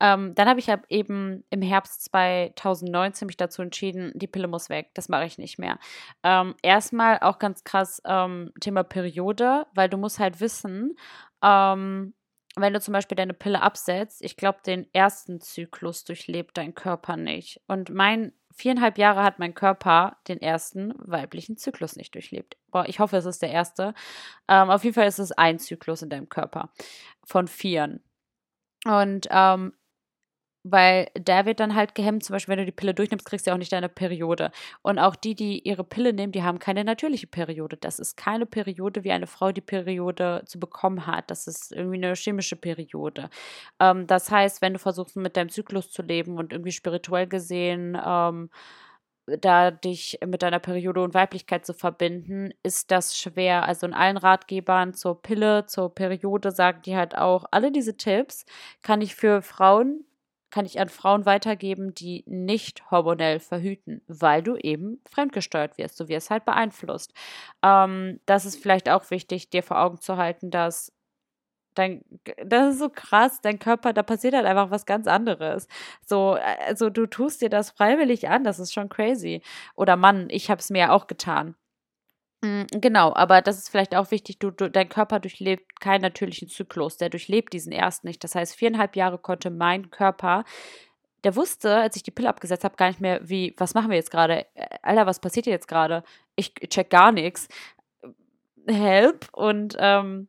Ähm, 0.00 0.34
dann 0.34 0.48
habe 0.48 0.60
ich 0.60 0.68
halt 0.68 0.82
eben 0.88 1.44
im 1.50 1.62
Herbst 1.62 2.04
2019 2.04 3.26
mich 3.26 3.36
dazu 3.36 3.62
entschieden, 3.62 4.12
die 4.14 4.26
Pille 4.26 4.48
muss 4.48 4.70
weg, 4.70 4.90
das 4.94 5.08
mache 5.08 5.24
ich 5.26 5.38
nicht 5.38 5.58
mehr. 5.58 5.78
Ähm, 6.22 6.54
erstmal 6.62 7.18
auch 7.20 7.38
ganz 7.38 7.64
krass 7.64 8.00
ähm, 8.06 8.52
Thema 8.60 8.82
Periode, 8.84 9.66
weil 9.74 9.88
du 9.88 9.96
musst 9.98 10.18
halt 10.18 10.40
wissen, 10.40 10.96
Ähm, 11.42 12.12
wenn 12.56 12.72
du 12.72 12.80
zum 12.80 12.92
Beispiel 12.92 13.16
deine 13.16 13.34
Pille 13.34 13.62
absetzt, 13.62 14.22
ich 14.22 14.36
glaube, 14.36 14.58
den 14.66 14.92
ersten 14.92 15.40
Zyklus 15.40 16.04
durchlebt 16.04 16.56
dein 16.58 16.74
Körper 16.74 17.16
nicht. 17.16 17.60
Und 17.68 17.90
mein 17.90 18.32
viereinhalb 18.52 18.98
Jahre 18.98 19.22
hat 19.22 19.38
mein 19.38 19.54
Körper 19.54 20.18
den 20.28 20.40
ersten 20.40 20.92
weiblichen 20.98 21.56
Zyklus 21.56 21.96
nicht 21.96 22.14
durchlebt. 22.14 22.56
Boah, 22.70 22.86
ich 22.88 22.98
hoffe, 22.98 23.16
es 23.16 23.24
ist 23.24 23.42
der 23.42 23.50
erste. 23.50 23.94
Ähm, 24.48 24.70
auf 24.70 24.84
jeden 24.84 24.94
Fall 24.94 25.06
ist 25.06 25.18
es 25.18 25.32
ein 25.32 25.58
Zyklus 25.58 26.02
in 26.02 26.10
deinem 26.10 26.28
Körper 26.28 26.70
von 27.24 27.46
vieren. 27.48 28.02
Und 28.84 29.28
ähm, 29.30 29.74
weil 30.62 31.08
der 31.16 31.46
wird 31.46 31.60
dann 31.60 31.74
halt 31.74 31.94
gehemmt, 31.94 32.24
zum 32.24 32.34
Beispiel, 32.34 32.52
wenn 32.52 32.58
du 32.58 32.66
die 32.66 32.72
Pille 32.72 32.94
durchnimmst, 32.94 33.24
kriegst 33.26 33.46
du 33.46 33.50
ja 33.50 33.54
auch 33.54 33.58
nicht 33.58 33.72
deine 33.72 33.88
Periode. 33.88 34.50
Und 34.82 34.98
auch 34.98 35.16
die, 35.16 35.34
die 35.34 35.60
ihre 35.66 35.84
Pille 35.84 36.12
nehmen, 36.12 36.32
die 36.32 36.42
haben 36.42 36.58
keine 36.58 36.84
natürliche 36.84 37.26
Periode. 37.26 37.76
Das 37.78 37.98
ist 37.98 38.16
keine 38.16 38.46
Periode, 38.46 39.04
wie 39.04 39.12
eine 39.12 39.26
Frau 39.26 39.52
die 39.52 39.60
Periode 39.62 40.42
zu 40.46 40.60
bekommen 40.60 41.06
hat. 41.06 41.30
Das 41.30 41.46
ist 41.46 41.72
irgendwie 41.72 41.96
eine 41.96 42.14
chemische 42.14 42.56
Periode. 42.56 43.30
Ähm, 43.80 44.06
das 44.06 44.30
heißt, 44.30 44.60
wenn 44.62 44.74
du 44.74 44.78
versuchst, 44.78 45.16
mit 45.16 45.36
deinem 45.36 45.48
Zyklus 45.50 45.90
zu 45.90 46.02
leben 46.02 46.36
und 46.36 46.52
irgendwie 46.52 46.72
spirituell 46.72 47.26
gesehen, 47.26 47.98
ähm, 48.04 48.50
da 49.26 49.70
dich 49.70 50.18
mit 50.26 50.42
deiner 50.42 50.58
Periode 50.58 51.02
und 51.02 51.14
Weiblichkeit 51.14 51.64
zu 51.66 51.74
verbinden, 51.74 52.52
ist 52.62 52.90
das 52.90 53.16
schwer. 53.16 53.64
Also 53.64 53.86
in 53.86 53.94
allen 53.94 54.16
Ratgebern 54.16 54.94
zur 54.94 55.22
Pille, 55.22 55.66
zur 55.66 55.94
Periode 55.94 56.50
sagen 56.50 56.82
die 56.84 56.96
halt 56.96 57.16
auch, 57.16 57.44
alle 57.50 57.70
diese 57.72 57.96
Tipps 57.96 58.44
kann 58.82 59.00
ich 59.00 59.14
für 59.14 59.42
Frauen 59.42 60.04
kann 60.50 60.66
ich 60.66 60.80
an 60.80 60.88
Frauen 60.88 61.26
weitergeben, 61.26 61.94
die 61.94 62.24
nicht 62.26 62.90
hormonell 62.90 63.40
verhüten, 63.40 64.02
weil 64.08 64.42
du 64.42 64.56
eben 64.56 65.00
fremdgesteuert 65.08 65.78
wirst. 65.78 65.98
Du 66.00 66.08
wirst 66.08 66.30
halt 66.30 66.44
beeinflusst. 66.44 67.12
Ähm, 67.62 68.20
das 68.26 68.44
ist 68.44 68.60
vielleicht 68.60 68.88
auch 68.88 69.10
wichtig, 69.10 69.50
dir 69.50 69.62
vor 69.62 69.80
Augen 69.80 70.00
zu 70.00 70.16
halten, 70.16 70.50
dass 70.50 70.92
dein, 71.74 72.04
das 72.44 72.74
ist 72.74 72.78
so 72.80 72.88
krass, 72.90 73.40
dein 73.40 73.58
Körper, 73.58 73.92
da 73.92 74.02
passiert 74.02 74.34
halt 74.34 74.46
einfach 74.46 74.70
was 74.70 74.86
ganz 74.86 75.06
anderes. 75.06 75.68
So, 76.06 76.36
also 76.66 76.90
du 76.90 77.06
tust 77.06 77.42
dir 77.42 77.50
das 77.50 77.70
freiwillig 77.70 78.28
an, 78.28 78.44
das 78.44 78.58
ist 78.58 78.72
schon 78.72 78.88
crazy. 78.88 79.42
Oder 79.76 79.96
Mann, 79.96 80.28
ich 80.30 80.50
habe 80.50 80.60
es 80.60 80.70
mir 80.70 80.92
auch 80.92 81.06
getan. 81.06 81.54
Mm, 82.42 82.62
genau, 82.70 83.12
aber 83.14 83.42
das 83.42 83.58
ist 83.58 83.68
vielleicht 83.68 83.94
auch 83.94 84.10
wichtig, 84.10 84.38
du, 84.38 84.50
du, 84.50 84.70
dein 84.70 84.88
Körper 84.88 85.20
durchlebt 85.20 85.80
keinen 85.80 86.02
natürlichen 86.02 86.48
Zyklus, 86.48 86.96
der 86.96 87.10
durchlebt 87.10 87.52
diesen 87.52 87.72
erst 87.72 88.04
nicht. 88.04 88.24
Das 88.24 88.34
heißt, 88.34 88.54
viereinhalb 88.54 88.96
Jahre 88.96 89.18
konnte 89.18 89.50
mein 89.50 89.90
Körper, 89.90 90.44
der 91.24 91.36
wusste, 91.36 91.76
als 91.76 91.96
ich 91.96 92.02
die 92.02 92.10
Pille 92.10 92.28
abgesetzt 92.28 92.64
habe, 92.64 92.76
gar 92.76 92.88
nicht 92.88 93.00
mehr, 93.00 93.20
wie, 93.28 93.54
was 93.58 93.74
machen 93.74 93.90
wir 93.90 93.96
jetzt 93.96 94.10
gerade? 94.10 94.46
Äh, 94.54 94.78
Alter, 94.82 95.06
was 95.06 95.20
passiert 95.20 95.44
hier 95.44 95.52
jetzt 95.52 95.68
gerade? 95.68 96.02
Ich 96.36 96.54
check 96.54 96.90
gar 96.90 97.12
nichts. 97.12 97.48
Help. 98.66 99.28
Und 99.32 99.76
ähm, 99.78 100.28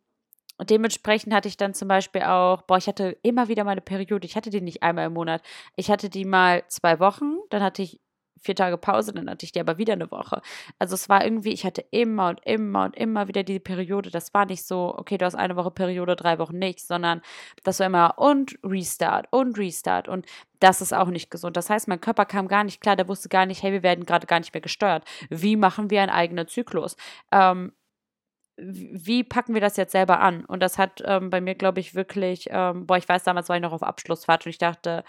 dementsprechend 0.62 1.34
hatte 1.34 1.48
ich 1.48 1.58
dann 1.58 1.74
zum 1.74 1.88
Beispiel 1.88 2.24
auch, 2.24 2.64
boah, 2.64 2.78
ich 2.78 2.88
hatte 2.88 3.18
immer 3.24 3.48
wieder 3.48 3.64
meine 3.64 3.82
Periode. 3.82 4.26
Ich 4.26 4.36
hatte 4.36 4.50
die 4.50 4.62
nicht 4.62 4.84
einmal 4.84 5.08
im 5.08 5.14
Monat. 5.14 5.42
Ich 5.78 5.90
hatte 5.90 6.10
die 6.10 6.26
mal 6.26 6.64
zwei 6.68 7.00
Wochen, 7.00 7.38
dann 7.50 7.64
hatte 7.64 7.84
ich 7.84 8.02
vier 8.42 8.56
Tage 8.56 8.78
Pause, 8.78 9.14
dann 9.14 9.30
hatte 9.30 9.46
ich 9.46 9.52
die 9.52 9.60
aber 9.60 9.78
wieder 9.78 9.94
eine 9.94 10.12
Woche. 10.12 10.42
Also 10.80 10.96
es 10.96 11.10
war 11.10 11.24
irgendwie, 11.24 11.54
ich 11.54 11.66
hatte 11.66 11.86
immer 11.92 12.30
und 12.30 12.42
immer 12.46 12.86
und 12.86 12.96
immer 12.96 13.28
wieder 13.28 13.44
die 13.44 13.60
Periode. 13.60 14.12
Das 14.12 14.34
war 14.34 14.46
nicht 14.46 14.66
so, 14.66 14.96
okay, 14.98 15.18
du 15.18 15.26
hast 15.26 15.36
eine 15.36 15.56
Woche 15.56 15.72
Periode, 15.72 16.16
drei 16.16 16.40
Wochen 16.40 16.58
nicht, 16.58 16.82
sondern 16.86 17.22
das 17.64 17.80
war 17.80 17.88
immer 17.88 18.18
und 18.18 18.58
Restart 18.64 19.28
und 19.32 19.58
Restart 19.58 20.08
und 20.08 20.26
das 20.60 20.82
ist 20.82 20.94
auch 20.94 21.08
nicht 21.08 21.32
gesund. 21.32 21.58
Das 21.58 21.70
heißt, 21.70 21.88
mein 21.88 22.02
Körper 22.02 22.26
kam 22.26 22.48
gar 22.48 22.64
nicht 22.64 22.82
klar, 22.82 22.96
der 22.96 23.08
wusste 23.08 23.30
gar 23.30 23.46
nicht, 23.46 23.64
hey, 23.64 23.72
wir 23.72 23.84
werden 23.84 24.06
gerade 24.06 24.28
gar 24.28 24.40
nicht 24.40 24.54
mehr 24.54 24.62
gesteuert. 24.62 25.04
Wie 25.30 25.56
machen 25.56 25.90
wir 25.90 26.02
einen 26.02 26.12
eigenen 26.12 26.48
Zyklus? 26.48 26.96
Ähm, 27.32 27.74
wie 28.58 29.24
packen 29.24 29.54
wir 29.54 29.62
das 29.62 29.78
jetzt 29.78 29.92
selber 29.92 30.20
an? 30.20 30.46
Und 30.46 30.62
das 30.62 30.78
hat 30.78 31.02
ähm, 31.06 31.30
bei 31.30 31.42
mir, 31.42 31.56
glaube 31.56 31.80
ich, 31.80 31.96
wirklich, 31.96 32.48
ähm, 32.52 32.86
boah, 32.86 32.98
ich 32.98 33.10
weiß, 33.10 33.24
damals 33.24 33.50
war 33.50 33.56
ich 33.56 33.62
noch 33.62 33.74
auf 33.74 33.84
Abschlussfahrt 33.84 34.46
und 34.46 34.52
ich 34.52 34.58
dachte, 34.60 35.04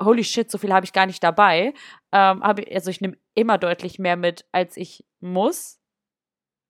holy 0.00 0.24
shit, 0.24 0.50
so 0.50 0.58
viel 0.58 0.72
habe 0.72 0.84
ich 0.84 0.92
gar 0.92 1.06
nicht 1.06 1.22
dabei. 1.22 1.74
Ähm, 2.12 2.42
also 2.42 2.90
ich 2.90 3.00
nehme 3.00 3.16
immer 3.34 3.58
deutlich 3.58 3.98
mehr 3.98 4.16
mit, 4.16 4.44
als 4.52 4.76
ich 4.76 5.04
muss. 5.20 5.80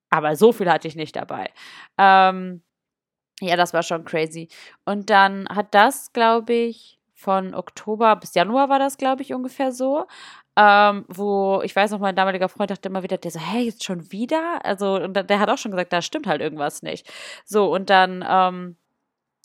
Aber 0.09 0.35
so 0.35 0.51
viel 0.51 0.69
hatte 0.71 0.87
ich 0.87 0.95
nicht 0.95 1.15
dabei. 1.15 1.51
Ähm, 1.97 2.63
ja, 3.41 3.55
das 3.55 3.73
war 3.73 3.83
schon 3.83 4.05
crazy. 4.05 4.49
Und 4.85 5.09
dann 5.09 5.47
hat 5.49 5.73
das, 5.73 6.11
glaube 6.13 6.53
ich, 6.53 6.99
von 7.13 7.53
Oktober 7.53 8.15
bis 8.15 8.33
Januar 8.33 8.69
war 8.69 8.79
das, 8.79 8.97
glaube 8.97 9.21
ich, 9.21 9.33
ungefähr 9.33 9.71
so. 9.71 10.07
Ähm, 10.55 11.05
wo 11.07 11.61
ich 11.63 11.75
weiß 11.75 11.91
noch, 11.91 11.99
mein 11.99 12.15
damaliger 12.15 12.49
Freund 12.49 12.71
dachte 12.71 12.89
immer 12.89 13.03
wieder, 13.03 13.17
der 13.17 13.31
so, 13.31 13.39
hey, 13.39 13.65
jetzt 13.65 13.83
schon 13.83 14.11
wieder? 14.11 14.65
Also, 14.65 14.95
und 14.95 15.13
der 15.13 15.39
hat 15.39 15.49
auch 15.49 15.57
schon 15.57 15.71
gesagt, 15.71 15.93
da 15.93 16.01
stimmt 16.01 16.27
halt 16.27 16.41
irgendwas 16.41 16.81
nicht. 16.81 17.09
So, 17.45 17.73
und 17.73 17.89
dann 17.89 18.25
ähm, 18.27 18.77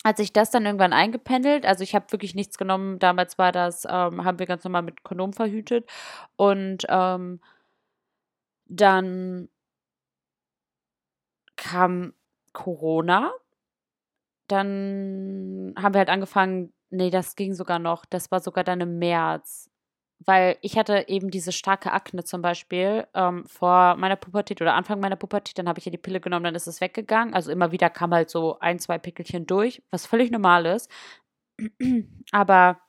hat 0.04 0.18
sich 0.18 0.32
das 0.32 0.50
dann 0.50 0.66
irgendwann 0.66 0.92
eingependelt. 0.92 1.64
Also 1.66 1.82
ich 1.82 1.94
habe 1.94 2.12
wirklich 2.12 2.34
nichts 2.34 2.58
genommen. 2.58 2.98
Damals 2.98 3.38
war 3.38 3.52
das, 3.52 3.84
ähm, 3.86 4.24
haben 4.24 4.38
wir 4.38 4.46
ganz 4.46 4.64
normal 4.64 4.82
mit 4.82 5.02
Kondom 5.02 5.32
verhütet. 5.32 5.88
Und 6.36 6.84
ähm, 6.88 7.40
dann 8.66 9.48
kam 11.56 12.12
Corona. 12.52 13.32
Dann 14.48 15.74
haben 15.78 15.94
wir 15.94 15.98
halt 16.00 16.10
angefangen, 16.10 16.72
nee, 16.90 17.10
das 17.10 17.36
ging 17.36 17.54
sogar 17.54 17.78
noch. 17.78 18.04
Das 18.04 18.30
war 18.30 18.40
sogar 18.40 18.64
dann 18.64 18.80
im 18.80 18.98
März 18.98 19.70
weil 20.26 20.56
ich 20.62 20.78
hatte 20.78 21.04
eben 21.08 21.30
diese 21.30 21.52
starke 21.52 21.92
Akne 21.92 22.24
zum 22.24 22.42
Beispiel 22.42 23.06
ähm, 23.14 23.44
vor 23.46 23.96
meiner 23.96 24.16
Pubertät 24.16 24.60
oder 24.60 24.74
Anfang 24.74 25.00
meiner 25.00 25.16
Pubertät, 25.16 25.58
dann 25.58 25.68
habe 25.68 25.78
ich 25.78 25.84
ja 25.84 25.90
die 25.90 25.98
Pille 25.98 26.20
genommen, 26.20 26.44
dann 26.44 26.54
ist 26.54 26.66
es 26.66 26.80
weggegangen. 26.80 27.34
Also 27.34 27.50
immer 27.50 27.72
wieder 27.72 27.90
kam 27.90 28.12
halt 28.12 28.30
so 28.30 28.58
ein, 28.60 28.78
zwei 28.78 28.98
Pickelchen 28.98 29.46
durch, 29.46 29.82
was 29.90 30.06
völlig 30.06 30.30
normal 30.30 30.66
ist. 30.66 30.90
Aber 32.32 32.80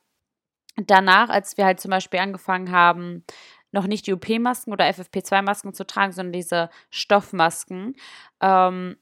danach, 0.76 1.30
als 1.30 1.58
wir 1.58 1.66
halt 1.66 1.80
zum 1.80 1.92
Beispiel 1.92 2.20
angefangen 2.20 2.72
haben, 2.72 3.24
noch 3.72 3.88
nicht 3.88 4.08
die 4.08 4.14
OP-Masken 4.14 4.72
oder 4.72 4.86
FFP2-Masken 4.86 5.74
zu 5.74 5.86
tragen, 5.86 6.14
sondern 6.14 6.34
diese 6.34 6.70
Stoffmasken, 6.90 7.96
ähm, 8.42 8.98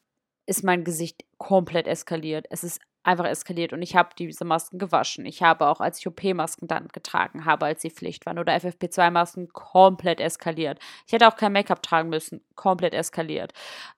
ist 0.46 0.64
mein 0.64 0.84
Gesicht 0.84 1.24
komplett 1.38 1.88
eskaliert. 1.88 2.48
Es 2.50 2.64
ist 2.64 2.82
einfach 3.04 3.26
eskaliert 3.26 3.74
und 3.74 3.82
ich 3.82 3.96
habe 3.96 4.10
diese 4.18 4.46
Masken 4.46 4.80
gewaschen. 4.80 5.26
Ich 5.26 5.44
habe 5.44 5.68
auch, 5.68 5.82
als 5.82 6.00
ich 6.00 6.08
OP-Masken 6.08 6.68
dann 6.68 6.88
getragen 6.88 7.46
habe, 7.46 7.66
als 7.66 7.82
sie 7.82 7.90
Pflicht 7.90 8.26
waren 8.26 8.40
oder 8.40 8.54
FFP2-Masken, 8.54 9.50
komplett 9.54 10.20
eskaliert. 10.20 10.80
Ich 11.06 11.14
hätte 11.14 11.28
auch 11.28 11.36
kein 11.36 11.54
Make-up 11.54 11.84
tragen 11.84 12.10
müssen, 12.10 12.42
komplett 12.56 12.94
eskaliert. 12.94 13.54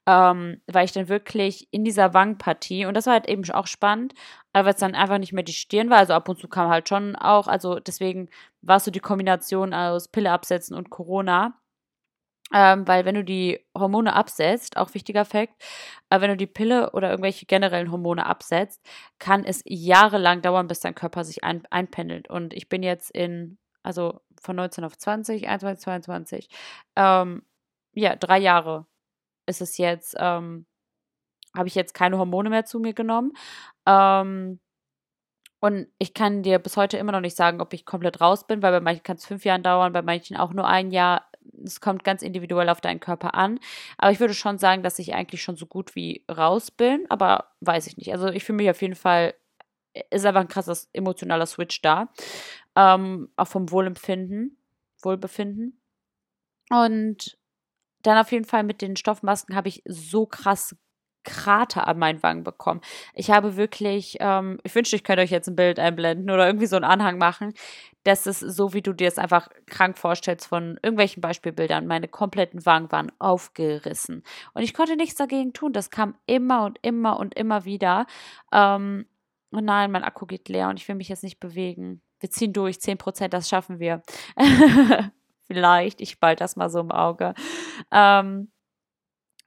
Ähm, 0.07 0.61
weil 0.67 0.85
ich 0.85 0.91
dann 0.91 1.07
wirklich 1.07 1.67
in 1.71 1.83
dieser 1.83 2.13
Wangenpartie, 2.13 2.85
und 2.85 2.95
das 2.95 3.05
war 3.05 3.13
halt 3.13 3.27
eben 3.27 3.49
auch 3.51 3.67
spannend, 3.67 4.13
weil 4.53 4.67
es 4.67 4.77
dann 4.77 4.95
einfach 4.95 5.17
nicht 5.19 5.33
mehr 5.33 5.43
die 5.43 5.53
Stirn 5.53 5.89
war, 5.89 5.97
also 5.99 6.13
ab 6.13 6.27
und 6.29 6.39
zu 6.39 6.47
kam 6.47 6.69
halt 6.69 6.89
schon 6.89 7.15
auch, 7.15 7.47
also 7.47 7.79
deswegen 7.79 8.29
war 8.61 8.77
es 8.77 8.85
so 8.85 8.91
die 8.91 8.99
Kombination 8.99 9.73
aus 9.73 10.07
Pille 10.07 10.31
absetzen 10.31 10.75
und 10.75 10.89
Corona 10.89 11.53
ähm, 12.55 12.87
weil 12.87 13.03
wenn 13.03 13.15
du 13.15 13.23
die 13.25 13.59
Hormone 13.77 14.13
absetzt, 14.13 14.77
auch 14.77 14.93
wichtiger 14.93 15.25
Fakt, 15.25 15.61
äh, 16.09 16.21
wenn 16.21 16.29
du 16.29 16.37
die 16.37 16.47
Pille 16.47 16.91
oder 16.93 17.09
irgendwelche 17.09 17.45
generellen 17.45 17.91
Hormone 17.91 18.25
absetzt, 18.25 18.81
kann 19.19 19.43
es 19.43 19.61
jahrelang 19.65 20.41
dauern, 20.41 20.67
bis 20.67 20.79
dein 20.79 20.95
Körper 20.95 21.25
sich 21.25 21.43
ein, 21.43 21.63
einpendelt. 21.69 22.29
Und 22.29 22.53
ich 22.53 22.69
bin 22.69 22.81
jetzt 22.81 23.11
in, 23.11 23.57
also 23.83 24.21
von 24.41 24.55
19 24.55 24.85
auf 24.85 24.97
20, 24.97 25.49
21, 25.49 25.83
22, 25.83 26.49
ähm, 26.95 27.43
ja, 27.93 28.15
drei 28.15 28.39
Jahre 28.39 28.85
ist 29.47 29.61
es 29.61 29.77
jetzt, 29.77 30.15
ähm, 30.17 30.65
habe 31.57 31.67
ich 31.67 31.75
jetzt 31.75 31.93
keine 31.93 32.17
Hormone 32.17 32.49
mehr 32.49 32.63
zu 32.63 32.79
mir 32.79 32.93
genommen. 32.93 33.33
Ähm, 33.85 34.61
und 35.59 35.87
ich 35.97 36.13
kann 36.13 36.43
dir 36.43 36.59
bis 36.59 36.77
heute 36.77 36.97
immer 36.97 37.11
noch 37.11 37.21
nicht 37.21 37.35
sagen, 37.35 37.59
ob 37.59 37.73
ich 37.73 37.85
komplett 37.85 38.21
raus 38.21 38.47
bin, 38.47 38.61
weil 38.61 38.71
bei 38.71 38.81
manchen 38.81 39.03
kann 39.03 39.17
es 39.17 39.25
fünf 39.25 39.43
Jahre 39.43 39.61
dauern, 39.61 39.93
bei 39.93 40.01
manchen 40.01 40.37
auch 40.37 40.53
nur 40.53 40.67
ein 40.67 40.91
Jahr 40.91 41.25
es 41.63 41.81
kommt 41.81 42.03
ganz 42.03 42.21
individuell 42.21 42.69
auf 42.69 42.81
deinen 42.81 42.99
Körper 42.99 43.35
an. 43.35 43.59
Aber 43.97 44.11
ich 44.11 44.19
würde 44.19 44.33
schon 44.33 44.57
sagen, 44.57 44.83
dass 44.83 44.99
ich 44.99 45.13
eigentlich 45.13 45.41
schon 45.41 45.55
so 45.55 45.65
gut 45.65 45.95
wie 45.95 46.25
raus 46.29 46.71
bin, 46.71 47.05
aber 47.09 47.51
weiß 47.61 47.87
ich 47.87 47.97
nicht. 47.97 48.11
Also 48.11 48.27
ich 48.27 48.43
fühle 48.43 48.57
mich 48.57 48.69
auf 48.69 48.81
jeden 48.81 48.95
Fall, 48.95 49.33
ist 50.09 50.25
einfach 50.25 50.41
ein 50.41 50.47
krasses 50.47 50.89
emotionaler 50.93 51.45
Switch 51.45 51.81
da. 51.81 52.09
Ähm, 52.75 53.29
auch 53.35 53.47
vom 53.47 53.71
Wohlempfinden, 53.71 54.57
Wohlbefinden. 55.01 55.81
Und 56.69 57.37
dann 58.01 58.17
auf 58.17 58.31
jeden 58.31 58.45
Fall 58.45 58.63
mit 58.63 58.81
den 58.81 58.95
Stoffmasken 58.95 59.55
habe 59.55 59.69
ich 59.69 59.81
so 59.85 60.25
krass 60.25 60.75
Krater 61.25 61.87
an 61.87 61.99
meinen 61.99 62.23
Wangen 62.23 62.43
bekommen. 62.43 62.79
Ich 63.13 63.31
habe 63.31 63.57
wirklich, 63.57 64.17
ähm, 64.21 64.59
ich 64.63 64.73
wünschte, 64.73 64.95
ich 64.95 65.03
könnte 65.03 65.23
euch 65.23 65.31
jetzt 65.31 65.49
ein 65.49 65.55
Bild 65.55 65.79
einblenden 65.79 66.29
oder 66.31 66.47
irgendwie 66.47 66.67
so 66.67 66.77
einen 66.77 66.85
Anhang 66.85 67.17
machen. 67.17 67.53
Das 68.03 68.27
ist 68.27 68.39
so, 68.39 68.73
wie 68.73 68.81
du 68.81 68.93
dir 68.93 69.07
es 69.07 69.17
einfach 69.17 69.49
krank 69.65 69.97
vorstellst 69.97 70.47
von 70.47 70.79
irgendwelchen 70.81 71.21
Beispielbildern. 71.21 71.87
Meine 71.87 72.07
kompletten 72.07 72.65
Wangen 72.65 72.91
waren 72.91 73.11
aufgerissen. 73.19 74.23
Und 74.53 74.61
ich 74.61 74.73
konnte 74.73 74.95
nichts 74.95 75.15
dagegen 75.15 75.53
tun. 75.53 75.73
Das 75.73 75.89
kam 75.89 76.15
immer 76.25 76.65
und 76.65 76.79
immer 76.83 77.19
und 77.19 77.35
immer 77.35 77.65
wieder. 77.65 78.05
Ähm, 78.53 79.07
oh 79.51 79.59
nein, 79.59 79.91
mein 79.91 80.03
Akku 80.03 80.25
geht 80.25 80.49
leer 80.49 80.69
und 80.69 80.79
ich 80.79 80.87
will 80.87 80.95
mich 80.95 81.09
jetzt 81.09 81.23
nicht 81.23 81.39
bewegen. 81.39 82.01
Wir 82.19 82.29
ziehen 82.29 82.53
durch, 82.53 82.79
10 82.79 82.97
Prozent, 82.97 83.33
das 83.33 83.49
schaffen 83.49 83.79
wir. 83.79 84.01
Vielleicht, 85.47 86.01
ich 86.01 86.19
bald 86.19 86.41
das 86.41 86.55
mal 86.55 86.69
so 86.69 86.79
im 86.79 86.91
Auge. 86.91 87.33
Ähm, 87.91 88.51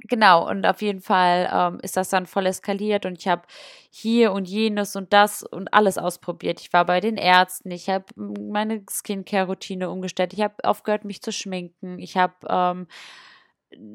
Genau, 0.06 0.48
und 0.48 0.64
auf 0.64 0.80
jeden 0.80 1.00
Fall 1.00 1.50
ähm, 1.52 1.80
ist 1.82 1.96
das 1.96 2.08
dann 2.08 2.26
voll 2.26 2.46
eskaliert 2.46 3.04
und 3.04 3.18
ich 3.18 3.26
habe 3.26 3.42
hier 3.90 4.32
und 4.32 4.46
jenes 4.48 4.94
und 4.94 5.12
das 5.12 5.42
und 5.42 5.74
alles 5.74 5.98
ausprobiert. 5.98 6.60
Ich 6.60 6.72
war 6.72 6.84
bei 6.86 7.00
den 7.00 7.16
Ärzten, 7.16 7.70
ich 7.72 7.88
habe 7.90 8.04
meine 8.16 8.84
Skincare-Routine 8.88 9.90
umgestellt, 9.90 10.32
ich 10.34 10.40
habe 10.40 10.54
aufgehört, 10.62 11.04
mich 11.04 11.20
zu 11.20 11.32
schminken, 11.32 11.98
ich 11.98 12.16
habe 12.16 12.34
ähm, 12.48 12.86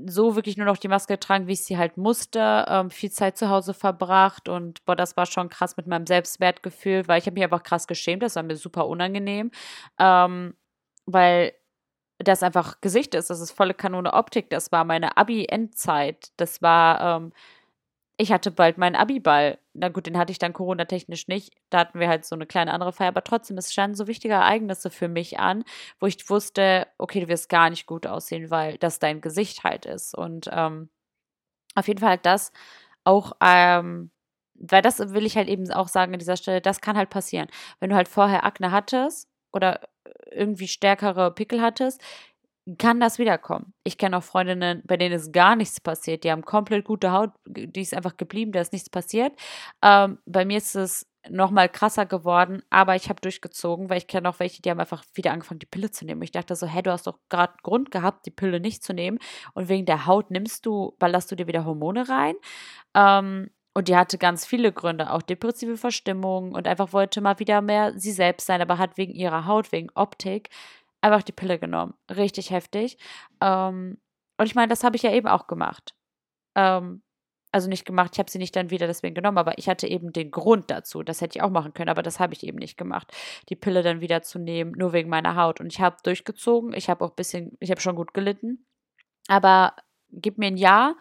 so 0.08 0.36
wirklich 0.36 0.58
nur 0.58 0.68
noch 0.68 0.78
die 0.78 0.88
Maske 0.90 1.14
getragen, 1.14 1.48
wie 1.48 1.54
ich 1.54 1.64
sie 1.64 1.78
halt 1.78 1.98
musste, 1.98 2.66
ähm, 2.68 2.92
viel 2.92 3.12
Zeit 3.12 3.38
zu 3.38 3.50
Hause 3.50 3.74
verbracht 3.74 4.50
und 4.50 4.84
boah, 4.86 4.96
das 4.96 5.18
war 5.18 5.26
schon 5.26 5.50
krass 5.50 5.78
mit 5.78 5.88
meinem 5.88 6.06
Selbstwertgefühl, 6.08 7.08
weil 7.08 7.20
ich 7.20 7.26
habe 7.26 7.36
mich 7.36 7.44
einfach 7.44 7.64
krass 7.64 7.88
geschämt, 7.88 8.24
das 8.24 8.36
war 8.36 8.44
mir 8.44 8.56
super 8.58 8.88
unangenehm, 8.88 9.52
ähm, 10.00 10.56
weil 11.06 11.54
das 12.24 12.44
einfach 12.44 12.82
Gesicht 12.82 13.16
ist. 13.16 13.30
Das 13.30 13.40
ist 13.40 13.52
volle 13.52 13.74
Kanone 13.74 14.14
Optik. 14.14 14.50
Das 14.50 14.72
war 14.72 14.84
meine 14.86 15.18
Abi-Endzeit. 15.18 16.32
Das 16.38 16.62
war, 16.62 17.18
ähm, 17.18 17.34
ich 18.18 18.32
hatte 18.32 18.52
bald 18.52 18.78
meinen 18.78 18.96
Abi-Ball. 18.96 19.58
Na 19.74 19.90
gut, 19.90 20.06
den 20.08 20.18
hatte 20.18 20.32
ich 20.32 20.40
dann 20.40 20.54
Corona-technisch 20.54 21.28
nicht. 21.28 21.54
Da 21.70 21.80
hatten 21.80 22.00
wir 22.00 22.08
halt 22.08 22.26
so 22.26 22.36
eine 22.36 22.46
kleine 22.46 22.74
andere 22.74 22.94
Feier. 22.94 23.10
Aber 23.10 23.24
trotzdem, 23.24 23.58
es 23.58 23.72
standen 23.74 23.96
so 23.96 24.08
wichtige 24.08 24.36
Ereignisse 24.36 24.90
für 24.92 25.08
mich 25.08 25.40
an, 25.40 25.64
wo 26.00 26.06
ich 26.08 26.30
wusste, 26.30 26.88
okay, 26.98 27.22
du 27.22 27.28
wirst 27.28 27.50
gar 27.50 27.70
nicht 27.70 27.88
gut 27.88 28.08
aussehen, 28.08 28.52
weil 28.52 28.78
das 28.78 29.00
dein 29.00 29.22
Gesicht 29.22 29.64
halt 29.64 29.86
ist. 29.86 30.16
Und 30.16 30.50
ähm, 30.52 30.90
auf 31.76 31.88
jeden 31.88 32.00
Fall 32.00 32.12
halt 32.12 32.26
das 32.26 32.52
auch, 33.04 33.34
ähm, 33.42 34.12
weil 34.56 34.82
das 34.82 35.00
will 35.00 35.26
ich 35.26 35.36
halt 35.38 35.50
eben 35.50 35.72
auch 35.72 35.88
sagen 35.88 36.14
an 36.14 36.20
dieser 36.20 36.38
Stelle, 36.38 36.62
das 36.62 36.82
kann 36.82 36.98
halt 36.98 37.10
passieren. 37.10 37.48
Wenn 37.80 37.90
du 37.90 37.96
halt 37.96 38.08
vorher 38.08 38.46
Akne 38.46 38.72
hattest 38.72 39.30
oder 39.52 39.82
irgendwie 40.36 40.68
stärkere 40.68 41.32
Pickel 41.32 41.62
hattest, 41.62 42.02
kann 42.78 43.00
das 43.00 43.20
wiederkommen. 43.20 43.74
Ich 43.84 43.98
kenne 43.98 44.18
auch 44.18 44.24
Freundinnen, 44.24 44.82
bei 44.86 44.96
denen 44.96 45.16
ist 45.16 45.34
gar 45.34 45.56
nichts 45.56 45.82
passiert. 45.82 46.24
Die 46.24 46.32
haben 46.32 46.44
komplett 46.44 46.86
gute 46.86 47.12
Haut, 47.12 47.32
die 47.46 47.82
ist 47.82 47.94
einfach 47.94 48.16
geblieben, 48.16 48.54
da 48.54 48.62
ist 48.62 48.72
nichts 48.72 48.90
passiert. 48.90 49.34
Ähm, 49.82 50.20
bei 50.26 50.46
mir 50.46 50.58
ist 50.58 50.76
es 50.76 51.06
nochmal 51.30 51.70
krasser 51.70 52.06
geworden, 52.06 52.64
aber 52.70 52.96
ich 52.96 53.10
habe 53.10 53.22
durchgezogen, 53.22 53.90
weil 53.90 53.98
ich 53.98 54.08
kenne 54.08 54.30
auch 54.30 54.40
welche, 54.40 54.62
die 54.62 54.70
haben 54.70 54.80
einfach 54.80 55.04
wieder 55.14 55.32
angefangen, 55.32 55.60
die 55.60 55.66
Pille 55.66 55.92
zu 55.92 56.06
nehmen. 56.06 56.22
Ich 56.22 56.32
dachte 56.32 56.56
so, 56.56 56.68
hey, 56.68 56.84
du 56.84 56.92
hast 56.92 57.08
doch 57.08 57.20
gerade 57.30 57.54
Grund 57.64 57.92
gehabt, 57.92 58.26
die 58.26 58.32
Pille 58.32 58.60
nicht 58.60 58.84
zu 58.84 58.94
nehmen 58.94 59.20
und 59.54 59.70
wegen 59.70 59.86
der 59.86 60.06
Haut 60.06 60.32
nimmst 60.32 60.66
du, 60.66 60.96
ballerst 61.00 61.32
du 61.32 61.36
dir 61.36 61.48
wieder 61.48 61.66
Hormone 61.66 62.08
rein. 62.10 62.36
Ähm, 62.94 63.50
und 63.74 63.88
die 63.88 63.96
hatte 63.96 64.18
ganz 64.18 64.46
viele 64.46 64.72
Gründe, 64.72 65.12
auch 65.12 65.22
depressive 65.22 65.78
Verstimmung 65.78 66.54
und 66.54 66.68
einfach 66.68 66.94
wollte 66.94 67.22
mal 67.22 67.40
wieder 67.40 67.62
mehr 67.62 67.98
sie 67.98 68.12
selbst 68.12 68.46
sein, 68.46 68.62
aber 68.62 68.78
hat 68.78 68.98
wegen 68.98 69.14
ihrer 69.14 69.46
Haut, 69.46 69.72
wegen 69.72 69.90
Optik 69.96 70.50
einfach 71.02 71.24
die 71.24 71.32
Pille 71.32 71.60
genommen. 71.60 71.94
Richtig 72.10 72.52
heftig. 72.52 72.98
Ähm, 73.42 73.98
und 74.38 74.46
ich 74.46 74.56
meine, 74.56 74.70
das 74.70 74.84
habe 74.84 74.96
ich 74.96 75.04
ja 75.04 75.12
eben 75.12 75.28
auch 75.28 75.48
gemacht. 75.48 75.96
Ähm, 76.56 77.02
also 77.52 77.70
nicht 77.70 77.86
gemacht, 77.86 78.12
ich 78.14 78.20
habe 78.20 78.32
sie 78.32 78.40
nicht 78.40 78.56
dann 78.56 78.72
wieder 78.72 78.88
deswegen 78.88 79.14
genommen, 79.14 79.38
aber 79.38 79.58
ich 79.60 79.70
hatte 79.70 79.88
eben 79.88 80.12
den 80.12 80.32
Grund 80.32 80.72
dazu. 80.72 81.04
Das 81.04 81.22
hätte 81.22 81.38
ich 81.38 81.44
auch 81.44 81.52
machen 81.52 81.74
können, 81.74 81.90
aber 81.90 82.02
das 82.02 82.20
habe 82.20 82.34
ich 82.34 82.44
eben 82.44 82.58
nicht 82.58 82.78
gemacht, 82.78 83.12
die 83.50 83.56
Pille 83.56 83.84
dann 83.84 84.02
wieder 84.02 84.24
zu 84.24 84.40
nehmen, 84.40 84.72
nur 84.72 84.92
wegen 84.92 85.10
meiner 85.10 85.36
Haut. 85.36 85.60
Und 85.60 85.72
ich 85.72 85.80
habe 85.80 85.98
durchgezogen, 86.04 86.74
ich 86.74 86.90
habe 86.90 87.06
auch 87.06 87.12
ein 87.12 87.16
bisschen, 87.16 87.56
ich 87.60 87.70
habe 87.70 87.82
schon 87.82 87.96
gut 87.96 88.14
gelitten. 88.14 88.66
Aber 89.28 89.76
gib 90.12 90.38
mir 90.40 90.48
ein 90.48 90.58
Jahr, 90.58 90.96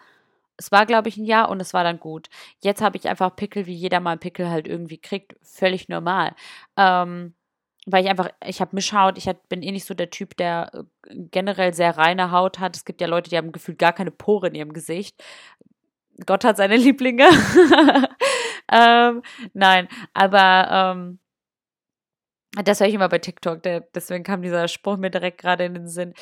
es 0.57 0.71
war, 0.71 0.85
glaube 0.85 1.09
ich, 1.09 1.17
ein 1.17 1.25
Jahr 1.25 1.49
und 1.49 1.59
es 1.61 1.73
war 1.73 1.83
dann 1.83 1.99
gut. 1.99 2.29
Jetzt 2.61 2.81
habe 2.81 2.97
ich 2.97 3.07
einfach 3.07 3.35
Pickel, 3.35 3.65
wie 3.65 3.73
jeder 3.73 3.99
mal 3.99 4.17
Pickel 4.17 4.49
halt 4.49 4.67
irgendwie 4.67 4.97
kriegt. 4.99 5.35
Völlig 5.41 5.89
normal. 5.89 6.35
Ähm, 6.77 7.33
weil 7.85 8.03
ich 8.03 8.09
einfach, 8.09 8.29
ich 8.45 8.61
habe 8.61 8.75
Mischhaut, 8.75 9.17
ich 9.17 9.29
bin 9.49 9.61
eh 9.61 9.71
nicht 9.71 9.85
so 9.85 9.93
der 9.93 10.09
Typ, 10.09 10.37
der 10.37 10.71
äh, 10.73 11.15
generell 11.31 11.73
sehr 11.73 11.97
reine 11.97 12.31
Haut 12.31 12.59
hat. 12.59 12.75
Es 12.75 12.85
gibt 12.85 13.01
ja 13.01 13.07
Leute, 13.07 13.29
die 13.29 13.37
haben 13.37 13.51
gefühlt 13.51 13.79
gar 13.79 13.93
keine 13.93 14.11
Pore 14.11 14.47
in 14.47 14.55
ihrem 14.55 14.73
Gesicht. 14.73 15.21
Gott 16.25 16.45
hat 16.45 16.57
seine 16.57 16.77
Lieblinge. 16.77 17.27
ähm, 18.71 19.21
nein, 19.53 19.87
aber 20.13 20.95
ähm, 20.95 21.19
das 22.63 22.79
höre 22.79 22.87
ich 22.87 22.93
immer 22.93 23.09
bei 23.09 23.19
TikTok, 23.19 23.63
der, 23.63 23.81
deswegen 23.81 24.23
kam 24.23 24.43
dieser 24.43 24.67
Spruch 24.67 24.97
mir 24.97 25.09
direkt 25.09 25.39
gerade 25.39 25.65
in 25.65 25.73
den 25.73 25.87
Sinn. 25.87 26.13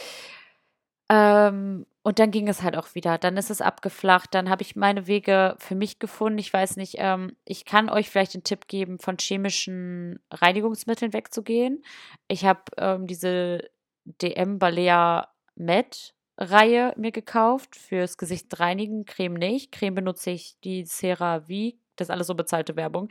Ähm, 1.10 1.86
und 2.04 2.18
dann 2.18 2.32
ging 2.32 2.48
es 2.48 2.64
halt 2.64 2.76
auch 2.76 2.96
wieder. 2.96 3.18
Dann 3.20 3.38
ist 3.38 3.52
es 3.52 3.62
abgeflacht. 3.62 4.34
Dann 4.34 4.50
habe 4.50 4.64
ich 4.64 4.76
meine 4.76 5.06
Wege 5.06 5.56
für 5.60 5.76
mich 5.76 6.00
gefunden. 6.00 6.40
Ich 6.40 6.52
weiß 6.52 6.78
nicht, 6.78 6.96
ähm, 6.98 7.36
ich 7.46 7.64
kann 7.66 7.90
euch 7.90 8.10
vielleicht 8.10 8.34
den 8.34 8.44
Tipp 8.44 8.68
geben, 8.68 8.98
von 8.98 9.18
chemischen 9.20 10.20
Reinigungsmitteln 10.32 11.14
wegzugehen. 11.14 11.84
Ich 12.28 12.46
habe 12.46 12.62
ähm, 12.78 13.06
diese 13.06 13.70
DM 14.06 14.58
Balea 14.58 15.30
Med 15.56 16.14
Reihe 16.38 16.94
mir 16.98 17.12
gekauft 17.12 17.76
fürs 17.76 18.18
Gesicht 18.18 18.60
reinigen. 18.60 19.06
Creme 19.06 19.36
nicht. 19.36 19.72
Creme 19.72 19.94
benutze 19.94 20.32
ich 20.32 20.60
die 20.64 20.86
CeraVe. 20.86 21.78
Das 21.98 22.08
ist 22.08 22.12
alles 22.12 22.26
so 22.26 22.34
bezahlte 22.34 22.76
Werbung. 22.76 23.10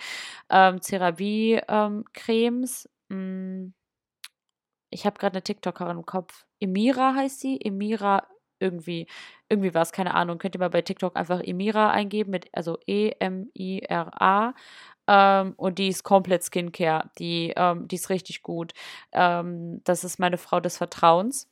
Ähm, 0.48 0.80
CeraVe 0.82 1.62
ähm, 1.68 2.04
Cremes. 2.12 2.88
Mm, 3.08 3.68
ich 4.90 5.06
habe 5.06 5.18
gerade 5.20 5.34
eine 5.34 5.44
TikTokerin 5.44 5.98
im 5.98 6.06
Kopf. 6.06 6.44
Emira 6.58 7.14
heißt 7.14 7.38
sie. 7.38 7.60
Emira 7.60 8.26
irgendwie, 8.60 9.06
irgendwie 9.48 9.74
was, 9.74 9.92
keine 9.92 10.14
Ahnung. 10.14 10.38
Könnt 10.38 10.54
ihr 10.56 10.60
mal 10.60 10.70
bei 10.70 10.82
TikTok 10.82 11.16
einfach 11.16 11.40
Emira 11.40 11.90
eingeben, 11.90 12.30
mit, 12.30 12.48
also 12.52 12.78
E-M-I-R-A. 12.86 14.54
Ähm, 15.08 15.54
und 15.56 15.78
die 15.78 15.88
ist 15.88 16.04
komplett 16.04 16.44
Skincare. 16.44 17.10
Die, 17.18 17.52
ähm, 17.56 17.88
die 17.88 17.96
ist 17.96 18.10
richtig 18.10 18.42
gut. 18.42 18.72
Ähm, 19.12 19.82
das 19.84 20.04
ist 20.04 20.18
meine 20.20 20.38
Frau 20.38 20.60
des 20.60 20.76
Vertrauens 20.78 21.49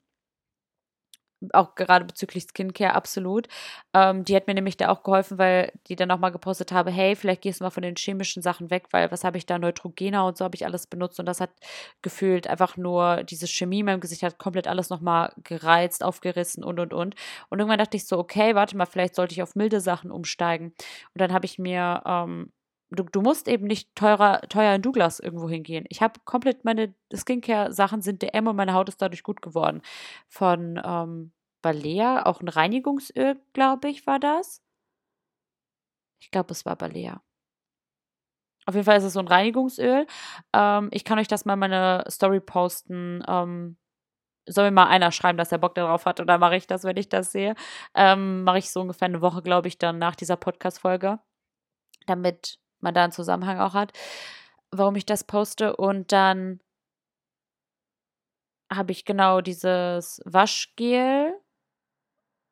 auch 1.53 1.75
gerade 1.75 2.05
bezüglich 2.05 2.45
Skincare 2.45 2.95
absolut. 2.95 3.49
Ähm, 3.95 4.25
die 4.25 4.35
hat 4.37 4.47
mir 4.47 4.55
nämlich 4.55 4.77
da 4.77 4.89
auch 4.89 5.03
geholfen, 5.03 5.39
weil 5.39 5.73
die 5.89 5.97
dann 5.97 6.09
nochmal 6.09 6.33
gepostet 6.33 6.73
habe, 6.73 6.91
hey, 6.91 7.17
vielleicht 7.17 7.43
gehst 7.43 7.61
du 7.61 7.65
mal 7.65 7.71
von 7.71 7.83
den 7.83 7.97
chemischen 7.97 8.43
Sachen 8.43 8.71
weg, 8.71 8.87
weil 8.91 9.11
was 9.11 9.25
habe 9.25 9.39
ich 9.39 9.47
da, 9.47 9.59
Neutrogena 9.59 10.23
und 10.27 10.37
so 10.37 10.45
habe 10.45 10.57
ich 10.57 10.65
alles 10.65 10.87
benutzt 10.87 11.21
und 11.21 11.27
das 11.27 11.41
hat 11.41 11.51
gefühlt 12.03 12.47
einfach 12.49 12.77
nur, 12.77 13.23
diese 13.25 13.47
Chemie 13.47 13.81
in 13.81 13.87
meinem 13.87 14.01
Gesicht 14.01 14.23
hat 14.23 14.39
komplett 14.39 14.69
alles 14.69 14.91
nochmal 14.91 15.33
gereizt, 15.45 16.03
aufgerissen 16.05 16.65
und 16.65 16.81
und 16.81 16.93
und. 16.93 17.15
Und 17.49 17.59
irgendwann 17.59 17.79
dachte 17.79 17.97
ich 17.97 18.07
so, 18.07 18.19
okay, 18.19 18.55
warte 18.55 18.77
mal, 18.77 18.87
vielleicht 18.87 19.15
sollte 19.15 19.33
ich 19.33 19.43
auf 19.43 19.55
milde 19.55 19.81
Sachen 19.81 20.11
umsteigen. 20.11 20.69
Und 21.15 21.21
dann 21.21 21.33
habe 21.33 21.47
ich 21.47 21.59
mir 21.59 22.03
ähm, 22.07 22.53
Du, 22.91 23.03
du, 23.05 23.21
musst 23.21 23.49
eben 23.49 23.67
nicht 23.67 23.95
teurer, 23.95 24.41
teuer 24.49 24.75
in 24.75 24.83
Douglas 24.83 25.21
irgendwo 25.21 25.49
hingehen. 25.49 25.85
Ich 25.91 26.01
habe 26.01 26.21
komplett 26.25 26.65
meine 26.65 26.95
Skincare-Sachen 27.15 28.01
sind 28.01 28.23
DM 28.23 28.47
und 28.47 28.57
meine 28.57 28.73
Haut 28.73 28.89
ist 28.89 29.03
dadurch 29.03 29.23
gut 29.23 29.43
geworden. 29.43 29.83
Von 30.29 30.81
ähm, 30.83 31.33
Balea, 31.61 32.25
auch 32.25 32.41
ein 32.41 32.49
Reinigungsöl, 32.49 33.39
glaube 33.53 33.91
ich, 33.91 34.07
war 34.07 34.19
das. 34.19 34.63
Ich 36.21 36.31
glaube, 36.31 36.53
es 36.53 36.65
war 36.65 36.77
Balea. 36.77 37.23
Auf 38.67 38.75
jeden 38.75 38.85
Fall 38.85 38.99
ist 38.99 39.05
es 39.05 39.15
so 39.15 39.21
ein 39.21 39.29
Reinigungsöl. 39.29 40.07
Ähm, 40.55 40.89
ich 40.93 41.05
kann 41.05 41.19
euch 41.19 41.29
das 41.29 41.45
mal 41.45 41.55
in 41.55 41.61
meine 41.61 42.05
Story 42.09 42.41
posten. 42.41 43.23
Ähm, 43.27 43.77
soll 44.47 44.65
mir 44.67 44.73
mal 44.73 44.89
einer 44.89 45.13
schreiben, 45.13 45.39
dass 45.39 45.53
er 45.53 45.59
Bock 45.59 45.75
darauf 45.75 46.07
hat, 46.07 46.21
oder 46.21 46.39
mache 46.39 46.57
ich 46.57 46.67
das, 46.67 46.85
wenn 46.85 46.97
ich 46.97 47.09
das 47.09 47.33
sehe? 47.33 47.55
Ähm, 47.95 48.45
mache 48.45 48.59
ich 48.59 48.71
so 48.71 48.81
ungefähr 48.81 49.07
eine 49.07 49.21
Woche, 49.21 49.43
glaube 49.43 49.69
ich, 49.69 49.79
dann 49.79 49.99
nach 49.99 50.17
dieser 50.17 50.37
Podcast-Folge, 50.37 51.19
damit 52.07 52.59
man 52.81 52.95
da 52.95 53.05
einen 53.05 53.13
Zusammenhang 53.13 53.59
auch 53.61 53.75
hat, 53.75 53.93
warum 54.71 54.97
ich 54.97 55.07
das 55.07 55.25
poste. 55.25 55.77
Und 55.77 56.13
dann 56.13 56.61
habe 58.73 58.93
ich 58.93 59.05
genau 59.05 59.41
dieses 59.41 60.21
Waschgel, 60.25 61.35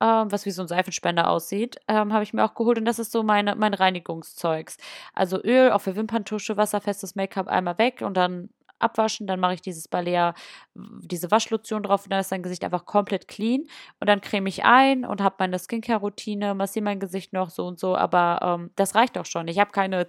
ähm, 0.01 0.33
was 0.33 0.47
wie 0.47 0.51
so 0.51 0.63
ein 0.63 0.69
Seifenspender 0.69 1.31
aussieht, 1.31 1.77
ähm, 1.89 2.13
habe 2.13 2.23
ich 2.23 2.33
mir 2.33 2.45
auch 2.45 2.55
geholt. 2.55 2.79
Und 2.79 2.85
das 2.85 2.99
ist 2.99 3.13
so 3.13 3.23
meine, 3.23 3.55
mein 3.57 3.75
Reinigungszeugs. 3.75 4.77
Also 5.15 5.43
Öl 5.43 5.71
auf 5.73 5.85
der 5.85 5.97
Wimperntusche, 5.97 6.57
wasserfestes 6.57 7.15
Make-up 7.15 7.49
einmal 7.49 7.79
weg 7.79 8.03
und 8.03 8.17
dann 8.17 8.51
abwaschen. 8.79 9.27
Dann 9.27 9.41
mache 9.41 9.55
ich 9.55 9.63
dieses 9.63 9.89
Balea, 9.89 10.35
diese 10.75 11.31
Waschlotion 11.31 11.83
drauf 11.83 12.05
und 12.05 12.11
dann 12.13 12.21
ist 12.21 12.33
dein 12.33 12.43
Gesicht 12.43 12.65
einfach 12.65 12.87
komplett 12.87 13.29
clean. 13.29 13.63
Und 14.01 14.09
dann 14.09 14.21
creme 14.21 14.47
ich 14.47 14.65
ein 14.65 15.05
und 15.05 15.21
habe 15.23 15.37
meine 15.39 15.59
Skincare-Routine, 15.59 16.55
massiere 16.55 16.85
mein 16.85 17.01
Gesicht 17.01 17.33
noch 17.33 17.51
so 17.51 17.67
und 17.67 17.79
so. 17.79 17.97
Aber 17.97 18.41
ähm, 18.43 18.71
das 18.77 18.95
reicht 18.95 19.19
auch 19.19 19.27
schon. 19.27 19.49
Ich 19.49 19.59
habe 19.59 19.71
keine 19.71 20.09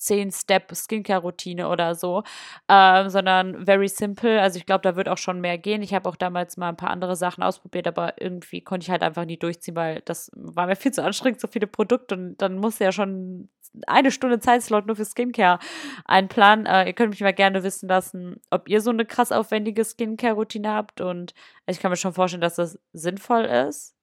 10-Step-Skincare-Routine 0.00 1.68
oder 1.68 1.94
so, 1.94 2.22
ähm, 2.68 3.10
sondern 3.10 3.64
very 3.66 3.88
simple. 3.88 4.40
Also 4.40 4.58
ich 4.58 4.66
glaube, 4.66 4.82
da 4.82 4.96
wird 4.96 5.08
auch 5.08 5.18
schon 5.18 5.40
mehr 5.40 5.58
gehen. 5.58 5.82
Ich 5.82 5.94
habe 5.94 6.08
auch 6.08 6.16
damals 6.16 6.56
mal 6.56 6.70
ein 6.70 6.76
paar 6.76 6.90
andere 6.90 7.16
Sachen 7.16 7.42
ausprobiert, 7.42 7.86
aber 7.86 8.20
irgendwie 8.20 8.62
konnte 8.62 8.84
ich 8.84 8.90
halt 8.90 9.02
einfach 9.02 9.26
nie 9.26 9.36
durchziehen, 9.36 9.76
weil 9.76 10.00
das 10.06 10.30
war 10.34 10.66
mir 10.66 10.76
viel 10.76 10.92
zu 10.92 11.04
anstrengend, 11.04 11.40
so 11.40 11.48
viele 11.48 11.66
Produkte 11.66 12.14
und 12.14 12.38
dann 12.38 12.56
muss 12.56 12.78
ja 12.78 12.92
schon 12.92 13.50
eine 13.86 14.10
Stunde 14.10 14.40
Zeitslot 14.40 14.86
nur 14.86 14.96
für 14.96 15.04
Skincare 15.04 15.58
einplanen. 16.04 16.66
Äh, 16.66 16.86
ihr 16.86 16.92
könnt 16.92 17.10
mich 17.10 17.20
mal 17.20 17.32
gerne 17.32 17.62
wissen 17.62 17.88
lassen, 17.88 18.40
ob 18.50 18.68
ihr 18.68 18.80
so 18.80 18.90
eine 18.90 19.06
krass 19.06 19.32
aufwendige 19.32 19.84
Skincare-Routine 19.84 20.72
habt 20.72 21.00
und 21.00 21.34
ich 21.66 21.80
kann 21.80 21.90
mir 21.90 21.96
schon 21.96 22.14
vorstellen, 22.14 22.40
dass 22.40 22.56
das 22.56 22.78
sinnvoll 22.92 23.44
ist 23.44 23.94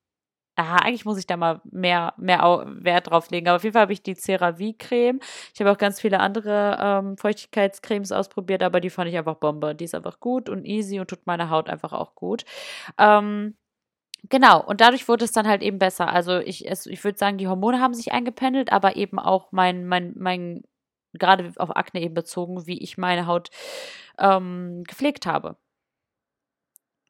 ah, 0.58 0.77
eigentlich 0.77 1.06
muss 1.06 1.19
ich 1.19 1.27
da 1.27 1.38
mal 1.38 1.62
mehr, 1.71 2.13
mehr 2.17 2.41
Wert 2.80 3.10
drauf 3.10 3.30
legen. 3.30 3.47
Aber 3.47 3.58
auf 3.58 3.63
jeden 3.63 3.73
Fall 3.73 3.84
habe 3.84 3.93
ich 3.93 4.03
die 4.03 4.15
CeraVe-Creme. 4.15 5.19
Ich 5.53 5.60
habe 5.62 5.71
auch 5.71 5.77
ganz 5.77 6.01
viele 6.01 6.19
andere 6.19 6.77
ähm, 6.82 7.17
Feuchtigkeitscremes 7.17 8.12
ausprobiert, 8.12 8.63
aber 8.63 8.82
die 8.82 8.89
fand 8.89 9.09
ich 9.09 9.18
einfach 9.18 9.36
Bombe. 9.36 9.76
Die 9.76 9.86
ist 9.86 9.95
einfach 9.95 10.20
gut 10.20 10.49
und 10.49 10.65
easy 10.65 10.99
und 10.99 11.09
tut 11.09 11.26
meiner 11.28 11.49
Haut 11.49 11.70
einfach 11.70 11.93
auch 11.93 12.15
gut. 12.15 12.43
Ähm, 12.97 13.55
Genau, 14.30 14.61
und 14.63 14.82
dadurch 14.82 15.07
wurde 15.07 15.25
es 15.25 15.32
dann 15.32 15.47
halt 15.47 15.61
eben 15.61 15.80
besser. 15.80 16.09
Also 16.09 16.39
ich, 16.39 16.65
ich 16.65 17.03
würde 17.03 17.17
sagen, 17.17 17.38
die 17.38 17.47
Hormone 17.47 17.80
haben 17.80 17.93
sich 17.93 18.11
eingependelt, 18.11 18.71
aber 18.71 18.95
eben 18.95 19.19
auch 19.19 19.51
mein, 19.51 19.86
mein, 19.88 20.13
mein, 20.17 20.63
gerade 21.13 21.53
auf 21.57 21.75
Akne 21.75 22.01
eben 22.01 22.13
bezogen, 22.13 22.67
wie 22.67 22.78
ich 22.80 22.97
meine 22.97 23.25
Haut 23.28 23.49
ähm, 24.19 24.84
gepflegt 24.86 25.25
habe. 25.25 25.57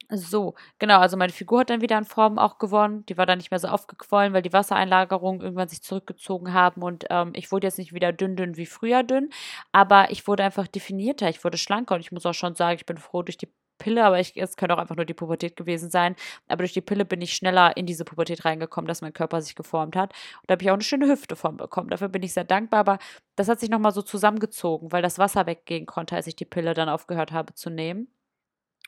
So, 0.09 0.55
genau, 0.79 0.99
also 0.99 1.17
meine 1.17 1.33
Figur 1.33 1.59
hat 1.61 1.69
dann 1.69 1.81
wieder 1.81 1.97
an 1.97 2.05
Form 2.05 2.39
auch 2.39 2.59
gewonnen. 2.59 3.05
Die 3.07 3.17
war 3.17 3.25
dann 3.25 3.39
nicht 3.39 3.51
mehr 3.51 3.59
so 3.59 3.67
aufgequollen, 3.67 4.31
weil 4.31 4.41
die 4.41 4.53
Wassereinlagerungen 4.53 5.41
irgendwann 5.41 5.67
sich 5.67 5.81
zurückgezogen 5.81 6.53
haben 6.53 6.81
und 6.81 7.05
ähm, 7.09 7.31
ich 7.35 7.51
wurde 7.51 7.67
jetzt 7.67 7.77
nicht 7.77 7.93
wieder 7.93 8.13
dünn, 8.13 8.37
dünn 8.37 8.55
wie 8.55 8.65
früher 8.65 9.03
dünn, 9.03 9.29
aber 9.73 10.09
ich 10.09 10.25
wurde 10.25 10.43
einfach 10.45 10.67
definierter, 10.67 11.27
ich 11.29 11.43
wurde 11.43 11.57
schlanker 11.57 11.95
und 11.95 12.01
ich 12.01 12.13
muss 12.13 12.25
auch 12.25 12.33
schon 12.33 12.55
sagen, 12.55 12.77
ich 12.77 12.85
bin 12.85 12.97
froh 12.97 13.21
durch 13.21 13.37
die 13.37 13.49
Pille, 13.77 14.03
aber 14.03 14.19
ich, 14.19 14.35
es 14.35 14.57
könnte 14.57 14.75
auch 14.75 14.79
einfach 14.79 14.95
nur 14.95 15.05
die 15.05 15.13
Pubertät 15.13 15.55
gewesen 15.55 15.89
sein. 15.89 16.15
Aber 16.47 16.59
durch 16.59 16.73
die 16.73 16.81
Pille 16.81 17.05
bin 17.05 17.21
ich 17.21 17.33
schneller 17.33 17.75
in 17.77 17.85
diese 17.85 18.05
Pubertät 18.05 18.45
reingekommen, 18.45 18.87
dass 18.87 19.01
mein 19.01 19.13
Körper 19.13 19.41
sich 19.41 19.55
geformt 19.55 19.95
hat. 19.95 20.13
Und 20.41 20.49
da 20.49 20.53
habe 20.53 20.63
ich 20.63 20.69
auch 20.69 20.75
eine 20.75 20.83
schöne 20.83 21.07
Hüfte 21.07 21.35
von 21.35 21.57
bekommen. 21.57 21.89
Dafür 21.89 22.09
bin 22.09 22.23
ich 22.23 22.33
sehr 22.33 22.43
dankbar, 22.43 22.81
aber 22.81 22.99
das 23.35 23.47
hat 23.49 23.59
sich 23.59 23.69
nochmal 23.69 23.93
so 23.93 24.01
zusammengezogen, 24.01 24.91
weil 24.91 25.01
das 25.01 25.19
Wasser 25.19 25.45
weggehen 25.45 25.85
konnte, 25.85 26.15
als 26.15 26.27
ich 26.27 26.35
die 26.35 26.45
Pille 26.45 26.73
dann 26.73 26.89
aufgehört 26.89 27.31
habe 27.31 27.53
zu 27.53 27.69
nehmen. 27.69 28.07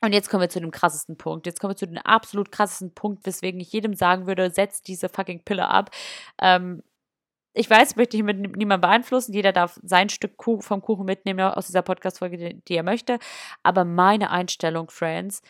Und 0.01 0.13
jetzt 0.13 0.29
kommen 0.29 0.41
wir 0.41 0.49
zu 0.49 0.61
dem 0.61 0.71
krassesten 0.71 1.17
Punkt. 1.17 1.45
Jetzt 1.45 1.59
kommen 1.59 1.71
wir 1.71 1.77
zu 1.77 1.87
dem 1.87 1.97
absolut 1.97 2.51
krassesten 2.51 2.93
Punkt, 2.93 3.25
weswegen 3.25 3.59
ich 3.59 3.71
jedem 3.73 3.93
sagen 3.95 4.27
würde, 4.27 4.49
setzt 4.49 4.87
diese 4.87 5.09
fucking 5.09 5.43
Pille 5.43 5.67
ab. 5.67 5.91
Ähm, 6.41 6.83
ich 7.59 7.69
weiß, 7.69 7.97
möchte 7.97 8.15
ich 8.15 8.23
mit 8.23 8.37
niemandem 8.37 8.81
beeinflussen. 8.81 9.33
Jeder 9.33 9.51
darf 9.51 9.77
sein 9.83 10.07
Stück 10.07 10.41
vom 10.61 10.81
Kuchen 10.81 11.05
mitnehmen 11.05 11.41
aus 11.41 11.67
dieser 11.67 11.81
Podcast-Folge, 11.81 12.37
die, 12.37 12.61
die 12.63 12.75
er 12.75 12.83
möchte. 12.83 13.19
Aber 13.63 13.83
meine 13.83 14.29
Einstellung, 14.29 14.89
Friends, 14.89 15.41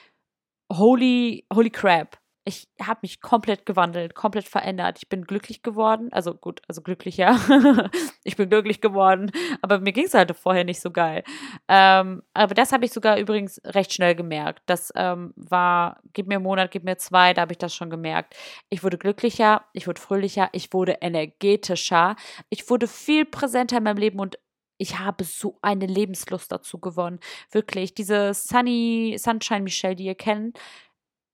holy, 0.73 1.45
holy 1.53 1.69
crap 1.69 2.19
ich 2.49 2.67
habe 2.81 3.01
mich 3.03 3.21
komplett 3.21 3.67
gewandelt, 3.67 4.15
komplett 4.15 4.47
verändert. 4.47 4.97
Ich 4.97 5.07
bin 5.07 5.23
glücklich 5.23 5.61
geworden. 5.61 6.09
Also 6.11 6.33
gut, 6.33 6.63
also 6.67 6.81
glücklicher. 6.81 7.39
ich 8.23 8.37
bin 8.37 8.49
glücklich 8.49 8.81
geworden. 8.81 9.31
Aber 9.61 9.79
mir 9.79 9.93
ging 9.93 10.05
es 10.05 10.15
halt 10.15 10.35
vorher 10.35 10.63
nicht 10.63 10.81
so 10.81 10.89
geil. 10.89 11.23
Ähm, 11.67 12.23
aber 12.33 12.55
das 12.55 12.71
habe 12.71 12.85
ich 12.85 12.91
sogar 12.91 13.19
übrigens 13.19 13.61
recht 13.63 13.93
schnell 13.93 14.15
gemerkt. 14.15 14.63
Das 14.65 14.91
ähm, 14.95 15.31
war, 15.35 16.01
gib 16.13 16.25
mir 16.27 16.35
einen 16.35 16.43
Monat, 16.43 16.71
gib 16.71 16.83
mir 16.83 16.97
zwei, 16.97 17.35
da 17.35 17.41
habe 17.41 17.53
ich 17.53 17.59
das 17.59 17.75
schon 17.75 17.91
gemerkt. 17.91 18.35
Ich 18.69 18.83
wurde 18.83 18.97
glücklicher, 18.97 19.63
ich 19.73 19.85
wurde 19.85 20.01
fröhlicher, 20.01 20.49
ich 20.51 20.73
wurde 20.73 20.97
energetischer, 21.01 22.15
ich 22.49 22.67
wurde 22.67 22.87
viel 22.87 23.25
präsenter 23.25 23.77
in 23.77 23.83
meinem 23.83 23.97
Leben 23.97 24.19
und 24.19 24.39
ich 24.79 24.97
habe 24.97 25.23
so 25.23 25.59
eine 25.61 25.85
Lebenslust 25.85 26.51
dazu 26.51 26.79
gewonnen. 26.79 27.19
Wirklich, 27.51 27.93
diese 27.93 28.33
Sunny, 28.33 29.17
Sunshine 29.19 29.61
Michelle, 29.61 29.95
die 29.95 30.05
ihr 30.05 30.15
kennt, 30.15 30.57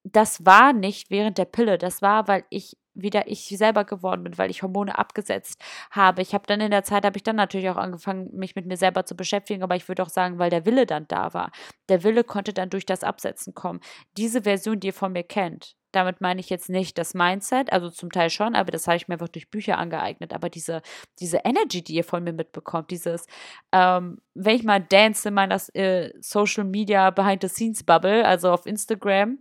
das 0.06 0.46
war 0.46 0.72
nicht 0.72 1.10
während 1.10 1.38
der 1.38 1.46
Pille, 1.46 1.78
das 1.78 2.02
war, 2.02 2.28
weil 2.28 2.44
ich 2.50 2.78
wieder 2.94 3.28
ich 3.28 3.48
selber 3.50 3.84
geworden 3.84 4.24
bin, 4.24 4.38
weil 4.38 4.50
ich 4.50 4.64
Hormone 4.64 4.98
abgesetzt 4.98 5.62
habe. 5.92 6.22
Ich 6.22 6.34
habe 6.34 6.46
dann 6.48 6.62
in 6.62 6.72
der 6.72 6.84
Zeit, 6.84 7.04
habe 7.04 7.18
ich 7.18 7.24
dann 7.24 7.36
natürlich 7.36 7.70
auch 7.70 7.76
angefangen, 7.76 8.30
mich 8.34 8.56
mit 8.56 8.68
mir 8.68 8.78
selber 8.78 9.06
zu 9.06 9.16
beschäftigen, 9.16 9.64
aber 9.64 9.76
ich 9.76 9.88
würde 9.90 10.04
auch 10.04 10.10
sagen, 10.10 10.40
weil 10.40 10.50
der 10.50 10.66
Wille 10.66 10.86
dann 10.86 11.08
da 11.10 11.34
war. 11.34 11.52
Der 11.90 12.04
Wille 12.04 12.24
konnte 12.24 12.54
dann 12.54 12.70
durch 12.70 12.86
das 12.86 13.04
Absetzen 13.04 13.54
kommen. 13.54 13.82
Diese 14.16 14.44
Version, 14.44 14.80
die 14.80 14.88
ihr 14.88 14.94
von 14.94 15.12
mir 15.12 15.24
kennt, 15.24 15.76
damit 15.92 16.22
meine 16.22 16.40
ich 16.40 16.50
jetzt 16.50 16.70
nicht 16.70 16.98
das 16.98 17.14
Mindset, 17.14 17.72
also 17.72 17.90
zum 17.90 18.12
Teil 18.12 18.30
schon, 18.30 18.56
aber 18.56 18.72
das 18.72 18.88
habe 18.88 18.98
ich 18.98 19.08
mir 19.08 19.16
einfach 19.16 19.30
durch 19.30 19.50
Bücher 19.50 19.78
angeeignet. 19.78 20.34
Aber 20.34 20.50
diese, 20.50 20.82
diese 21.20 21.42
Energy, 21.44 21.84
die 21.84 21.96
ihr 21.96 22.04
von 22.04 22.24
mir 22.24 22.34
mitbekommt, 22.34 22.92
dieses, 22.92 23.26
ähm, 23.72 24.22
wenn 24.34 24.56
ich 24.56 24.64
mal 24.64 24.82
dance 24.82 25.28
in 25.28 25.34
meiner 25.34 25.60
äh, 25.74 26.12
Social 26.22 26.66
Media 26.66 27.10
Behind 27.10 27.42
the 27.42 27.50
Scenes 27.50 27.84
Bubble, 27.84 28.26
also 28.26 28.52
auf 28.52 28.66
Instagram, 28.66 29.40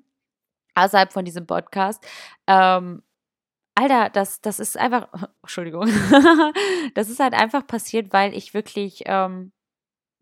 außerhalb 0.74 1.12
von 1.12 1.24
diesem 1.24 1.46
Podcast. 1.46 2.04
Ähm, 2.46 3.02
Alter, 3.76 4.08
das, 4.10 4.40
das 4.40 4.60
ist 4.60 4.78
einfach, 4.78 5.08
Entschuldigung, 5.42 5.86
das 6.94 7.08
ist 7.08 7.20
halt 7.20 7.34
einfach 7.34 7.66
passiert, 7.66 8.12
weil 8.12 8.34
ich 8.34 8.54
wirklich 8.54 9.02
ähm, 9.06 9.52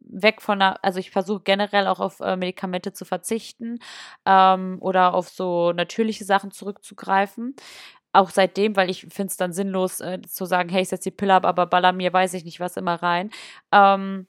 weg 0.01 0.41
von 0.43 0.59
der, 0.61 0.85
also 0.85 0.99
ich 1.01 1.11
versuche 1.11 1.43
generell 1.45 1.87
auch 1.87 2.01
auf 2.01 2.21
äh, 2.21 2.37
Medikamente 2.37 2.93
zu 2.93 3.05
verzichten 3.05 3.79
ähm, 4.27 4.79
oder 4.81 5.15
auf 5.15 5.29
so 5.29 5.73
natürliche 5.73 6.25
Sachen 6.25 6.51
zurückzugreifen. 6.51 7.55
Auch 8.15 8.31
seitdem, 8.31 8.77
weil 8.77 8.91
ich 8.91 9.03
finde 9.11 9.31
es 9.31 9.37
dann 9.39 9.53
sinnlos 9.53 10.01
äh, 10.01 10.21
zu 10.23 10.45
sagen, 10.45 10.69
hey, 10.69 10.83
ich 10.83 10.91
setze 10.91 11.11
die 11.11 11.17
Pille 11.17 11.35
ab, 11.35 11.47
aber 11.47 11.67
baller 11.67 11.93
mir, 11.93 12.13
weiß 12.13 12.35
ich 12.35 12.45
nicht 12.45 12.61
was 12.61 12.77
immer 12.77 12.97
rein. 13.03 13.31
Ähm, 13.73 14.27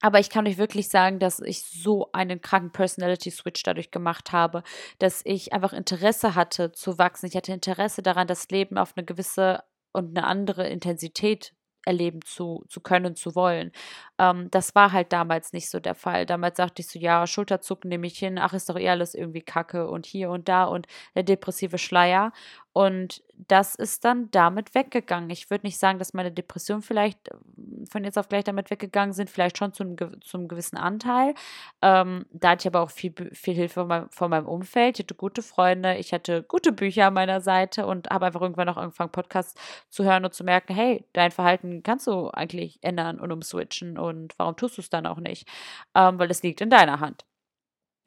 aber 0.00 0.20
ich 0.20 0.30
kann 0.30 0.46
euch 0.46 0.58
wirklich 0.58 0.88
sagen, 0.88 1.18
dass 1.18 1.40
ich 1.40 1.62
so 1.64 2.10
einen 2.12 2.40
kranken 2.40 2.72
Personality 2.72 3.30
Switch 3.30 3.62
dadurch 3.62 3.90
gemacht 3.90 4.32
habe, 4.32 4.62
dass 4.98 5.22
ich 5.24 5.52
einfach 5.52 5.72
Interesse 5.72 6.34
hatte 6.34 6.72
zu 6.72 6.98
wachsen. 6.98 7.26
Ich 7.26 7.36
hatte 7.36 7.52
Interesse 7.52 8.02
daran, 8.02 8.26
das 8.28 8.48
Leben 8.48 8.78
auf 8.78 8.94
eine 8.96 9.04
gewisse 9.04 9.64
und 9.92 10.16
eine 10.16 10.26
andere 10.26 10.68
Intensität 10.68 11.54
erleben 11.84 12.20
zu, 12.22 12.64
zu 12.68 12.80
können, 12.80 13.16
zu 13.16 13.34
wollen. 13.34 13.72
Ähm, 14.18 14.50
das 14.50 14.74
war 14.74 14.92
halt 14.92 15.12
damals 15.12 15.52
nicht 15.52 15.70
so 15.70 15.80
der 15.80 15.94
Fall. 15.94 16.26
Damals 16.26 16.58
sagte 16.58 16.82
ich 16.82 16.88
so, 16.88 16.98
ja, 16.98 17.26
Schulterzucken 17.26 17.88
nehme 17.88 18.06
ich 18.06 18.18
hin, 18.18 18.38
ach, 18.38 18.52
ist 18.52 18.68
doch 18.68 18.76
eh 18.76 18.90
alles 18.90 19.14
irgendwie 19.14 19.40
Kacke 19.40 19.88
und 19.88 20.04
hier 20.04 20.30
und 20.30 20.48
da 20.48 20.64
und 20.64 20.86
der 21.14 21.22
depressive 21.22 21.78
Schleier. 21.78 22.32
Und 22.78 23.24
das 23.34 23.74
ist 23.74 24.04
dann 24.04 24.30
damit 24.30 24.72
weggegangen. 24.72 25.30
Ich 25.30 25.50
würde 25.50 25.66
nicht 25.66 25.80
sagen, 25.80 25.98
dass 25.98 26.14
meine 26.14 26.30
Depressionen 26.30 26.80
vielleicht 26.80 27.18
ähm, 27.28 27.84
von 27.90 28.04
jetzt 28.04 28.16
auf 28.16 28.28
gleich 28.28 28.44
damit 28.44 28.70
weggegangen 28.70 29.12
sind, 29.12 29.30
vielleicht 29.30 29.58
schon 29.58 29.72
zum, 29.72 29.96
zum 30.20 30.46
gewissen 30.46 30.76
Anteil. 30.76 31.34
Ähm, 31.82 32.24
da 32.30 32.50
hatte 32.50 32.62
ich 32.62 32.66
aber 32.72 32.84
auch 32.84 32.92
viel, 32.92 33.12
viel 33.32 33.54
Hilfe 33.54 33.80
von 33.80 33.88
meinem, 33.88 34.10
von 34.10 34.30
meinem 34.30 34.46
Umfeld. 34.46 34.96
Ich 34.96 35.04
hatte 35.06 35.16
gute 35.16 35.42
Freunde, 35.42 35.96
ich 35.96 36.12
hatte 36.12 36.44
gute 36.44 36.70
Bücher 36.70 37.08
an 37.08 37.14
meiner 37.14 37.40
Seite 37.40 37.84
und 37.84 38.10
habe 38.10 38.26
einfach 38.26 38.42
irgendwann 38.42 38.68
auch 38.68 38.76
angefangen, 38.76 39.10
Podcasts 39.10 39.60
zu 39.90 40.04
hören 40.04 40.24
und 40.24 40.32
zu 40.32 40.44
merken, 40.44 40.72
hey, 40.72 41.04
dein 41.14 41.32
Verhalten 41.32 41.82
kannst 41.82 42.06
du 42.06 42.28
eigentlich 42.30 42.78
ändern 42.82 43.18
und 43.18 43.32
umswitchen 43.32 43.98
und 43.98 44.38
warum 44.38 44.54
tust 44.54 44.76
du 44.76 44.82
es 44.82 44.88
dann 44.88 45.06
auch 45.06 45.18
nicht? 45.18 45.48
Ähm, 45.96 46.20
weil 46.20 46.30
es 46.30 46.44
liegt 46.44 46.60
in 46.60 46.70
deiner 46.70 47.00
Hand. 47.00 47.24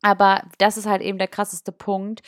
Aber 0.02 0.44
das 0.60 0.78
ist 0.78 0.88
halt 0.88 1.02
eben 1.02 1.18
der 1.18 1.28
krasseste 1.28 1.74
Punkt 1.74 2.22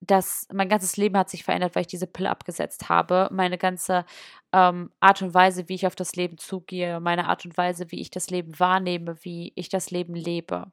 dass 0.00 0.46
mein 0.52 0.68
ganzes 0.68 0.96
Leben 0.96 1.16
hat 1.16 1.30
sich 1.30 1.44
verändert, 1.44 1.74
weil 1.74 1.82
ich 1.82 1.86
diese 1.88 2.06
Pille 2.06 2.30
abgesetzt 2.30 2.88
habe. 2.88 3.28
Meine 3.32 3.58
ganze 3.58 4.04
ähm, 4.52 4.90
Art 5.00 5.22
und 5.22 5.34
Weise, 5.34 5.68
wie 5.68 5.74
ich 5.74 5.86
auf 5.86 5.96
das 5.96 6.14
Leben 6.14 6.38
zugehe, 6.38 7.00
meine 7.00 7.28
Art 7.28 7.44
und 7.44 7.56
Weise, 7.56 7.90
wie 7.90 8.00
ich 8.00 8.10
das 8.10 8.30
Leben 8.30 8.58
wahrnehme, 8.58 9.16
wie 9.22 9.52
ich 9.56 9.68
das 9.68 9.90
Leben 9.90 10.14
lebe. 10.14 10.70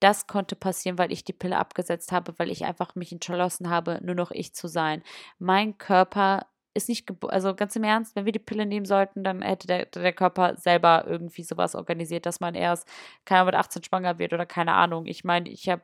Das 0.00 0.26
konnte 0.26 0.56
passieren, 0.56 0.98
weil 0.98 1.12
ich 1.12 1.24
die 1.24 1.32
Pille 1.32 1.58
abgesetzt 1.58 2.12
habe, 2.12 2.34
weil 2.38 2.50
ich 2.50 2.64
einfach 2.64 2.94
mich 2.94 3.12
entschlossen 3.12 3.68
habe, 3.70 4.00
nur 4.02 4.14
noch 4.14 4.30
ich 4.30 4.54
zu 4.54 4.68
sein. 4.68 5.02
Mein 5.38 5.78
Körper 5.78 6.46
ist 6.74 6.88
nicht, 6.88 7.10
also 7.24 7.54
ganz 7.54 7.76
im 7.76 7.84
Ernst, 7.84 8.16
wenn 8.16 8.24
wir 8.24 8.32
die 8.32 8.38
Pille 8.38 8.66
nehmen 8.66 8.86
sollten, 8.86 9.24
dann 9.24 9.42
hätte 9.42 9.66
der, 9.66 9.86
der 9.86 10.12
Körper 10.12 10.56
selber 10.56 11.04
irgendwie 11.06 11.42
sowas 11.42 11.74
organisiert, 11.74 12.26
dass 12.26 12.40
man 12.40 12.54
erst, 12.54 12.88
keine 13.24 13.40
Ahnung, 13.40 13.52
mit 13.52 13.54
18 13.56 13.84
schwanger 13.84 14.18
wird 14.18 14.32
oder 14.32 14.46
keine 14.46 14.74
Ahnung. 14.74 15.06
Ich 15.06 15.24
meine, 15.24 15.48
ich 15.50 15.68
habe 15.68 15.82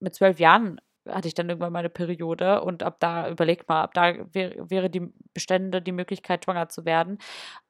mit 0.00 0.14
zwölf 0.14 0.38
Jahren 0.38 0.80
hatte 1.08 1.28
ich 1.28 1.34
dann 1.34 1.48
irgendwann 1.48 1.72
meine 1.72 1.88
Periode 1.90 2.62
und 2.62 2.82
ab 2.82 2.96
da, 3.00 3.28
überlegt 3.30 3.68
mal, 3.68 3.82
ab 3.82 3.94
da 3.94 4.14
wär, 4.34 4.70
wäre 4.70 4.90
die 4.90 5.12
Bestände 5.34 5.82
die 5.82 5.92
Möglichkeit, 5.92 6.44
schwanger 6.44 6.68
zu 6.68 6.84
werden. 6.84 7.18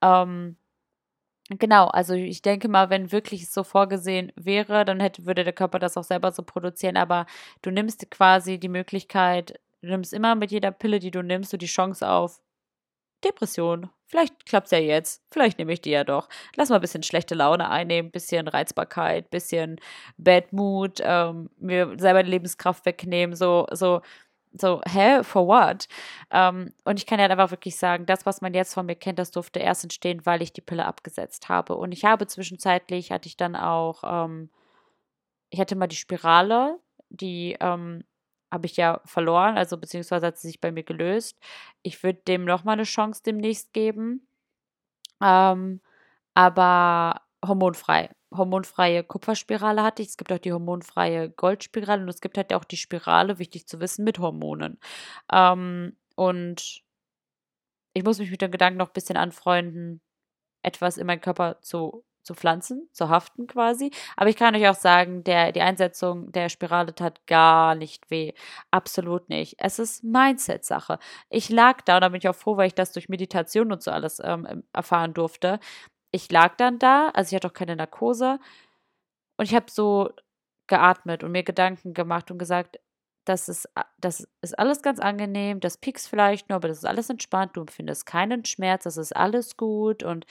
Ähm, 0.03 0.57
Genau, 1.51 1.87
also 1.87 2.13
ich 2.13 2.43
denke 2.43 2.69
mal, 2.69 2.91
wenn 2.91 3.11
wirklich 3.11 3.49
so 3.51 3.65
vorgesehen 3.65 4.33
wäre, 4.37 4.85
dann 4.85 5.01
hätte, 5.01 5.25
würde 5.25 5.45
der 5.45 5.55
Körper 5.55 5.79
das 5.79 5.97
auch 5.97 6.05
selber 6.05 6.31
so 6.31 6.43
produzieren, 6.43 6.99
aber 6.99 7.25
du 7.63 7.71
nimmst 7.71 8.11
quasi 8.11 8.59
die 8.59 8.69
Möglichkeit, 8.69 9.59
du 9.81 9.89
nimmst 9.89 10.13
immer 10.13 10.35
mit 10.35 10.51
jeder 10.51 10.73
Pille, 10.73 10.99
die 10.99 11.11
du 11.11 11.23
nimmst, 11.23 11.51
so 11.51 11.57
die 11.57 11.67
Chance 11.67 12.07
auf, 12.07 12.43
Depression. 13.25 13.91
Vielleicht 14.07 14.47
klappt 14.47 14.67
es 14.67 14.71
ja 14.71 14.79
jetzt. 14.79 15.23
Vielleicht 15.31 15.59
nehme 15.59 15.73
ich 15.73 15.83
die 15.83 15.91
ja 15.91 16.05
doch. 16.05 16.29
Lass 16.57 16.71
mal 16.71 16.77
ein 16.77 16.81
bisschen 16.81 17.03
schlechte 17.03 17.35
Laune 17.35 17.69
einnehmen, 17.69 18.11
bisschen 18.11 18.49
Reizbarkeit, 18.49 19.31
bisschen 19.31 19.81
Bad 20.17 20.53
Mood, 20.53 21.01
ähm, 21.03 21.51
mir 21.59 21.95
selber 21.99 22.23
die 22.23 22.31
Lebenskraft 22.31 22.87
wegnehmen, 22.87 23.37
so, 23.37 23.67
so, 23.71 24.01
so, 24.53 24.81
hä, 24.89 25.23
for 25.23 25.47
what? 25.47 25.89
Ähm, 26.31 26.73
und 26.85 26.99
ich 26.99 27.07
kann 27.07 27.21
ja 27.21 27.27
einfach 27.27 27.51
wirklich 27.51 27.77
sagen, 27.77 28.07
das, 28.07 28.25
was 28.27 28.41
man 28.41 28.55
jetzt 28.55 28.75
von 28.75 28.87
mir 28.87 28.97
kennt, 28.97 29.19
das 29.19 29.31
durfte 29.31 29.61
erst 29.61 29.85
entstehen, 29.85 30.25
weil 30.25 30.43
ich 30.43 30.53
die 30.53 30.61
Pille 30.63 30.87
abgesetzt 30.87 31.49
habe. 31.49 31.77
Und 31.77 31.93
ich 31.93 32.05
habe 32.05 32.27
zwischenzeitlich, 32.27 33.13
hatte 33.13 33.29
ich 33.29 33.37
dann 33.37 33.57
auch, 33.57 34.03
ähm, 34.05 34.51
ich 35.51 35.61
hatte 35.61 35.77
mal 35.77 35.87
die 35.87 35.97
Spirale, 35.97 36.79
die 37.11 37.57
ähm, 37.61 38.05
habe 38.53 38.67
ich 38.67 38.77
ja 38.77 39.01
verloren, 39.05 39.57
also 39.57 39.77
beziehungsweise 39.79 40.27
hat 40.27 40.39
sie 40.39 40.49
sich 40.49 40.61
bei 40.61 40.73
mir 40.73 40.85
gelöst. 40.85 41.39
Ich 41.83 42.03
würde 42.03 42.21
dem 42.27 42.45
nochmal 42.45 42.75
eine 42.75 42.85
Chance 42.85 43.23
demnächst 43.25 43.73
geben. 43.73 44.27
Ähm, 45.23 45.81
aber 46.35 47.23
hormonfrei. 47.45 48.11
Hormonfreie 48.35 49.05
Kupferspirale 49.05 49.83
hatte 49.83 50.03
ich. 50.03 50.09
Es 50.09 50.17
gibt 50.17 50.33
auch 50.33 50.39
die 50.39 50.53
hormonfreie 50.53 51.31
Goldspirale 51.31 52.03
und 52.03 52.09
es 52.09 52.21
gibt 52.21 52.37
halt 52.37 52.53
auch 52.55 52.65
die 52.65 52.77
Spirale, 52.77 53.39
wichtig 53.39 53.67
zu 53.67 53.81
wissen, 53.81 54.05
mit 54.05 54.19
Hormonen. 54.19 54.79
Ähm, 55.33 55.97
und 56.17 56.83
ich 57.95 58.05
muss 58.05 58.19
mich 58.19 58.31
mit 58.31 58.43
dem 58.43 58.51
Gedanken 58.51 58.79
noch 58.79 58.89
ein 58.89 58.93
bisschen 58.95 59.17
anfreunden, 59.17 60.01
etwas 60.63 60.99
in 60.99 61.07
meinen 61.07 61.21
Körper 61.21 61.61
zu 61.63 62.05
zu 62.29 62.35
pflanzen, 62.35 62.89
zu 62.93 63.09
haften 63.09 63.47
quasi. 63.47 63.91
Aber 64.17 64.29
ich 64.29 64.37
kann 64.37 64.55
euch 64.55 64.69
auch 64.69 64.75
sagen, 64.75 65.25
der, 65.25 65.51
die 65.53 65.63
Einsetzung 65.63 66.31
der 66.31 66.51
Spirale 66.51 66.95
tat 66.95 67.27
gar 67.27 67.75
nicht 67.75 68.11
weh. 68.11 68.35
Absolut 68.71 69.31
nicht. 69.31 69.57
Es 69.59 69.79
ist 69.79 70.05
Mindset-Sache. 70.05 70.99
Ich 71.31 71.49
lag 71.49 71.81
da, 71.83 71.97
und 71.97 72.03
da 72.03 72.09
bin 72.11 72.19
ich 72.19 72.29
auch 72.29 72.35
froh, 72.35 72.59
weil 72.59 72.67
ich 72.67 72.75
das 72.75 72.93
durch 72.93 73.09
Meditation 73.09 73.73
und 73.73 73.83
so 73.83 73.91
alles 73.91 74.21
ähm, 74.23 74.63
erfahren 74.75 75.15
durfte. 75.15 75.59
Ich 76.11 76.31
lag 76.31 76.57
dann 76.57 76.79
da, 76.79 77.09
also 77.15 77.31
ich 77.31 77.37
hatte 77.37 77.49
auch 77.49 77.55
keine 77.55 77.77
Narkose. 77.77 78.39
Und 79.39 79.47
ich 79.47 79.55
habe 79.55 79.71
so 79.71 80.11
geatmet 80.67 81.25
und 81.25 81.33
mir 81.33 81.45
Gedanken 81.45 81.95
gemacht 81.95 82.31
und 82.31 82.39
gesagt, 82.39 82.79
das 83.25 83.49
ist, 83.49 83.69
das 83.99 84.29
ist 84.43 84.59
alles 84.59 84.83
ganz 84.83 85.01
angenehm, 85.01 85.61
das 85.61 85.79
piekst 85.79 86.09
vielleicht 86.09 86.49
nur, 86.49 86.57
aber 86.57 86.69
das 86.69 86.79
ist 86.79 86.87
alles 86.87 87.09
entspannt, 87.11 87.57
du 87.57 87.61
empfindest 87.63 88.07
keinen 88.07 88.45
Schmerz, 88.45 88.85
das 88.85 88.97
ist 88.97 89.15
alles 89.15 89.57
gut 89.57 90.03
und 90.03 90.27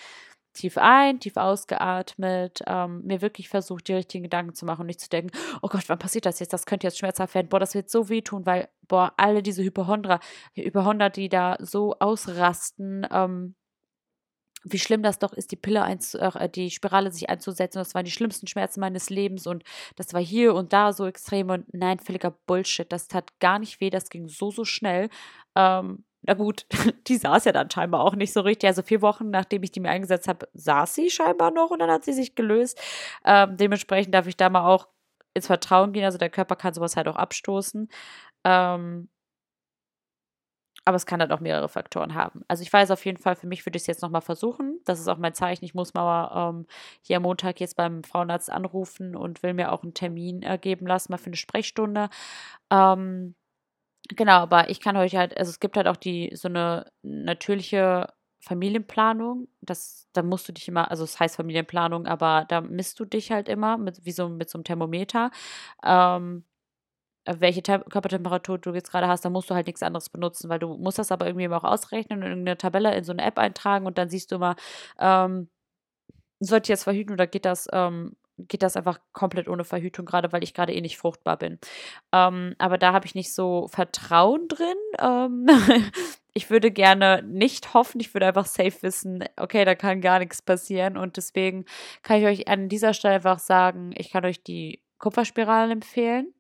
tief 0.58 0.78
ein, 0.78 1.20
tief 1.20 1.38
ausgeatmet, 1.38 2.62
ähm, 2.68 3.04
mir 3.04 3.22
wirklich 3.22 3.50
versucht, 3.50 3.88
die 3.88 3.94
richtigen 3.94 4.24
Gedanken 4.24 4.54
zu 4.54 4.66
machen 4.66 4.82
und 4.82 4.88
nicht 4.88 5.00
zu 5.00 5.10
denken, 5.10 5.32
oh 5.62 5.68
Gott, 5.68 5.88
wann 5.88 6.00
passiert 6.00 6.26
das 6.26 6.40
jetzt? 6.40 6.54
Das 6.54 6.66
könnte 6.66 6.88
jetzt 6.88 6.98
schmerzhaft 6.98 7.36
werden. 7.36 7.50
Boah, 7.50 7.60
das 7.60 7.76
wird 7.76 7.90
so 7.90 8.10
wehtun, 8.10 8.46
weil, 8.46 8.70
boah, 8.88 9.14
alle 9.18 9.44
diese 9.44 9.64
Hypochondra, 9.64 10.20
die 11.10 11.30
da 11.30 11.58
so 11.60 11.96
ausrasten, 12.00 13.08
ähm, 13.12 13.56
wie 14.64 14.80
schlimm 14.80 15.04
das 15.04 15.20
doch 15.20 15.34
ist, 15.34 15.52
die 15.52 15.56
Pille 15.56 15.84
einzu, 15.84 16.18
äh, 16.20 16.50
die 16.50 16.72
Spirale 16.72 17.12
sich 17.12 17.30
einzusetzen. 17.30 17.80
Das 17.80 17.96
waren 17.96 18.06
die 18.06 18.12
schlimmsten 18.12 18.48
Schmerzen 18.48 18.80
meines 18.80 19.10
Lebens 19.10 19.48
und 19.48 19.64
das 19.96 20.14
war 20.14 20.22
hier 20.22 20.54
und 20.56 20.74
da 20.74 20.94
so 20.94 21.06
extrem 21.06 21.50
und 21.50 21.74
nein, 21.74 22.00
völliger 22.00 22.32
Bullshit. 22.32 22.92
Das 22.92 23.08
tat 23.08 23.40
gar 23.40 23.60
nicht 23.60 23.80
weh, 23.82 23.90
das 23.90 24.10
ging 24.10 24.28
so, 24.28 24.52
so 24.52 24.66
schnell. 24.66 25.10
Ähm, 25.56 26.04
na 26.28 26.34
gut, 26.34 26.66
die 27.08 27.18
saß 27.18 27.46
ja 27.46 27.52
dann 27.54 27.72
scheinbar 27.72 28.02
auch 28.02 28.16
nicht 28.16 28.34
so 28.34 28.42
richtig. 28.42 28.68
Also 28.68 28.82
vier 28.84 29.02
Wochen, 29.02 29.30
nachdem 29.30 29.64
ich 29.64 29.72
die 29.72 29.80
mir 29.80 29.90
eingesetzt 29.90 30.28
habe, 30.28 30.48
saß 30.54 30.94
sie 30.94 31.10
scheinbar 31.10 31.52
noch 31.52 31.72
und 31.72 31.80
dann 31.80 31.90
hat 31.90 32.04
sie 32.04 32.14
sich 32.14 32.36
gelöst. 32.36 32.80
Ähm, 33.26 33.58
dementsprechend 33.58 34.14
darf 34.14 34.28
ich 34.28 34.38
da 34.38 34.50
mal 34.50 34.68
auch 34.68 34.88
ins 35.34 35.48
Vertrauen 35.48 35.94
gehen. 35.94 36.06
Also 36.06 36.18
der 36.18 36.30
Körper 36.30 36.56
kann 36.58 36.74
sowas 36.74 36.98
halt 36.98 37.08
auch 37.08 37.16
abstoßen. 37.16 37.90
Ähm, 38.44 39.10
aber 40.86 40.96
es 40.96 41.06
kann 41.06 41.20
halt 41.20 41.32
auch 41.32 41.42
mehrere 41.42 41.68
Faktoren 41.68 42.14
haben. 42.14 42.44
Also 42.48 42.64
ich 42.64 42.72
weiß 42.72 42.92
auf 42.92 43.06
jeden 43.06 43.18
Fall, 43.18 43.36
für 43.36 43.48
mich 43.48 43.66
würde 43.66 43.76
ich 43.76 43.84
es 43.84 43.88
jetzt 43.88 44.02
nochmal 44.02 44.22
versuchen. 44.22 44.80
Das 44.86 45.00
ist 45.02 45.10
auch 45.10 45.18
mein 45.18 45.34
Zeichen. 45.34 45.66
Ich 45.66 45.74
muss 45.74 45.94
mal 45.94 46.50
ähm, 46.50 46.66
hier 47.02 47.18
am 47.18 47.24
Montag 47.24 47.60
jetzt 47.60 47.76
beim 47.76 48.04
Frauenarzt 48.04 48.50
anrufen 48.50 49.16
und 49.16 49.44
will 49.44 49.54
mir 49.54 49.74
auch 49.74 49.84
einen 49.84 49.94
Termin 49.94 50.44
äh, 50.44 50.58
geben 50.58 50.88
lassen, 50.88 51.12
mal 51.12 51.18
für 51.18 51.28
eine 51.28 51.36
Sprechstunde. 51.36 52.10
Ähm, 52.72 53.36
genau, 54.10 54.34
aber 54.40 54.70
ich 54.70 54.80
kann 54.80 54.98
euch 54.98 55.16
halt, 55.16 55.38
also 55.38 55.50
es 55.50 55.60
gibt 55.60 55.78
halt 55.78 55.88
auch 55.88 55.98
die 55.98 56.32
so 56.36 56.48
eine 56.48 56.92
natürliche 57.02 58.14
Familienplanung. 58.40 59.48
Das, 59.62 60.08
da 60.14 60.24
musst 60.24 60.48
du 60.48 60.54
dich 60.54 60.68
immer, 60.68 60.90
also 60.92 61.04
es 61.04 61.20
heißt 61.20 61.36
Familienplanung, 61.36 62.06
aber 62.08 62.46
da 62.48 62.62
misst 62.62 63.00
du 63.00 63.06
dich 63.06 63.32
halt 63.32 63.50
immer 63.50 63.78
mit, 63.78 64.06
wie 64.06 64.12
so 64.12 64.30
mit 64.30 64.50
so 64.50 64.58
einem 64.58 64.64
Thermometer. 64.64 65.32
Ähm, 65.84 66.46
welche 67.28 67.62
Tem 67.64 67.84
Körpertemperatur 67.86 68.58
du 68.58 68.74
jetzt 68.74 68.92
gerade 68.92 69.08
hast, 69.08 69.26
dann 69.26 69.34
musst 69.34 69.50
du 69.50 69.56
halt 69.56 69.68
nichts 69.68 69.84
anderes 69.84 70.10
benutzen, 70.10 70.50
weil 70.50 70.60
du 70.60 70.78
musst 70.78 71.00
das 71.00 71.12
aber 71.12 71.28
irgendwie 71.28 71.46
immer 71.46 71.58
auch 71.58 71.64
ausrechnen 71.66 72.20
und 72.20 72.26
in 72.26 72.32
irgendeine 72.32 72.58
Tabelle 72.58 72.96
in 72.96 73.04
so 73.04 73.12
eine 73.12 73.24
App 73.24 73.38
eintragen 73.38 73.86
und 73.86 73.98
dann 73.98 74.10
siehst 74.10 74.32
du 74.32 74.36
immer, 74.36 74.56
ähm, 75.00 75.50
sollte 76.40 76.66
ich 76.68 76.70
jetzt 76.70 76.84
verhüten 76.84 77.14
oder 77.14 77.28
geht 77.28 77.46
das, 77.46 77.68
ähm, 77.74 78.16
geht 78.38 78.64
das 78.64 78.78
einfach 78.78 79.00
komplett 79.14 79.48
ohne 79.48 79.64
Verhütung, 79.64 80.06
gerade 80.06 80.32
weil 80.32 80.44
ich 80.44 80.54
gerade 80.54 80.74
eh 80.74 80.82
nicht 80.82 80.98
fruchtbar 80.98 81.38
bin. 81.38 81.60
Ähm, 82.12 82.56
aber 82.58 82.78
da 82.78 82.94
habe 82.94 83.06
ich 83.06 83.16
nicht 83.16 83.34
so 83.34 83.68
Vertrauen 83.68 84.48
drin. 84.48 84.78
Ähm, 85.00 85.48
ich 86.34 86.50
würde 86.50 86.72
gerne 86.72 87.24
nicht 87.24 87.74
hoffen, 87.74 88.00
ich 88.00 88.14
würde 88.14 88.28
einfach 88.28 88.46
safe 88.46 88.82
wissen, 88.82 89.24
okay, 89.38 89.66
da 89.66 89.74
kann 89.74 90.02
gar 90.02 90.20
nichts 90.20 90.42
passieren 90.42 90.98
und 90.98 91.18
deswegen 91.18 91.66
kann 92.04 92.20
ich 92.20 92.26
euch 92.26 92.48
an 92.48 92.70
dieser 92.70 92.94
Stelle 92.94 93.16
einfach 93.16 93.40
sagen, 93.40 93.92
ich 93.96 94.12
kann 94.12 94.24
euch 94.24 94.44
die 94.44 94.84
Kupferspiralen 95.00 95.72
empfehlen 95.72 96.34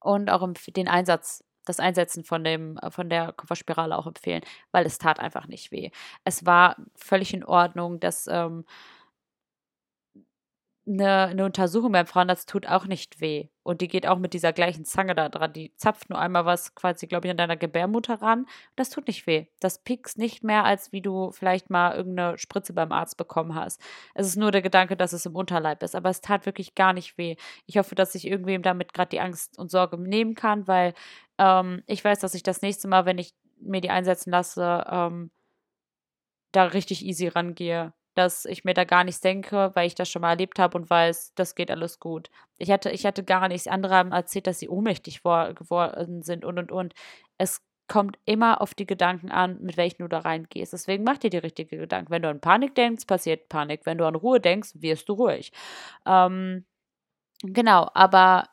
und 0.00 0.30
auch 0.30 0.48
den 0.68 0.88
Einsatz, 0.88 1.44
das 1.64 1.80
Einsetzen 1.80 2.24
von, 2.24 2.44
dem, 2.44 2.78
von 2.90 3.10
der 3.10 3.32
Kupferspirale 3.32 3.96
auch 3.98 4.06
empfehlen, 4.06 4.42
weil 4.70 4.86
es 4.86 4.98
tat 4.98 5.20
einfach 5.20 5.48
nicht 5.48 5.70
weh. 5.70 5.90
Es 6.24 6.46
war 6.46 6.76
völlig 6.94 7.34
in 7.34 7.44
Ordnung, 7.44 8.00
dass 8.00 8.26
ähm, 8.28 8.64
eine, 10.88 11.26
eine 11.26 11.44
Untersuchung 11.44 11.92
beim 11.92 12.06
Frauenarzt 12.06 12.48
tut 12.48 12.66
auch 12.66 12.86
nicht 12.86 13.20
weh. 13.20 13.48
Und 13.62 13.80
die 13.82 13.88
geht 13.88 14.06
auch 14.06 14.18
mit 14.18 14.32
dieser 14.32 14.52
gleichen 14.52 14.84
Zange 14.84 15.14
da 15.14 15.28
dran. 15.28 15.52
Die 15.52 15.74
zapft 15.76 16.08
nur 16.08 16.18
einmal 16.18 16.46
was 16.46 16.74
quasi, 16.74 17.06
glaube 17.06 17.26
ich, 17.26 17.30
an 17.30 17.36
deiner 17.36 17.56
Gebärmutter 17.56 18.22
ran. 18.22 18.46
Das 18.76 18.88
tut 18.90 19.06
nicht 19.06 19.26
weh. 19.26 19.46
Das 19.60 19.82
piekst 19.82 20.16
nicht 20.16 20.42
mehr, 20.42 20.64
als 20.64 20.90
wie 20.92 21.02
du 21.02 21.30
vielleicht 21.32 21.68
mal 21.68 21.94
irgendeine 21.94 22.38
Spritze 22.38 22.72
beim 22.72 22.92
Arzt 22.92 23.18
bekommen 23.18 23.54
hast. 23.54 23.80
Es 24.14 24.26
ist 24.26 24.36
nur 24.36 24.50
der 24.50 24.62
Gedanke, 24.62 24.96
dass 24.96 25.12
es 25.12 25.26
im 25.26 25.36
Unterleib 25.36 25.82
ist. 25.82 25.94
Aber 25.94 26.08
es 26.08 26.22
tat 26.22 26.46
wirklich 26.46 26.74
gar 26.74 26.92
nicht 26.92 27.18
weh. 27.18 27.36
Ich 27.66 27.76
hoffe, 27.76 27.94
dass 27.94 28.14
ich 28.14 28.26
irgendwem 28.26 28.62
damit 28.62 28.94
gerade 28.94 29.10
die 29.10 29.20
Angst 29.20 29.58
und 29.58 29.70
Sorge 29.70 29.98
nehmen 29.98 30.34
kann, 30.34 30.66
weil 30.66 30.94
ähm, 31.38 31.82
ich 31.86 32.02
weiß, 32.02 32.20
dass 32.20 32.34
ich 32.34 32.42
das 32.42 32.62
nächste 32.62 32.88
Mal, 32.88 33.04
wenn 33.04 33.18
ich 33.18 33.34
mir 33.60 33.80
die 33.80 33.90
einsetzen 33.90 34.30
lasse, 34.30 34.84
ähm, 34.90 35.30
da 36.52 36.64
richtig 36.64 37.04
easy 37.04 37.28
rangehe 37.28 37.92
dass 38.18 38.44
ich 38.44 38.64
mir 38.64 38.74
da 38.74 38.84
gar 38.84 39.04
nichts 39.04 39.20
denke, 39.20 39.70
weil 39.74 39.86
ich 39.86 39.94
das 39.94 40.10
schon 40.10 40.22
mal 40.22 40.30
erlebt 40.30 40.58
habe 40.58 40.76
und 40.76 40.90
weiß, 40.90 41.34
das 41.34 41.54
geht 41.54 41.70
alles 41.70 42.00
gut. 42.00 42.30
Ich 42.58 42.70
hatte, 42.70 42.90
ich 42.90 43.06
hatte 43.06 43.24
gar 43.24 43.48
nichts. 43.48 43.68
Andere 43.68 43.94
haben 43.94 44.12
erzählt, 44.12 44.46
dass 44.46 44.58
sie 44.58 44.68
ohnmächtig 44.68 45.22
geworden 45.22 46.22
sind 46.22 46.44
und 46.44 46.58
und 46.58 46.72
und. 46.72 46.94
Es 47.38 47.62
kommt 47.88 48.18
immer 48.26 48.60
auf 48.60 48.74
die 48.74 48.86
Gedanken 48.86 49.30
an, 49.30 49.58
mit 49.62 49.76
welchen 49.76 50.02
du 50.02 50.08
da 50.08 50.18
reingehst. 50.18 50.72
Deswegen 50.72 51.04
mach 51.04 51.18
dir 51.18 51.30
die 51.30 51.38
richtigen 51.38 51.78
Gedanken. 51.78 52.10
Wenn 52.10 52.22
du 52.22 52.28
an 52.28 52.40
Panik 52.40 52.74
denkst, 52.74 53.06
passiert 53.06 53.48
Panik. 53.48 53.86
Wenn 53.86 53.98
du 53.98 54.06
an 54.06 54.14
Ruhe 54.14 54.40
denkst, 54.40 54.72
wirst 54.74 55.08
du 55.08 55.14
ruhig. 55.14 55.52
Ähm, 56.06 56.66
genau, 57.42 57.88
aber 57.94 58.48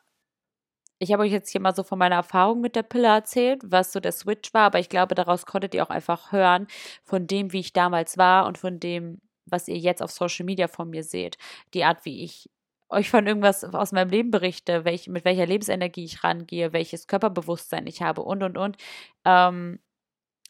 ich 0.98 1.12
habe 1.12 1.24
euch 1.24 1.32
jetzt 1.32 1.50
hier 1.50 1.60
mal 1.60 1.74
so 1.74 1.82
von 1.82 1.98
meiner 1.98 2.16
Erfahrung 2.16 2.60
mit 2.60 2.76
der 2.76 2.82
Pille 2.82 3.08
erzählt, 3.08 3.60
was 3.64 3.92
so 3.92 4.00
der 4.00 4.12
Switch 4.12 4.54
war, 4.54 4.62
aber 4.62 4.78
ich 4.78 4.88
glaube, 4.88 5.14
daraus 5.14 5.44
konntet 5.46 5.74
ihr 5.74 5.82
auch 5.82 5.90
einfach 5.90 6.32
hören, 6.32 6.66
von 7.04 7.26
dem, 7.26 7.52
wie 7.52 7.60
ich 7.60 7.72
damals 7.72 8.16
war 8.16 8.46
und 8.46 8.58
von 8.58 8.80
dem, 8.80 9.20
was 9.46 9.68
ihr 9.68 9.78
jetzt 9.78 10.02
auf 10.02 10.10
Social 10.10 10.44
Media 10.44 10.68
von 10.68 10.90
mir 10.90 11.02
seht. 11.02 11.38
Die 11.74 11.84
Art, 11.84 12.04
wie 12.04 12.24
ich 12.24 12.50
euch 12.88 13.10
von 13.10 13.26
irgendwas 13.26 13.64
aus 13.64 13.92
meinem 13.92 14.10
Leben 14.10 14.30
berichte, 14.30 14.84
welch, 14.84 15.08
mit 15.08 15.24
welcher 15.24 15.46
Lebensenergie 15.46 16.04
ich 16.04 16.22
rangehe, 16.22 16.72
welches 16.72 17.06
Körperbewusstsein 17.06 17.86
ich 17.86 18.02
habe 18.02 18.22
und, 18.22 18.42
und, 18.42 18.56
und. 18.56 18.76
Ähm, 19.24 19.80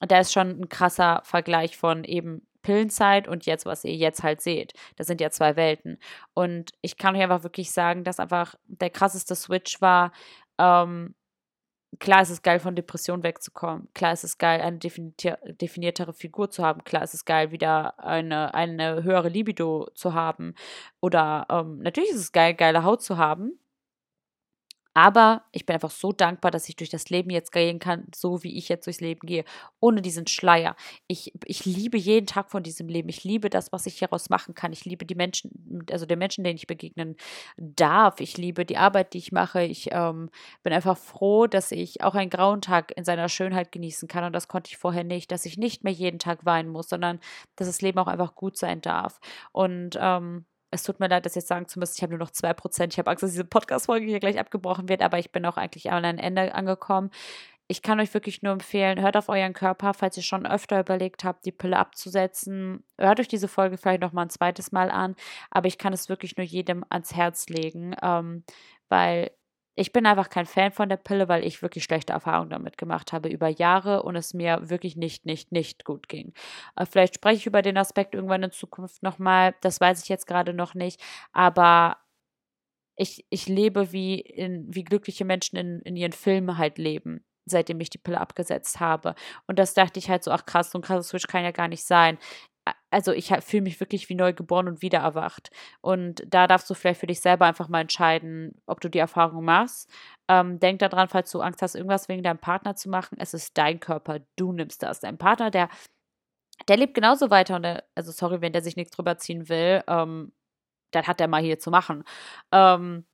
da 0.01 0.20
ist 0.20 0.32
schon 0.32 0.61
ein 0.61 0.68
krasser 0.68 1.22
Vergleich 1.24 1.76
von 1.76 2.05
eben 2.05 2.47
Pillenzeit 2.62 3.28
und 3.28 3.47
jetzt, 3.47 3.64
was 3.64 3.84
ihr 3.84 3.94
jetzt 3.94 4.22
halt 4.22 4.40
seht. 4.40 4.74
Das 4.97 5.07
sind 5.07 5.20
ja 5.20 5.30
zwei 5.30 5.57
Welten. 5.57 5.99
Und 6.34 6.72
ich 6.82 6.97
kann 6.99 7.14
euch 7.16 7.22
einfach 7.22 7.44
wirklich 7.44 7.70
sagen, 7.70 8.05
dass 8.05 8.20
einfach 8.20 8.57
der 8.66 8.90
krasseste 8.90 9.34
Switch 9.36 9.80
war, 9.80 10.12
ähm, 10.59 11.14
klar 11.99 12.22
ist 12.22 12.30
es 12.30 12.43
geil, 12.43 12.61
von 12.61 12.74
Depressionen 12.74 13.22
wegzukommen. 13.22 13.89
Klar 13.95 14.12
ist 14.12 14.24
es 14.24 14.39
geil, 14.39 14.61
eine 14.61 14.78
definiertere 14.78 16.12
Figur 16.12 16.51
zu 16.51 16.64
haben. 16.64 16.84
Klar 16.84 17.03
ist 17.05 17.14
es 17.14 17.24
geil, 17.24 17.51
wieder 17.51 17.99
eine, 17.99 18.55
eine 18.55 19.03
höhere 19.03 19.28
Libido 19.28 19.89
zu 19.95 20.14
haben. 20.14 20.55
Oder 21.01 21.47
ähm, 21.51 21.78
natürlich 21.78 22.11
ist 22.11 22.20
es 22.20 22.32
geil, 22.32 22.55
geile 22.55 22.84
Haut 22.84 23.03
zu 23.03 23.16
haben. 23.18 23.59
Aber 24.97 25.42
ich 25.53 25.66
bin 25.66 25.74
einfach 25.74 25.90
so 25.90 26.11
dankbar, 26.11 26.51
dass 26.51 26.70
ich 26.70 26.76
durch 26.76 26.88
das 26.88 27.11
Leben 27.11 27.28
jetzt 27.28 27.53
gehen 27.53 27.78
kann, 27.78 28.07
so 28.14 28.42
wie 28.42 28.57
ich 28.57 28.70
jetzt 28.70 28.86
durchs 28.86 29.03
Leben 29.03 29.26
gehe, 29.26 29.44
ohne 29.78 30.01
diesen 30.01 30.26
Schleier. 30.26 30.74
Ich, 31.07 31.34
ich 31.44 31.66
liebe 31.66 31.99
jeden 31.99 32.26
Tag 32.26 32.51
von 32.51 32.62
diesem 32.62 32.88
Leben. 32.88 33.11
Ich 33.11 33.22
liebe 33.22 33.51
das, 33.51 33.72
was 33.72 33.84
ich 33.84 33.99
hieraus 33.99 34.30
machen 34.30 34.55
kann. 34.55 34.72
Ich 34.72 34.86
liebe 34.86 35.05
die 35.05 35.14
Menschen, 35.14 35.84
also 35.92 36.07
den 36.07 36.18
Menschen, 36.18 36.44
denen 36.44 36.57
ich 36.57 36.66
begegnen 36.66 37.16
darf. 37.59 38.20
Ich 38.20 38.38
liebe 38.38 38.64
die 38.64 38.78
Arbeit, 38.78 39.12
die 39.12 39.18
ich 39.18 39.32
mache. 39.32 39.64
Ich 39.64 39.90
ähm, 39.92 40.30
bin 40.62 40.72
einfach 40.72 40.97
froh, 40.97 41.47
dass 41.47 41.72
ich 41.72 42.03
auch 42.03 42.14
einen 42.14 42.30
grauen 42.30 42.62
Tag 42.62 42.97
in 42.97 43.05
seiner 43.05 43.28
Schönheit 43.28 43.72
genießen 43.72 44.09
kann. 44.09 44.24
Und 44.24 44.32
das 44.32 44.49
konnte 44.49 44.70
ich 44.70 44.78
vorher 44.78 45.05
nicht, 45.05 45.30
dass 45.30 45.44
ich 45.44 45.59
nicht 45.59 45.84
mehr 45.84 45.92
jeden 45.92 46.18
Tag 46.18 46.47
weinen 46.47 46.70
muss, 46.70 46.88
sondern 46.88 47.20
dass 47.57 47.66
das 47.66 47.82
Leben 47.82 47.99
auch 47.99 48.07
einfach 48.07 48.34
gut 48.34 48.57
sein 48.57 48.80
darf. 48.80 49.20
Und 49.53 49.99
ähm, 50.01 50.47
es 50.77 50.85
tut 50.85 51.01
mir 51.01 51.09
leid, 51.09 51.27
das 51.27 51.35
jetzt 51.35 51.49
sagen 51.49 51.66
zu 51.66 51.79
müssen. 51.79 51.95
Ich 51.97 52.03
habe 52.03 52.12
nur 52.12 52.20
noch 52.20 52.31
2%. 52.31 52.89
Ich 52.93 52.99
habe 52.99 53.11
Angst, 53.11 53.22
dass 53.22 53.33
diese 53.33 53.45
Podcast-Folge 53.45 54.07
hier 54.07 54.20
gleich 54.20 54.39
abgebrochen 54.39 54.89
wird, 54.89 55.03
aber 55.03 55.18
ich 55.18 55.33
bin 55.33 55.45
auch 55.45 55.57
eigentlich 55.57 55.91
an 55.91 56.05
ein 56.05 56.18
Ende 56.18 56.55
angekommen. 56.55 57.11
Ich 57.68 57.83
kann 57.83 57.99
euch 57.99 58.14
wirklich 58.14 58.43
nur 58.43 58.53
empfehlen, 58.53 59.01
hört 59.01 59.16
auf 59.16 59.29
euren 59.29 59.53
Körper, 59.53 59.93
falls 59.93 60.16
ihr 60.16 60.22
schon 60.22 60.47
öfter 60.47 60.79
überlegt 60.79 61.24
habt, 61.24 61.45
die 61.47 61.53
Pille 61.53 61.79
abzusetzen. 61.79 62.85
Hört 62.97 63.18
euch 63.18 63.27
diese 63.27 63.49
Folge 63.49 63.77
vielleicht 63.77 64.03
noch 64.03 64.12
mal 64.12 64.22
ein 64.22 64.31
zweites 64.31 64.70
Mal 64.70 64.91
an, 64.91 65.16
aber 65.51 65.66
ich 65.66 65.77
kann 65.77 65.93
es 65.93 66.09
wirklich 66.09 66.37
nur 66.37 66.47
jedem 66.47 66.85
ans 66.91 67.16
Herz 67.16 67.49
legen, 67.49 67.97
ähm, 68.03 68.45
weil 68.89 69.33
ich 69.77 69.93
bin 69.93 70.07
einfach 70.07 70.31
kein 70.31 70.47
Fan 70.47 70.72
von 70.72 70.89
der 70.89 70.97
Pille, 70.97 71.29
weil 71.29 71.45
ich 71.45 71.62
wirklich 71.62 71.85
schlechte 71.85 72.14
Erfahrungen 72.14 72.51
damit 72.51 72.79
gemacht 72.79 73.12
habe 73.12 73.29
über 73.29 73.49
Jahre 73.49 74.03
und 74.03 74.16
es 74.16 74.35
mir 74.35 74.70
wirklich 74.70 74.97
nicht, 74.97 75.27
nicht, 75.27 75.53
nicht 75.53 75.85
gut 75.85 76.09
ging. 76.09 76.33
Äh, 76.77 76.87
vielleicht 76.87 77.16
spreche 77.16 77.37
ich 77.37 77.47
über 77.47 77.62
den 77.62 77.77
Aspekt 77.77 78.14
irgendwann 78.14 78.43
in 78.43 78.51
Zukunft 78.51 79.03
nochmal, 79.03 79.55
das 79.61 79.81
weiß 79.81 80.03
ich 80.03 80.09
jetzt 80.09 80.27
gerade 80.27 80.55
noch 80.55 80.74
nicht, 80.74 81.01
aber 81.33 81.99
ich, 82.97 83.27
ich 83.29 83.47
lebe 83.47 83.93
wie, 83.93 84.18
in, 84.18 84.66
wie 84.74 84.83
glückliche 84.83 85.27
Menschen 85.27 85.57
in, 85.57 85.81
in 85.83 85.97
ihren 85.97 86.12
Filmen 86.12 86.59
halt 86.59 86.79
leben 86.79 87.24
seitdem 87.49 87.81
ich 87.81 87.91
die 87.91 87.99
Pille 87.99 88.20
abgesetzt 88.20 88.81
habe. 88.81 89.14
Und 89.47 89.61
das 89.61 89.72
dachte 89.72 90.01
ich 90.01 90.11
halt 90.11 90.24
so, 90.24 90.33
ach 90.33 90.47
krass, 90.47 90.72
so 90.72 90.79
ein 90.79 90.83
krasses 90.83 91.11
Switch 91.11 91.29
kann 91.29 91.45
ja 91.45 91.53
gar 91.53 91.68
nicht 91.68 91.85
sein 91.85 92.18
also 92.91 93.12
ich 93.12 93.33
fühle 93.41 93.62
mich 93.62 93.81
wirklich 93.81 94.09
wie 94.09 94.14
neu 94.14 94.33
geboren 94.33 94.69
und 94.69 94.83
wieder 94.83 95.01
erwacht. 95.01 95.51
Und 95.81 96.23
da 96.27 96.47
darfst 96.47 96.69
du 96.71 96.75
vielleicht 96.75 97.01
für 97.01 97.07
dich 97.07 97.21
selber 97.21 97.47
einfach 97.47 97.69
mal 97.69 97.81
entscheiden, 97.83 98.61
ob 98.67 98.81
du 98.81 98.89
die 98.89 98.99
Erfahrung 98.99 99.45
machst. 99.45 99.91
Ähm, 100.29 100.59
denk 100.59 100.81
daran, 100.81 101.09
falls 101.09 101.31
du 101.31 101.41
Angst 101.41 101.62
hast, 101.62 101.75
irgendwas 101.75 102.09
wegen 102.09 102.23
deinem 102.23 102.39
Partner 102.39 102.75
zu 102.75 102.89
machen. 102.89 103.19
Es 103.21 103.35
ist 103.35 103.57
dein 103.59 103.81
Körper, 103.81 104.21
du 104.37 104.53
nimmst 104.53 104.83
das. 104.83 105.01
Dein 105.01 105.19
Partner, 105.19 105.51
der, 105.51 105.69
der 106.69 106.77
lebt 106.77 106.95
genauso 106.95 107.31
weiter 107.31 107.57
und 107.57 107.62
der, 107.62 107.85
also 107.95 108.12
sorry, 108.12 108.41
wenn 108.41 108.53
der 108.53 108.62
sich 108.62 108.77
nichts 108.77 108.97
drüber 108.97 109.19
ziehen 109.19 109.49
will, 109.49 109.83
ähm, 109.87 110.33
dann 110.93 111.07
hat 111.07 111.21
er 111.21 111.29
mal 111.29 111.43
hier 111.43 111.59
zu 111.59 111.71
machen. 111.71 112.05
Ähm, 112.53 113.05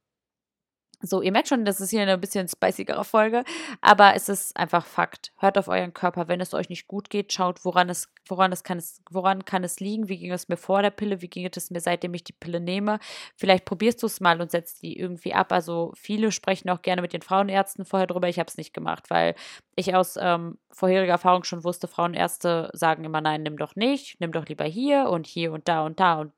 so, 1.03 1.21
ihr 1.21 1.33
merkt 1.33 1.49
schon, 1.49 1.65
das 1.65 1.81
ist 1.81 1.91
hier 1.91 2.03
eine 2.03 2.17
bisschen 2.17 2.49
spicigere 2.49 3.05
Folge, 3.05 3.45
aber 3.81 4.15
es 4.15 4.29
ist 4.29 4.57
einfach 4.57 4.87
Fakt. 4.87 5.33
Hört 5.37 5.59
auf 5.59 5.69
euren 5.69 5.93
Körper, 5.93 6.29
wenn 6.29 6.41
es 6.41 6.55
euch 6.55 6.69
nicht 6.69 6.87
gut 6.87 7.11
geht, 7.11 7.33
schaut, 7.33 7.65
woran 7.65 7.89
es, 7.91 8.09
woran 8.27 8.53
es 8.53 8.63
kann 8.63 8.79
es, 8.79 9.03
woran 9.11 9.45
kann 9.45 9.65
es 9.65 9.81
liegen, 9.81 10.09
wie 10.09 10.19
ging 10.19 10.33
es 10.33 10.49
mir 10.49 10.57
vor 10.57 10.81
der 10.81 10.91
Pille, 10.91 11.21
wie 11.21 11.29
ging 11.29 11.49
es 11.53 11.71
mir, 11.71 11.81
seitdem 11.81 12.15
ich 12.15 12.23
die 12.23 12.33
Pille 12.33 12.61
nehme. 12.61 13.01
Vielleicht 13.37 13.65
probierst 13.65 14.03
du 14.03 14.07
es 14.07 14.21
mal 14.21 14.41
und 14.41 14.53
setzt 14.53 14.83
die 14.83 14.97
irgendwie 14.97 15.35
ab. 15.35 15.53
Also 15.53 15.93
viele 15.97 16.31
sprechen 16.31 16.71
auch 16.71 16.83
gerne 16.83 17.03
mit 17.03 17.13
den 17.13 17.23
Frauenärzten 17.23 17.85
vorher 17.85 18.07
drüber. 18.07 18.29
Ich 18.29 18.39
habe 18.39 18.49
es 18.49 18.57
nicht 18.57 18.73
gemacht, 18.73 19.11
weil 19.11 19.35
ich 19.75 19.95
aus 19.95 20.17
ähm, 20.21 20.59
vorheriger 20.71 21.13
Erfahrung 21.13 21.45
schon 21.45 21.65
wusste, 21.65 21.89
Frauenärzte 21.89 22.71
sagen 22.75 23.05
immer, 23.05 23.21
nein, 23.21 23.43
nimm 23.43 23.57
doch 23.57 23.75
nicht, 23.75 24.21
nimm 24.21 24.33
doch 24.33 24.47
lieber 24.47 24.65
hier 24.65 25.09
und 25.09 25.27
hier 25.27 25.53
und 25.53 25.67
da 25.67 25.85
und 25.85 25.99
da 25.99 26.21
und 26.21 26.33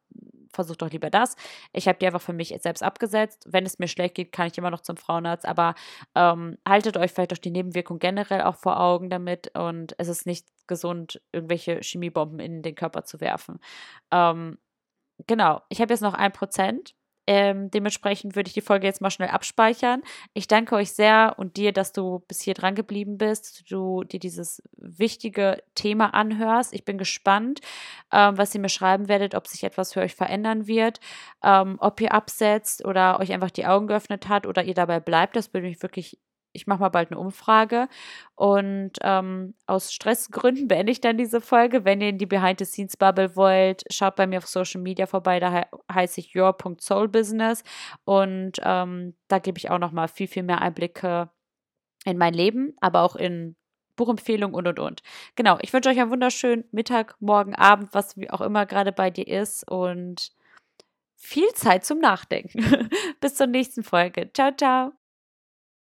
versuch 0.54 0.76
doch 0.76 0.90
lieber 0.90 1.10
das. 1.10 1.36
Ich 1.72 1.88
habe 1.88 1.98
die 1.98 2.06
einfach 2.06 2.20
für 2.20 2.32
mich 2.32 2.54
selbst 2.60 2.82
abgesetzt. 2.82 3.44
Wenn 3.46 3.66
es 3.66 3.78
mir 3.78 3.88
schlecht 3.88 4.14
geht, 4.14 4.32
kann 4.32 4.46
ich 4.48 4.58
immer 4.58 4.70
noch 4.70 4.80
zum 4.80 4.96
Frauenarzt, 4.96 5.46
aber 5.46 5.74
ähm, 6.14 6.58
haltet 6.66 6.96
euch 6.96 7.12
vielleicht 7.12 7.32
auch 7.32 7.38
die 7.38 7.50
Nebenwirkung 7.50 7.98
generell 7.98 8.42
auch 8.42 8.56
vor 8.56 8.80
Augen 8.80 9.10
damit 9.10 9.56
und 9.56 9.94
es 9.98 10.08
ist 10.08 10.26
nicht 10.26 10.46
gesund, 10.66 11.20
irgendwelche 11.32 11.80
Chemiebomben 11.80 12.40
in 12.40 12.62
den 12.62 12.74
Körper 12.74 13.04
zu 13.04 13.20
werfen. 13.20 13.58
Ähm, 14.10 14.58
genau, 15.26 15.60
ich 15.68 15.80
habe 15.80 15.92
jetzt 15.92 16.02
noch 16.02 16.14
ein 16.14 16.32
Prozent 16.32 16.94
ähm, 17.26 17.70
dementsprechend 17.70 18.36
würde 18.36 18.48
ich 18.48 18.54
die 18.54 18.60
Folge 18.60 18.86
jetzt 18.86 19.00
mal 19.00 19.10
schnell 19.10 19.30
abspeichern. 19.30 20.02
Ich 20.34 20.46
danke 20.46 20.74
euch 20.74 20.92
sehr 20.92 21.34
und 21.38 21.56
dir, 21.56 21.72
dass 21.72 21.92
du 21.92 22.20
bis 22.28 22.42
hier 22.42 22.54
dran 22.54 22.74
geblieben 22.74 23.18
bist, 23.18 23.70
du 23.70 24.04
dir 24.04 24.20
dieses 24.20 24.62
wichtige 24.76 25.62
Thema 25.74 26.14
anhörst. 26.14 26.72
Ich 26.74 26.84
bin 26.84 26.98
gespannt, 26.98 27.60
ähm, 28.12 28.36
was 28.36 28.54
ihr 28.54 28.60
mir 28.60 28.68
schreiben 28.68 29.08
werdet, 29.08 29.34
ob 29.34 29.46
sich 29.46 29.64
etwas 29.64 29.92
für 29.92 30.00
euch 30.00 30.14
verändern 30.14 30.66
wird, 30.66 31.00
ähm, 31.42 31.76
ob 31.80 32.00
ihr 32.00 32.12
absetzt 32.12 32.84
oder 32.84 33.20
euch 33.20 33.32
einfach 33.32 33.50
die 33.50 33.66
Augen 33.66 33.86
geöffnet 33.86 34.28
hat 34.28 34.46
oder 34.46 34.64
ihr 34.64 34.74
dabei 34.74 35.00
bleibt. 35.00 35.36
Das 35.36 35.52
würde 35.52 35.66
mich 35.66 35.82
wirklich 35.82 36.18
ich 36.54 36.66
mache 36.66 36.80
mal 36.80 36.88
bald 36.88 37.10
eine 37.10 37.20
Umfrage. 37.20 37.88
Und 38.34 38.92
ähm, 39.02 39.54
aus 39.66 39.92
Stressgründen 39.92 40.68
beende 40.68 40.92
ich 40.92 41.00
dann 41.00 41.18
diese 41.18 41.40
Folge. 41.40 41.84
Wenn 41.84 42.00
ihr 42.00 42.08
in 42.08 42.18
die 42.18 42.26
Behind-the-Scenes-Bubble 42.26 43.36
wollt, 43.36 43.82
schaut 43.92 44.16
bei 44.16 44.26
mir 44.26 44.38
auf 44.38 44.46
Social 44.46 44.80
Media 44.80 45.06
vorbei. 45.06 45.40
Da 45.40 45.52
he 45.52 45.62
heiße 45.92 46.20
ich 46.20 46.34
your.soulbusiness. 46.34 47.62
Und 48.04 48.52
ähm, 48.62 49.14
da 49.28 49.38
gebe 49.38 49.58
ich 49.58 49.70
auch 49.70 49.78
noch 49.78 49.92
mal 49.92 50.08
viel, 50.08 50.28
viel 50.28 50.44
mehr 50.44 50.62
Einblicke 50.62 51.28
in 52.04 52.16
mein 52.16 52.34
Leben, 52.34 52.74
aber 52.80 53.02
auch 53.02 53.16
in 53.16 53.56
Buchempfehlungen 53.96 54.54
und 54.54 54.66
und 54.66 54.78
und. 54.78 55.02
Genau, 55.36 55.58
ich 55.60 55.72
wünsche 55.72 55.88
euch 55.88 56.00
einen 56.00 56.10
wunderschönen 56.10 56.64
Mittag, 56.72 57.16
Morgen, 57.20 57.54
Abend, 57.54 57.90
was 57.92 58.16
auch 58.30 58.40
immer 58.40 58.66
gerade 58.66 58.92
bei 58.92 59.10
dir 59.10 59.26
ist. 59.26 59.68
Und 59.70 60.32
viel 61.16 61.48
Zeit 61.54 61.84
zum 61.84 61.98
Nachdenken. 61.98 62.90
Bis 63.20 63.34
zur 63.36 63.46
nächsten 63.46 63.82
Folge. 63.82 64.30
Ciao, 64.32 64.52
ciao. 64.56 65.03